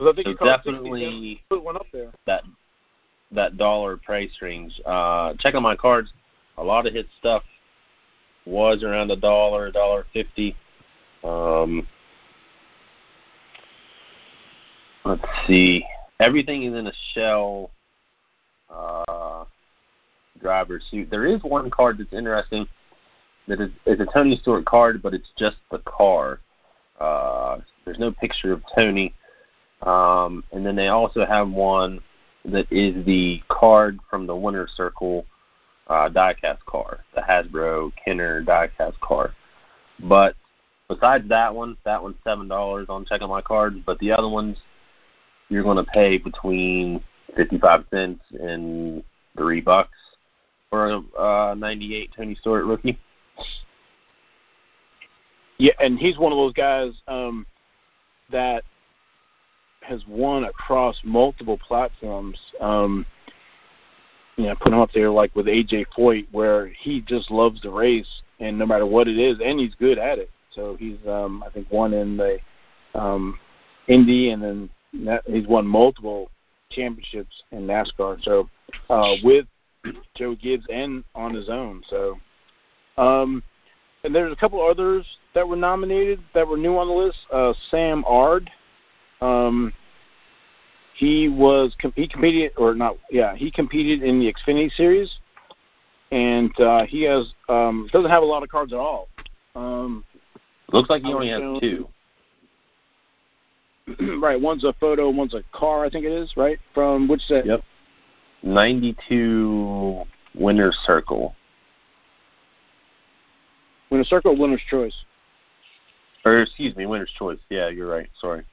I 0.00 0.12
think 0.12 0.26
so 0.26 0.30
you 0.30 0.36
cost 0.36 0.64
60 0.64 0.72
definitely 0.72 1.42
put 1.48 1.62
one 1.62 1.76
up 1.76 1.86
there. 1.92 2.12
that 2.26 2.42
that 3.32 3.56
dollar 3.56 3.96
price 3.96 4.30
range. 4.40 4.80
Uh, 4.84 5.34
check 5.38 5.54
out 5.54 5.62
my 5.62 5.76
cards. 5.76 6.12
A 6.58 6.62
lot 6.62 6.86
of 6.86 6.94
his 6.94 7.06
stuff 7.18 7.42
was 8.44 8.82
around 8.82 9.10
a 9.10 9.16
dollar, 9.16 9.66
a 9.66 9.72
dollar 9.72 10.06
fifty. 10.12 10.54
Um, 11.24 11.86
let's 15.04 15.24
see. 15.46 15.84
Everything 16.20 16.62
is 16.62 16.74
in 16.74 16.86
a 16.86 16.92
shell 17.14 17.70
uh, 18.70 19.44
driver 20.40 20.80
suit. 20.90 21.10
There 21.10 21.26
is 21.26 21.42
one 21.42 21.70
card 21.70 21.98
that's 21.98 22.12
interesting. 22.12 22.66
That 23.48 23.60
is, 23.60 23.70
is 23.86 24.00
a 24.00 24.06
Tony 24.12 24.36
Stewart 24.42 24.64
card, 24.64 25.02
but 25.02 25.14
it's 25.14 25.30
just 25.38 25.56
the 25.70 25.78
car. 25.80 26.40
Uh, 26.98 27.58
there's 27.84 27.98
no 27.98 28.10
picture 28.10 28.52
of 28.52 28.62
Tony. 28.74 29.14
Um, 29.82 30.42
and 30.52 30.64
then 30.64 30.74
they 30.74 30.88
also 30.88 31.24
have 31.24 31.48
one 31.48 32.00
that 32.44 32.66
is 32.72 33.04
the 33.04 33.42
card 33.48 33.98
from 34.10 34.26
the 34.26 34.34
winner 34.34 34.66
circle 34.74 35.26
uh, 35.88 36.08
diecast 36.08 36.64
car, 36.66 37.00
the 37.14 37.20
Hasbro 37.20 37.92
Kenner 38.04 38.42
diecast 38.42 38.98
car. 39.00 39.34
But 40.00 40.34
besides 40.88 41.28
that 41.28 41.54
one, 41.54 41.76
that 41.84 42.02
one's 42.02 42.16
seven 42.24 42.48
dollars 42.48 42.86
on 42.88 43.04
checking 43.04 43.28
my 43.28 43.42
cards. 43.42 43.78
But 43.84 43.98
the 43.98 44.12
other 44.12 44.28
ones, 44.28 44.56
you're 45.48 45.62
going 45.62 45.76
to 45.76 45.90
pay 45.92 46.18
between 46.18 47.02
fifty-five 47.36 47.84
cents 47.90 48.22
and 48.40 49.04
three 49.36 49.60
bucks 49.60 49.98
for 50.70 50.86
a 50.86 50.98
uh, 51.18 51.54
'98 51.54 52.10
Tony 52.16 52.34
Stewart 52.34 52.64
rookie. 52.64 52.98
Yeah, 55.58 55.72
and 55.80 55.98
he's 55.98 56.18
one 56.18 56.32
of 56.32 56.36
those 56.36 56.52
guys 56.52 56.92
um, 57.08 57.46
that 58.30 58.62
has 59.80 60.02
won 60.06 60.44
across 60.44 60.96
multiple 61.04 61.58
platforms. 61.58 62.38
Um, 62.60 63.06
you 64.36 64.46
know, 64.46 64.54
put 64.56 64.72
him 64.72 64.80
up 64.80 64.90
there 64.92 65.10
like 65.10 65.34
with 65.34 65.46
AJ 65.46 65.86
Foyt, 65.96 66.26
where 66.30 66.66
he 66.66 67.00
just 67.00 67.30
loves 67.30 67.60
to 67.62 67.70
race, 67.70 68.22
and 68.38 68.58
no 68.58 68.66
matter 68.66 68.84
what 68.84 69.08
it 69.08 69.18
is, 69.18 69.38
and 69.42 69.58
he's 69.58 69.74
good 69.76 69.98
at 69.98 70.18
it. 70.18 70.30
So 70.50 70.76
he's, 70.78 70.98
um, 71.08 71.42
I 71.46 71.50
think, 71.50 71.70
won 71.70 71.94
in 71.94 72.16
the 72.16 72.38
um, 72.94 73.38
Indy, 73.88 74.30
and 74.30 74.42
then 74.42 74.70
that, 75.04 75.22
he's 75.26 75.46
won 75.46 75.66
multiple 75.66 76.30
championships 76.70 77.44
in 77.52 77.66
NASCAR. 77.66 78.22
So 78.22 78.48
uh, 78.90 79.14
with 79.22 79.46
Joe 80.14 80.34
Gibbs 80.34 80.64
and 80.72 81.04
on 81.14 81.34
his 81.34 81.48
own. 81.48 81.82
So, 81.88 82.18
um, 82.98 83.42
and 84.04 84.14
there's 84.14 84.32
a 84.32 84.36
couple 84.36 84.64
others 84.64 85.06
that 85.34 85.46
were 85.46 85.56
nominated 85.56 86.20
that 86.34 86.46
were 86.46 86.56
new 86.56 86.76
on 86.78 86.88
the 86.88 86.94
list. 86.94 87.18
Uh, 87.32 87.52
Sam 87.70 88.04
Ard. 88.06 88.50
Um, 89.20 89.72
he 90.94 91.28
was 91.28 91.74
he 91.94 92.08
competed 92.08 92.52
or 92.56 92.74
not? 92.74 92.96
Yeah, 93.10 93.34
he 93.34 93.50
competed 93.50 94.02
in 94.02 94.18
the 94.18 94.32
Xfinity 94.32 94.72
Series, 94.72 95.18
and 96.10 96.58
uh, 96.60 96.86
he 96.86 97.02
has 97.02 97.32
um, 97.48 97.88
doesn't 97.92 98.10
have 98.10 98.22
a 98.22 98.26
lot 98.26 98.42
of 98.42 98.48
cards 98.48 98.72
at 98.72 98.78
all. 98.78 99.08
Um, 99.54 100.04
Looks 100.72 100.90
like 100.90 101.02
he 101.02 101.12
only 101.12 101.28
has 101.28 101.40
shown- 101.40 101.60
two. 101.60 101.88
right. 104.20 104.40
One's 104.40 104.64
a 104.64 104.72
photo, 104.74 105.10
one's 105.10 105.34
a 105.34 105.44
car. 105.52 105.84
I 105.84 105.90
think 105.90 106.04
it 106.04 106.12
is 106.12 106.32
right 106.36 106.58
from 106.74 107.08
which 107.08 107.20
set? 107.22 107.46
Yep. 107.46 107.62
Ninety-two 108.46 110.04
winner's 110.36 110.78
circle. 110.86 111.34
Winner's 113.90 114.08
circle, 114.08 114.36
winner's 114.36 114.62
choice. 114.70 114.94
Or 116.24 116.42
excuse 116.42 116.74
me, 116.76 116.86
winner's 116.86 117.12
choice. 117.18 117.38
Yeah, 117.50 117.68
you're 117.68 117.88
right. 117.88 118.08
Sorry. 118.20 118.44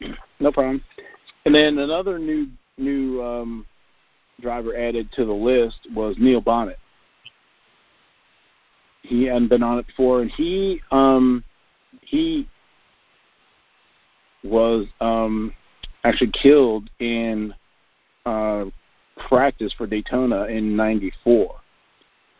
No 0.38 0.52
problem. 0.52 0.84
And 1.46 1.54
then 1.54 1.78
another 1.78 2.18
new 2.18 2.48
new 2.76 3.22
um, 3.22 3.66
driver 4.42 4.76
added 4.76 5.10
to 5.12 5.24
the 5.24 5.32
list 5.32 5.78
was 5.94 6.14
Neil 6.18 6.42
Bonnett. 6.42 6.76
He 9.00 9.24
hadn't 9.24 9.48
been 9.48 9.62
on 9.62 9.78
it 9.78 9.86
before, 9.86 10.20
and 10.20 10.30
he 10.30 10.82
um, 10.90 11.42
he 12.02 12.46
was 14.44 14.86
um, 15.00 15.52
actually 16.04 16.32
killed 16.32 16.90
in 17.00 17.54
uh, 18.26 18.66
practice 19.28 19.72
for 19.76 19.86
Daytona 19.86 20.44
in 20.44 20.76
'94. 20.76 21.54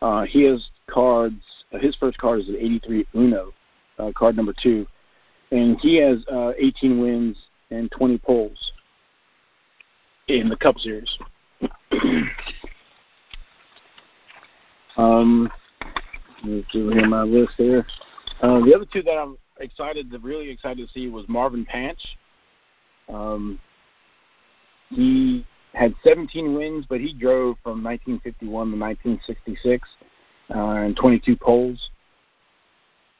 Uh, 0.01 0.23
he 0.23 0.43
has 0.43 0.69
cards. 0.89 1.41
His 1.71 1.95
first 1.95 2.17
card 2.17 2.39
is 2.39 2.49
an 2.49 2.57
'83 2.57 3.07
Uno, 3.15 3.53
uh, 3.99 4.11
card 4.15 4.35
number 4.35 4.53
two, 4.61 4.85
and 5.51 5.79
he 5.79 5.97
has 5.97 6.23
uh, 6.31 6.53
18 6.57 6.99
wins 6.99 7.37
and 7.71 7.91
20 7.91 8.17
poles 8.19 8.71
in 10.27 10.49
the 10.49 10.57
Cup 10.57 10.77
Series. 10.79 11.09
um, 14.97 15.49
let's 16.43 16.71
see 16.71 16.79
here 16.79 17.07
my 17.07 17.23
list 17.23 17.53
here. 17.57 17.85
Uh, 18.41 18.59
the 18.59 18.73
other 18.75 18.85
two 18.91 19.01
that 19.01 19.17
I'm 19.17 19.37
excited, 19.59 20.13
really 20.21 20.49
excited 20.49 20.85
to 20.85 20.93
see 20.93 21.07
was 21.09 21.25
Marvin 21.27 21.65
Panch. 21.65 21.99
Um, 23.09 23.59
he 24.89 25.45
had 25.73 25.93
17 26.03 26.55
wins, 26.55 26.85
but 26.87 26.99
he 26.99 27.13
drove 27.13 27.57
from 27.63 27.83
1951 27.83 28.71
to 28.71 28.77
1966 28.77 29.89
uh, 30.49 30.53
and 30.53 30.95
22 30.95 31.35
poles. 31.35 31.91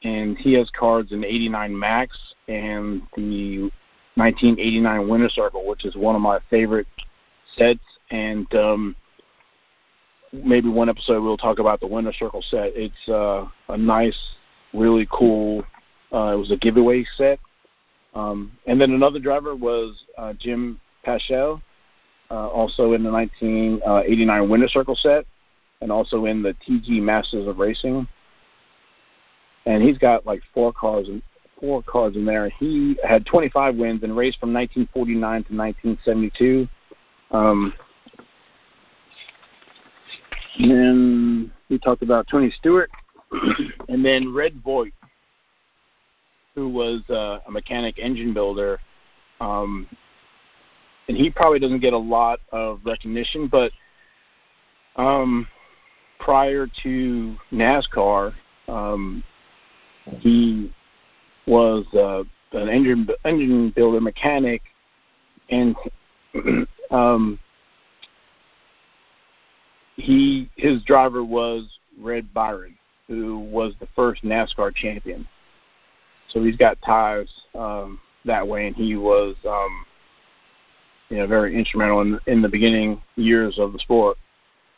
And 0.04 0.38
he 0.38 0.54
has 0.54 0.70
cards 0.70 1.12
in 1.12 1.24
89 1.24 1.76
Maxx 1.76 2.16
and 2.46 3.02
the 3.16 3.70
1989 4.14 5.08
Winter 5.08 5.28
Circle, 5.28 5.66
which 5.66 5.84
is 5.84 5.96
one 5.96 6.14
of 6.14 6.20
my 6.20 6.38
favorite 6.50 6.86
sets. 7.56 7.80
And 8.10 8.52
um, 8.54 8.96
maybe 10.32 10.68
one 10.68 10.88
episode 10.88 11.22
we'll 11.22 11.36
talk 11.36 11.58
about 11.58 11.80
the 11.80 11.86
Winter 11.86 12.12
Circle 12.12 12.42
set. 12.48 12.72
It's 12.74 13.08
uh, 13.08 13.46
a 13.68 13.76
nice, 13.76 14.18
really 14.72 15.06
cool. 15.10 15.64
Uh, 16.12 16.32
it 16.34 16.36
was 16.36 16.50
a 16.52 16.56
giveaway 16.56 17.04
set. 17.16 17.40
Um, 18.14 18.52
and 18.66 18.80
then 18.80 18.92
another 18.92 19.18
driver 19.18 19.54
was 19.54 20.04
uh, 20.16 20.32
Jim 20.32 20.80
Paschal, 21.04 21.60
uh, 22.30 22.48
also 22.48 22.92
in 22.92 23.02
the 23.02 23.10
1989 23.10 24.48
Winter 24.48 24.68
Circle 24.68 24.96
set, 24.96 25.24
and 25.80 25.90
also 25.92 26.26
in 26.26 26.42
the 26.42 26.54
TG 26.66 27.00
Masters 27.00 27.46
of 27.46 27.58
Racing. 27.58 28.06
And 29.66 29.82
he's 29.82 29.98
got 29.98 30.26
like 30.26 30.40
four 30.54 30.72
cars 30.72 31.08
and 31.08 31.22
four 31.60 31.82
cards 31.82 32.16
in 32.16 32.24
there. 32.24 32.48
He 32.58 32.96
had 33.06 33.26
25 33.26 33.76
wins 33.76 34.02
and 34.02 34.16
raced 34.16 34.38
from 34.40 34.52
1949 34.52 35.44
to 35.44 35.56
1972. 35.56 36.68
Um, 37.30 37.74
and 40.58 40.70
then 40.70 41.52
we 41.68 41.78
talked 41.78 42.02
about 42.02 42.26
Tony 42.28 42.50
Stewart, 42.58 42.90
and 43.88 44.04
then 44.04 44.34
Red 44.34 44.60
Vogt, 44.64 44.92
who 46.54 46.68
was 46.68 47.02
uh, 47.10 47.40
a 47.46 47.50
mechanic 47.50 47.98
engine 47.98 48.32
builder. 48.32 48.80
Um, 49.40 49.86
and 51.08 51.16
he 51.16 51.30
probably 51.30 51.58
doesn't 51.58 51.80
get 51.80 51.94
a 51.94 51.98
lot 51.98 52.40
of 52.52 52.80
recognition, 52.84 53.48
but 53.48 53.72
um, 54.96 55.46
prior 56.18 56.68
to 56.82 57.36
NASCAR, 57.50 58.34
um, 58.68 59.24
he 60.18 60.72
was 61.46 61.86
uh, 61.94 62.24
an 62.56 62.68
engine 62.68 63.08
engine 63.24 63.70
builder 63.74 64.00
mechanic, 64.00 64.62
and 65.50 65.74
um, 66.90 67.38
he 69.96 70.50
his 70.56 70.82
driver 70.82 71.24
was 71.24 71.66
Red 71.98 72.32
Byron, 72.34 72.76
who 73.06 73.38
was 73.38 73.74
the 73.80 73.88
first 73.96 74.22
NASCAR 74.24 74.74
champion. 74.74 75.26
So 76.28 76.44
he's 76.44 76.56
got 76.56 76.76
ties 76.82 77.28
um, 77.54 77.98
that 78.26 78.46
way, 78.46 78.66
and 78.66 78.76
he 78.76 78.96
was 78.96 79.34
um, 79.46 79.86
you 81.08 81.18
know 81.18 81.26
very 81.26 81.56
instrumental 81.56 82.00
in 82.00 82.18
in 82.26 82.42
the 82.42 82.48
beginning 82.48 83.02
years 83.16 83.58
of 83.58 83.72
the 83.72 83.78
sport. 83.78 84.16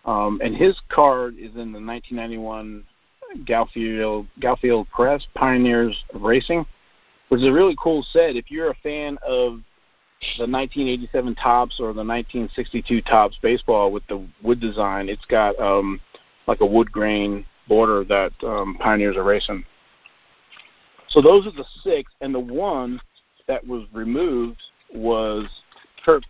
Um, 0.04 0.40
and 0.42 0.56
his 0.56 0.80
card 0.88 1.34
is 1.34 1.52
in 1.56 1.72
the 1.72 1.80
1991 1.80 2.84
Galfield 3.44 4.26
Galfield 4.40 4.88
Press 4.90 5.26
Pioneers 5.34 6.04
of 6.14 6.22
Racing, 6.22 6.64
which 7.28 7.40
is 7.40 7.46
a 7.46 7.52
really 7.52 7.76
cool 7.80 8.04
set. 8.12 8.36
If 8.36 8.50
you're 8.50 8.70
a 8.70 8.76
fan 8.82 9.18
of 9.26 9.60
the 10.36 10.46
1987 10.46 11.34
Topps 11.36 11.80
or 11.80 11.92
the 11.92 12.04
1962 12.04 13.02
Topps 13.02 13.38
baseball 13.42 13.90
with 13.92 14.06
the 14.08 14.26
wood 14.42 14.60
design, 14.60 15.08
it's 15.08 15.24
got 15.26 15.58
um, 15.58 16.00
like 16.46 16.60
a 16.60 16.66
wood 16.66 16.90
grain 16.90 17.44
border 17.68 18.04
that 18.04 18.32
um, 18.42 18.76
Pioneers 18.80 19.16
are 19.16 19.24
racing. 19.24 19.64
So 21.08 21.20
those 21.20 21.46
are 21.46 21.52
the 21.52 21.64
six, 21.82 22.12
and 22.20 22.34
the 22.34 22.40
one 22.40 23.00
that 23.48 23.66
was 23.66 23.84
removed 23.92 24.60
was 24.94 25.46
Kirk 26.04 26.22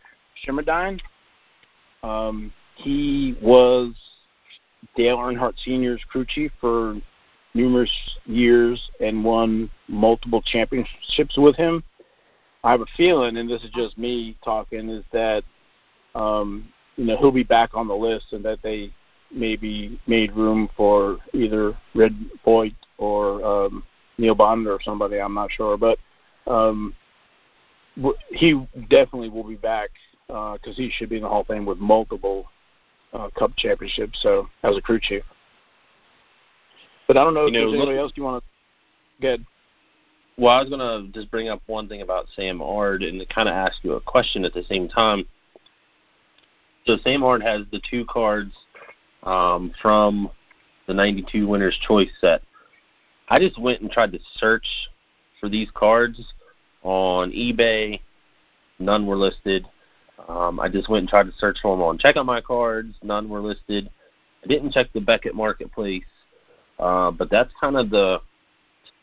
Shelmerdine. 0.44 1.00
Um, 2.02 2.52
he 2.76 3.36
was 3.42 3.92
Dale 4.96 5.18
Earnhardt 5.18 5.54
Sr.'s 5.64 6.00
crew 6.08 6.24
chief 6.26 6.50
for 6.60 7.00
numerous 7.54 7.90
years 8.26 8.90
and 9.00 9.24
won 9.24 9.70
multiple 9.88 10.42
championships 10.42 11.36
with 11.36 11.56
him. 11.56 11.82
I 12.62 12.70
have 12.72 12.80
a 12.80 12.86
feeling, 12.96 13.38
and 13.38 13.48
this 13.48 13.62
is 13.62 13.70
just 13.70 13.96
me 13.96 14.36
talking, 14.44 14.88
is 14.88 15.04
that 15.12 15.42
um, 16.14 16.68
you 16.96 17.04
know 17.04 17.16
he'll 17.16 17.32
be 17.32 17.42
back 17.42 17.70
on 17.74 17.88
the 17.88 17.94
list, 17.94 18.32
and 18.32 18.44
that 18.44 18.60
they 18.62 18.92
maybe 19.30 19.98
made 20.06 20.32
room 20.32 20.68
for 20.76 21.18
either 21.32 21.76
Red 21.94 22.14
Vogt 22.44 22.74
or 22.98 23.44
um, 23.44 23.82
Neil 24.18 24.34
Bond 24.34 24.66
or 24.66 24.78
somebody. 24.82 25.20
I'm 25.20 25.34
not 25.34 25.50
sure, 25.50 25.78
but 25.78 25.98
um, 26.46 26.94
he 28.30 28.66
definitely 28.88 29.28
will 29.28 29.45
be 29.45 29.57
back 29.57 29.91
because 30.26 30.59
uh, 30.68 30.72
he 30.76 30.91
should 30.91 31.09
be 31.09 31.16
in 31.16 31.22
the 31.22 31.28
Hall 31.28 31.41
of 31.41 31.47
Fame 31.47 31.66
with 31.66 31.78
multiple 31.78 32.47
uh, 33.12 33.28
Cup 33.38 33.53
championships. 33.57 34.18
So 34.22 34.49
as 34.62 34.76
a 34.76 34.80
crew 34.80 35.01
chief, 35.01 35.22
but 37.07 37.16
I 37.16 37.24
don't 37.24 37.34
know 37.34 37.47
if 37.47 37.53
know, 37.53 37.61
there's 37.61 37.74
anybody 37.74 37.99
else 37.99 38.12
you 38.14 38.22
want 38.22 38.45
to 38.45 39.20
get. 39.20 39.41
Well, 40.38 40.55
I 40.55 40.61
was 40.61 40.70
gonna 40.70 41.09
just 41.12 41.30
bring 41.30 41.49
up 41.49 41.61
one 41.66 41.88
thing 41.88 42.03
about 42.03 42.26
Sam 42.36 42.62
Ard 42.62 43.03
and 43.03 43.26
kind 43.28 43.49
of 43.49 43.55
ask 43.55 43.82
you 43.82 43.95
a 43.95 44.01
question 44.01 44.45
at 44.45 44.55
the 44.55 44.62
same 44.64 44.88
time. 44.88 45.26
So 46.86 46.97
Sam 47.05 47.22
Ard 47.22 47.43
has 47.43 47.62
the 47.72 47.80
two 47.91 48.05
cards 48.07 48.53
um, 49.24 49.72
from 49.82 50.30
the 50.86 50.95
'92 50.95 51.47
Winners' 51.47 51.78
Choice 51.86 52.11
set. 52.20 52.43
I 53.28 53.38
just 53.38 53.61
went 53.61 53.80
and 53.80 53.91
tried 53.91 54.12
to 54.12 54.18
search 54.36 54.66
for 55.41 55.49
these 55.49 55.68
cards 55.74 56.20
on 56.83 57.31
eBay. 57.33 58.01
None 58.78 59.07
were 59.07 59.16
listed. 59.16 59.66
Um, 60.28 60.61
I 60.61 60.68
just 60.68 60.89
went 60.89 61.03
and 61.03 61.09
tried 61.09 61.26
to 61.26 61.33
search 61.39 61.59
for 61.61 61.76
them 61.76 61.83
on 61.83 61.99
Check 61.99 62.16
Out 62.16 62.26
My 62.26 62.41
Cards. 62.41 62.95
None 63.03 63.28
were 63.28 63.41
listed. 63.41 63.91
I 64.45 64.47
didn't 64.47 64.72
check 64.72 64.93
the 64.93 65.01
Beckett 65.01 65.35
Marketplace, 65.35 66.05
uh, 66.78 67.11
but 67.11 67.31
that's 67.31 67.53
kind 67.61 67.76
of 67.76 67.91
the, 67.91 68.20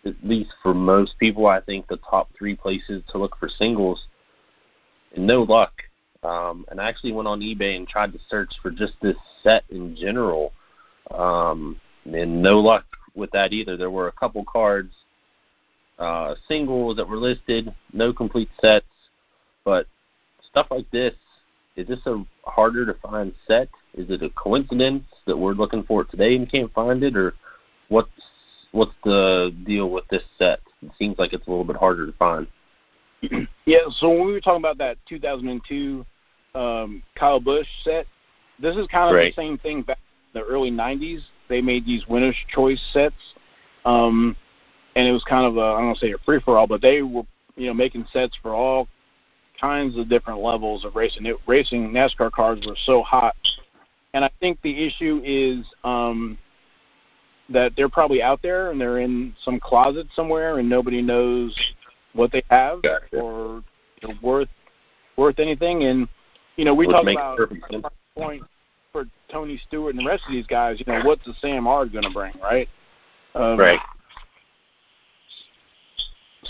at 0.05 0.15
least 0.23 0.51
for 0.63 0.73
most 0.73 1.17
people, 1.19 1.45
I 1.47 1.61
think 1.61 1.87
the 1.87 1.97
top 1.97 2.29
three 2.37 2.55
places 2.55 3.03
to 3.09 3.17
look 3.17 3.37
for 3.37 3.49
singles. 3.49 4.07
And 5.15 5.27
no 5.27 5.43
luck. 5.43 5.73
Um, 6.23 6.65
and 6.69 6.81
I 6.81 6.89
actually 6.89 7.11
went 7.11 7.27
on 7.27 7.41
eBay 7.41 7.77
and 7.77 7.87
tried 7.87 8.13
to 8.13 8.19
search 8.29 8.51
for 8.61 8.71
just 8.71 8.93
this 9.01 9.15
set 9.43 9.63
in 9.69 9.95
general, 9.95 10.51
um, 11.11 11.79
and 12.11 12.41
no 12.41 12.59
luck 12.59 12.85
with 13.15 13.29
that 13.31 13.53
either. 13.53 13.77
There 13.77 13.91
were 13.91 14.07
a 14.07 14.13
couple 14.13 14.43
cards, 14.45 14.93
uh, 15.99 16.35
singles 16.47 16.97
that 16.97 17.07
were 17.07 17.17
listed, 17.17 17.73
no 17.93 18.13
complete 18.13 18.49
sets, 18.61 18.85
but 19.65 19.87
stuff 20.49 20.67
like 20.71 20.89
this, 20.91 21.13
is 21.75 21.87
this 21.87 21.99
a 22.05 22.23
harder 22.45 22.85
to 22.85 22.93
find 22.95 23.33
set? 23.47 23.69
Is 23.93 24.09
it 24.09 24.23
a 24.23 24.29
coincidence 24.31 25.03
that 25.25 25.37
we're 25.37 25.53
looking 25.53 25.83
for 25.83 26.01
it 26.01 26.11
today 26.11 26.35
and 26.35 26.51
can't 26.51 26.73
find 26.73 27.03
it, 27.03 27.15
or 27.15 27.33
what's 27.89 28.09
what's 28.71 28.93
the 29.03 29.55
deal 29.65 29.89
with 29.89 30.07
this 30.09 30.23
set? 30.37 30.59
It 30.81 30.91
seems 30.97 31.17
like 31.17 31.33
it's 31.33 31.47
a 31.47 31.49
little 31.49 31.65
bit 31.65 31.75
harder 31.75 32.05
to 32.05 32.13
find. 32.13 32.47
Yeah, 33.65 33.79
so 33.89 34.07
when 34.07 34.27
we 34.27 34.31
were 34.31 34.39
talking 34.39 34.61
about 34.61 34.77
that 34.77 34.97
2002 35.09 36.05
um, 36.55 37.03
Kyle 37.15 37.41
Busch 37.41 37.67
set, 37.83 38.07
this 38.61 38.77
is 38.77 38.87
kind 38.87 39.09
of 39.09 39.15
right. 39.15 39.35
the 39.35 39.41
same 39.41 39.57
thing 39.57 39.81
back 39.81 39.99
in 40.33 40.39
the 40.39 40.47
early 40.47 40.71
90s. 40.71 41.19
They 41.49 41.61
made 41.61 41.85
these 41.85 42.07
winner's 42.07 42.37
choice 42.47 42.81
sets, 42.93 43.15
um, 43.83 44.37
and 44.97 45.07
it 45.07 45.11
was 45.11 45.23
kind 45.23 45.45
of 45.45 45.57
a 45.57 45.61
I 45.61 45.77
don't 45.77 45.85
want 45.85 45.99
to 45.99 46.05
say 46.07 46.11
a 46.11 46.17
free 46.25 46.41
for 46.43 46.57
all, 46.57 46.65
but 46.65 46.81
they 46.81 47.03
were 47.03 47.21
you 47.55 47.67
know, 47.67 47.73
making 47.73 48.05
sets 48.11 48.35
for 48.41 48.53
all 48.53 48.87
kinds 49.61 49.97
of 49.97 50.09
different 50.09 50.39
levels 50.39 50.85
of 50.85 50.95
racing. 50.95 51.25
It, 51.25 51.37
racing 51.47 51.91
NASCAR 51.91 52.31
cars 52.31 52.59
were 52.67 52.75
so 52.85 53.03
hot, 53.03 53.35
and 54.13 54.25
I 54.25 54.31
think 54.39 54.59
the 54.63 54.85
issue 54.85 55.21
is 55.23 55.65
um, 55.83 56.37
that 57.49 57.73
they're 57.77 57.89
probably 57.89 58.23
out 58.23 58.41
there 58.41 58.71
and 58.71 58.81
they're 58.81 58.99
in 58.99 59.35
some 59.45 59.59
closet 59.59 60.07
somewhere, 60.15 60.57
and 60.57 60.67
nobody 60.67 61.01
knows 61.01 61.55
what 62.13 62.31
they 62.31 62.43
have 62.49 62.81
Gotcha. 62.81 63.19
or 63.19 63.63
you 64.01 64.09
know, 64.09 64.15
worth 64.23 64.49
worth 65.15 65.37
anything. 65.37 65.83
And 65.83 66.07
you 66.55 66.65
know, 66.65 66.73
we 66.73 66.87
Which 66.87 66.95
talk 66.95 67.07
about 67.07 67.39
point 68.15 68.43
for 68.91 69.05
Tony 69.31 69.61
Stewart 69.67 69.93
and 69.93 70.03
the 70.03 70.09
rest 70.09 70.23
of 70.25 70.31
these 70.31 70.47
guys. 70.47 70.79
You 70.79 70.91
know, 70.91 71.01
what's 71.03 71.23
the 71.23 71.35
Sam 71.39 71.67
Ard 71.67 71.91
going 71.91 72.05
to 72.05 72.09
bring, 72.09 72.33
right? 72.41 72.67
Um, 73.35 73.59
Right. 73.59 73.79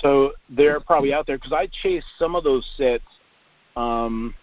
So 0.02 0.34
they're 0.50 0.80
probably 0.80 1.14
out 1.14 1.28
there 1.28 1.38
because 1.38 1.54
I 1.54 1.68
chased 1.82 2.08
some 2.20 2.36
of 2.36 2.44
those 2.44 2.66
sets 2.78 3.04
um, 3.76 4.34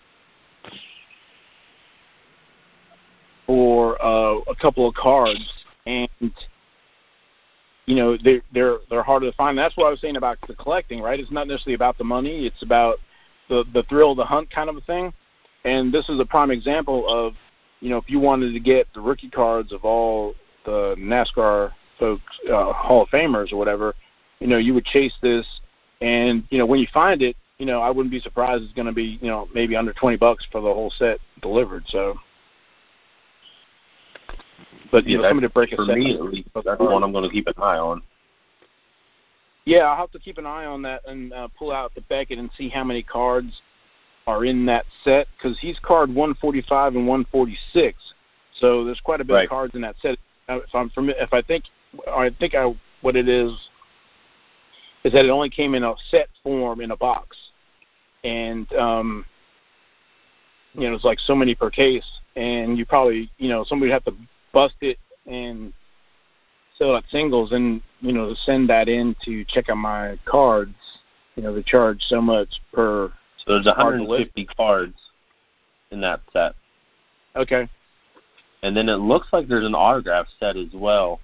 for 3.47 4.03
uh, 4.03 4.39
a 4.49 4.55
couple 4.61 4.89
of 4.89 4.95
cards, 4.95 5.53
and 5.87 6.09
you 7.87 7.97
know 7.97 8.17
they're 8.23 8.43
they're 8.53 8.79
they're 8.91 9.03
harder 9.03 9.31
to 9.31 9.37
find. 9.37 9.57
That's 9.57 9.77
what 9.77 9.87
I 9.87 9.91
was 9.91 10.01
saying 10.01 10.17
about 10.17 10.39
the 10.47 10.55
collecting, 10.55 11.01
right? 11.01 11.19
It's 11.19 11.31
not 11.31 11.47
necessarily 11.47 11.75
about 11.75 11.99
the 11.99 12.05
money; 12.05 12.47
it's 12.47 12.63
about 12.63 12.99
the 13.49 13.65
the 13.73 13.85
thrill 13.85 14.13
of 14.13 14.17
the 14.17 14.25
hunt 14.25 14.51
kind 14.51 14.69
of 14.69 14.77
a 14.77 14.81
thing. 14.83 15.13
And 15.65 15.93
this 15.93 16.09
is 16.09 16.21
a 16.21 16.25
prime 16.25 16.51
example 16.51 17.07
of 17.09 17.35
you 17.81 17.91
know 17.91 17.99
if 17.99 18.09
you 18.09 18.19
wanted 18.19 18.53
to 18.53 18.61
get 18.61 18.87
the 18.95 19.01
rookie 19.01 19.31
cards 19.31 19.73
of 19.73 19.85
all 19.85 20.35
the 20.65 20.95
NASCAR 20.99 21.73
folks, 21.99 22.23
uh, 22.51 22.73
Hall 22.73 23.03
of 23.03 23.09
Famers 23.09 23.53
or 23.53 23.57
whatever, 23.57 23.95
you 24.41 24.47
know, 24.47 24.59
you 24.59 24.75
would 24.75 24.85
chase 24.85 25.15
this, 25.23 25.47
and 26.01 26.45
you 26.51 26.59
know, 26.59 26.67
when 26.67 26.81
you 26.81 26.87
find 26.93 27.23
it, 27.23 27.37
you 27.59 27.67
know, 27.67 27.81
I 27.81 27.91
wouldn't 27.91 28.11
be 28.11 28.21
surprised 28.21 28.65
it's 28.65 28.73
going 28.73 28.87
to 28.87 28.93
be, 28.93 29.19
you 29.23 29.29
know, 29.29 29.49
maybe 29.55 29.77
under 29.77 29.93
twenty 29.93 30.17
bucks 30.17 30.47
for 30.51 30.61
the 30.61 30.73
whole 30.73 30.93
set 30.99 31.19
delivered. 31.41 31.85
So, 31.89 32.15
but 34.91 35.05
you 35.07 35.17
Yeah, 35.17 35.23
know, 35.23 35.29
somebody 35.31 35.47
to 35.49 35.53
break 35.53 35.73
a 35.73 35.77
for 35.77 35.87
set. 35.87 35.97
me, 35.97 36.15
at 36.15 36.23
least, 36.23 36.49
that's 36.55 36.67
the 36.79 36.85
one 36.85 37.03
I'm 37.03 37.13
going 37.13 37.25
to 37.25 37.31
keep 37.31 37.47
an 37.47 37.55
eye 37.59 37.79
on. 37.79 38.03
Yeah, 39.67 39.85
I'll 39.85 39.97
have 39.97 40.11
to 40.11 40.19
keep 40.19 40.37
an 40.39 40.47
eye 40.47 40.67
on 40.67 40.83
that 40.83 41.03
and 41.07 41.33
uh, 41.33 41.49
pull 41.59 41.73
out 41.73 41.95
the 41.95 42.03
Beckett 42.03 42.39
and 42.39 42.51
see 42.57 42.69
how 42.69 42.85
many 42.85 43.03
cards 43.03 43.63
are 44.27 44.45
in 44.45 44.67
that 44.67 44.85
set 45.05 45.27
because 45.37 45.59
he's 45.59 45.79
card 45.81 46.09
145 46.09 46.97
and 46.97 47.07
146. 47.07 47.97
So 48.61 48.85
there's 48.85 49.01
quite 49.01 49.21
a 49.21 49.25
bit 49.25 49.33
Right. 49.35 49.45
of 49.45 49.51
cards 49.51 49.75
in 49.75 49.81
that 49.81 49.97
set. 50.03 50.19
Uh, 50.49 50.59
If 50.67 50.75
I'm 50.75 50.91
from, 50.91 51.09
if 51.09 51.33
I 51.33 51.41
think, 51.41 51.65
I 52.09 52.31
think 52.39 52.55
I 52.55 52.75
what 53.01 53.17
it 53.17 53.29
is 53.29 53.53
is 55.05 55.13
that 55.13 55.25
it 55.25 55.31
only 55.31 55.51
came 55.51 55.75
in 55.75 55.85
a 55.85 55.95
set 56.11 56.29
form 56.43 56.81
in 56.81 56.91
a 56.91 56.97
box, 56.97 57.37
and 58.25 58.71
um, 58.75 59.25
you 60.73 60.89
know 60.89 60.95
it's 60.95 61.05
like 61.05 61.21
so 61.21 61.35
many 61.35 61.55
per 61.55 61.71
case, 61.71 62.07
and 62.37 62.77
you 62.79 62.87
probably 62.87 63.31
you 63.39 63.49
know 63.49 63.65
somebody 63.65 63.91
would 63.91 63.95
have 63.95 64.05
to 64.05 64.15
bust 64.53 64.75
it 64.81 64.99
and 65.27 65.73
sell 66.79 66.97
it 66.97 67.05
singles, 67.11 67.53
and 67.53 67.83
you 68.01 68.13
know 68.13 68.31
to 68.31 68.37
send 68.37 68.69
that 68.69 68.89
in 68.89 69.15
to 69.25 69.45
check 69.45 69.69
out 69.69 69.77
my 69.77 70.19
cards, 70.25 70.75
you 71.37 71.43
know 71.43 71.55
they 71.55 71.63
charge 71.63 72.01
so 72.03 72.21
much 72.21 72.49
per. 72.73 73.13
So 73.47 73.53
there's 73.53 73.67
Hard 73.67 73.99
to 73.99 74.05
150 74.05 74.47
cards 74.57 74.95
in 75.91 76.01
that 76.01 76.21
set. 76.33 76.55
Okay. 77.37 77.69
And 78.63 78.75
then 78.75 78.89
it 78.89 78.97
looks 78.97 79.29
like 79.35 79.49
there's 79.49 79.67
an 79.67 79.75
autograph 79.75 80.27
set 80.41 80.57
as 80.57 80.73
well. 80.73 81.21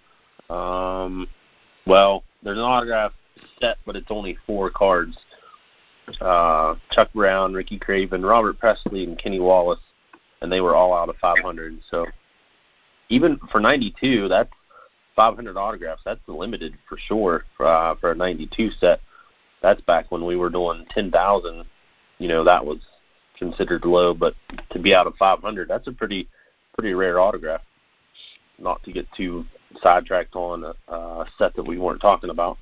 Um, 0.50 1.26
well, 1.86 2.24
there's 2.42 2.58
an 2.58 2.64
autograph 2.64 3.12
set, 3.60 3.78
but 3.86 3.96
it's 3.96 4.10
only 4.10 4.36
four 4.46 4.70
cards. 4.70 5.16
Uh, 6.20 6.74
Chuck 6.90 7.12
Brown, 7.14 7.54
Ricky 7.54 7.78
Craven, 7.78 8.22
Robert 8.22 8.58
Pressley, 8.58 9.04
and 9.04 9.18
Kenny 9.18 9.38
Wallace, 9.38 9.80
and 10.40 10.50
they 10.50 10.60
were 10.60 10.74
all 10.74 10.92
out 10.92 11.08
of 11.08 11.16
500. 11.16 11.78
So 11.90 12.06
even 13.08 13.38
for 13.50 13.60
92, 13.60 14.28
that's 14.28 14.50
500 15.14 15.56
autographs. 15.56 16.02
That's 16.04 16.20
limited 16.26 16.74
for 16.88 16.98
sure 16.98 17.44
for, 17.56 17.66
uh, 17.66 17.94
for 17.96 18.12
a 18.12 18.14
92 18.14 18.70
set. 18.80 19.00
That's 19.62 19.80
back 19.82 20.10
when 20.10 20.24
we 20.24 20.36
were 20.36 20.50
doing 20.50 20.86
10,000. 20.90 21.64
You 22.18 22.28
know, 22.28 22.44
that 22.44 22.64
was 22.64 22.78
considered 23.38 23.84
low, 23.84 24.14
but 24.14 24.34
to 24.70 24.78
be 24.78 24.94
out 24.94 25.06
of 25.06 25.14
500, 25.16 25.68
that's 25.68 25.86
a 25.86 25.92
pretty 25.92 26.28
pretty 26.74 26.94
rare 26.94 27.18
autograph. 27.20 27.62
Not 28.58 28.82
to 28.84 28.92
get 28.92 29.06
too 29.16 29.44
sidetracked 29.82 30.34
on 30.34 30.64
a, 30.64 30.92
a 30.92 31.26
set 31.38 31.54
that 31.56 31.66
we 31.66 31.78
weren't 31.78 32.00
talking 32.00 32.30
about. 32.30 32.58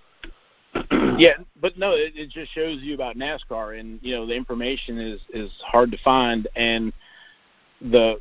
Yeah, 1.18 1.33
but 1.61 1.76
no, 1.76 1.93
it, 1.93 2.12
it 2.14 2.31
just 2.31 2.53
shows 2.53 2.79
you 2.81 2.95
about 2.95 3.16
NASCAR, 3.16 3.81
and 3.81 3.99
you 4.03 4.14
know 4.14 4.24
the 4.24 4.35
information 4.35 4.99
is 4.99 5.20
is 5.35 5.51
hard 5.66 5.91
to 5.91 5.99
find, 6.05 6.47
and 6.55 6.93
the 7.81 8.20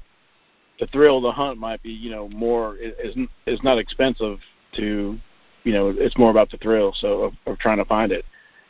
the 0.80 0.88
thrill 0.88 1.18
of 1.18 1.24
the 1.24 1.32
hunt 1.32 1.60
might 1.60 1.82
be 1.84 1.92
you 1.92 2.10
know 2.10 2.28
more 2.30 2.76
is 2.78 3.16
is 3.46 3.60
not 3.64 3.78
expensive 3.78 4.40
to 4.76 5.18
you 5.64 5.74
know 5.74 5.94
it's 5.96 6.18
more 6.18 6.32
about 6.32 6.50
the 6.50 6.58
thrill 6.58 6.94
so 6.96 7.24
of, 7.24 7.34
of 7.46 7.60
trying 7.60 7.78
to 7.78 7.86
find 7.86 8.12
it. 8.12 8.26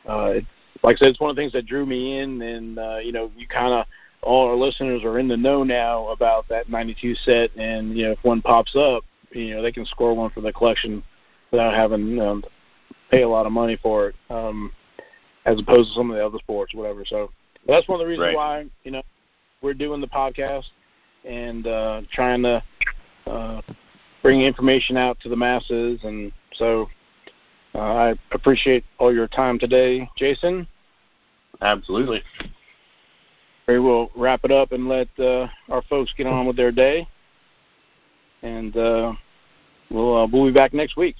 Uh, 0.07 0.33
it, 0.35 0.45
like 0.83 0.97
I 0.97 0.99
said, 0.99 1.07
it's 1.09 1.19
one 1.19 1.29
of 1.29 1.35
the 1.35 1.41
things 1.41 1.53
that 1.53 1.65
drew 1.65 1.85
me 1.85 2.19
in, 2.19 2.41
and 2.41 2.79
uh, 2.79 2.97
you 2.97 3.11
know 3.11 3.31
you 3.37 3.47
kind 3.47 3.73
of 3.73 3.85
all 4.23 4.49
our 4.49 4.55
listeners 4.55 5.03
are 5.03 5.19
in 5.19 5.27
the 5.27 5.37
know 5.37 5.63
now 5.63 6.07
about 6.09 6.47
that 6.49 6.69
92 6.69 7.15
set, 7.15 7.55
and 7.55 7.97
you 7.97 8.05
know 8.05 8.11
if 8.11 8.19
one 8.23 8.41
pops 8.41 8.75
up, 8.75 9.03
you 9.31 9.55
know 9.55 9.61
they 9.61 9.71
can 9.71 9.85
score 9.85 10.13
one 10.13 10.31
for 10.31 10.41
the 10.41 10.51
collection 10.51 11.03
without 11.51 11.73
having 11.73 12.19
um, 12.19 12.43
pay 13.09 13.23
a 13.23 13.29
lot 13.29 13.45
of 13.45 13.51
money 13.51 13.77
for 13.81 14.09
it, 14.09 14.15
um, 14.29 14.71
as 15.45 15.59
opposed 15.59 15.89
to 15.89 15.95
some 15.95 16.09
of 16.11 16.17
the 16.17 16.25
other 16.25 16.37
sports, 16.39 16.73
whatever. 16.73 17.05
So 17.05 17.31
that's 17.67 17.87
one 17.87 17.99
of 17.99 18.05
the 18.05 18.09
reasons 18.09 18.27
Right. 18.27 18.35
why 18.35 18.65
you 18.83 18.91
know 18.91 19.01
we're 19.61 19.73
doing 19.73 20.01
the 20.01 20.07
podcast 20.07 20.65
and 21.25 21.67
uh, 21.67 22.01
trying 22.11 22.43
to 22.43 22.63
uh, 23.25 23.61
bring 24.21 24.41
information 24.41 24.97
out 24.97 25.19
to 25.21 25.29
the 25.29 25.35
masses. 25.35 25.99
And 26.03 26.31
so 26.53 26.87
uh, 27.75 27.79
I 27.79 28.15
appreciate 28.31 28.83
all 28.97 29.13
your 29.13 29.27
time 29.27 29.59
today, 29.59 30.09
Jason. 30.17 30.67
Absolutely. 31.61 32.23
We 33.67 33.79
will 33.79 34.11
wrap 34.15 34.41
it 34.45 34.51
up 34.51 34.71
and 34.71 34.87
let 34.87 35.07
uh, 35.19 35.47
our 35.69 35.81
folks 35.89 36.13
get 36.17 36.27
on 36.27 36.45
with 36.45 36.55
their 36.55 36.71
day, 36.71 37.07
and 38.41 38.75
uh, 38.77 39.13
we'll 39.91 40.17
uh, 40.23 40.27
we'll 40.31 40.45
be 40.45 40.53
back 40.53 40.73
next 40.73 40.95
week. 40.95 41.15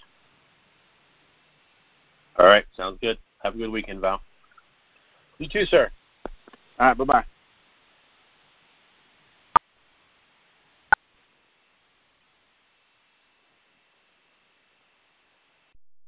All 2.37 2.45
right. 2.45 2.65
Sounds 2.75 2.97
good. 3.01 3.17
Have 3.43 3.55
a 3.55 3.57
good 3.57 3.71
weekend, 3.71 4.01
Val. 4.01 4.21
You 5.39 5.47
too, 5.47 5.65
sir. 5.65 5.89
All 6.79 6.87
right. 6.87 6.97
Bye 6.97 7.03
bye. 7.03 7.25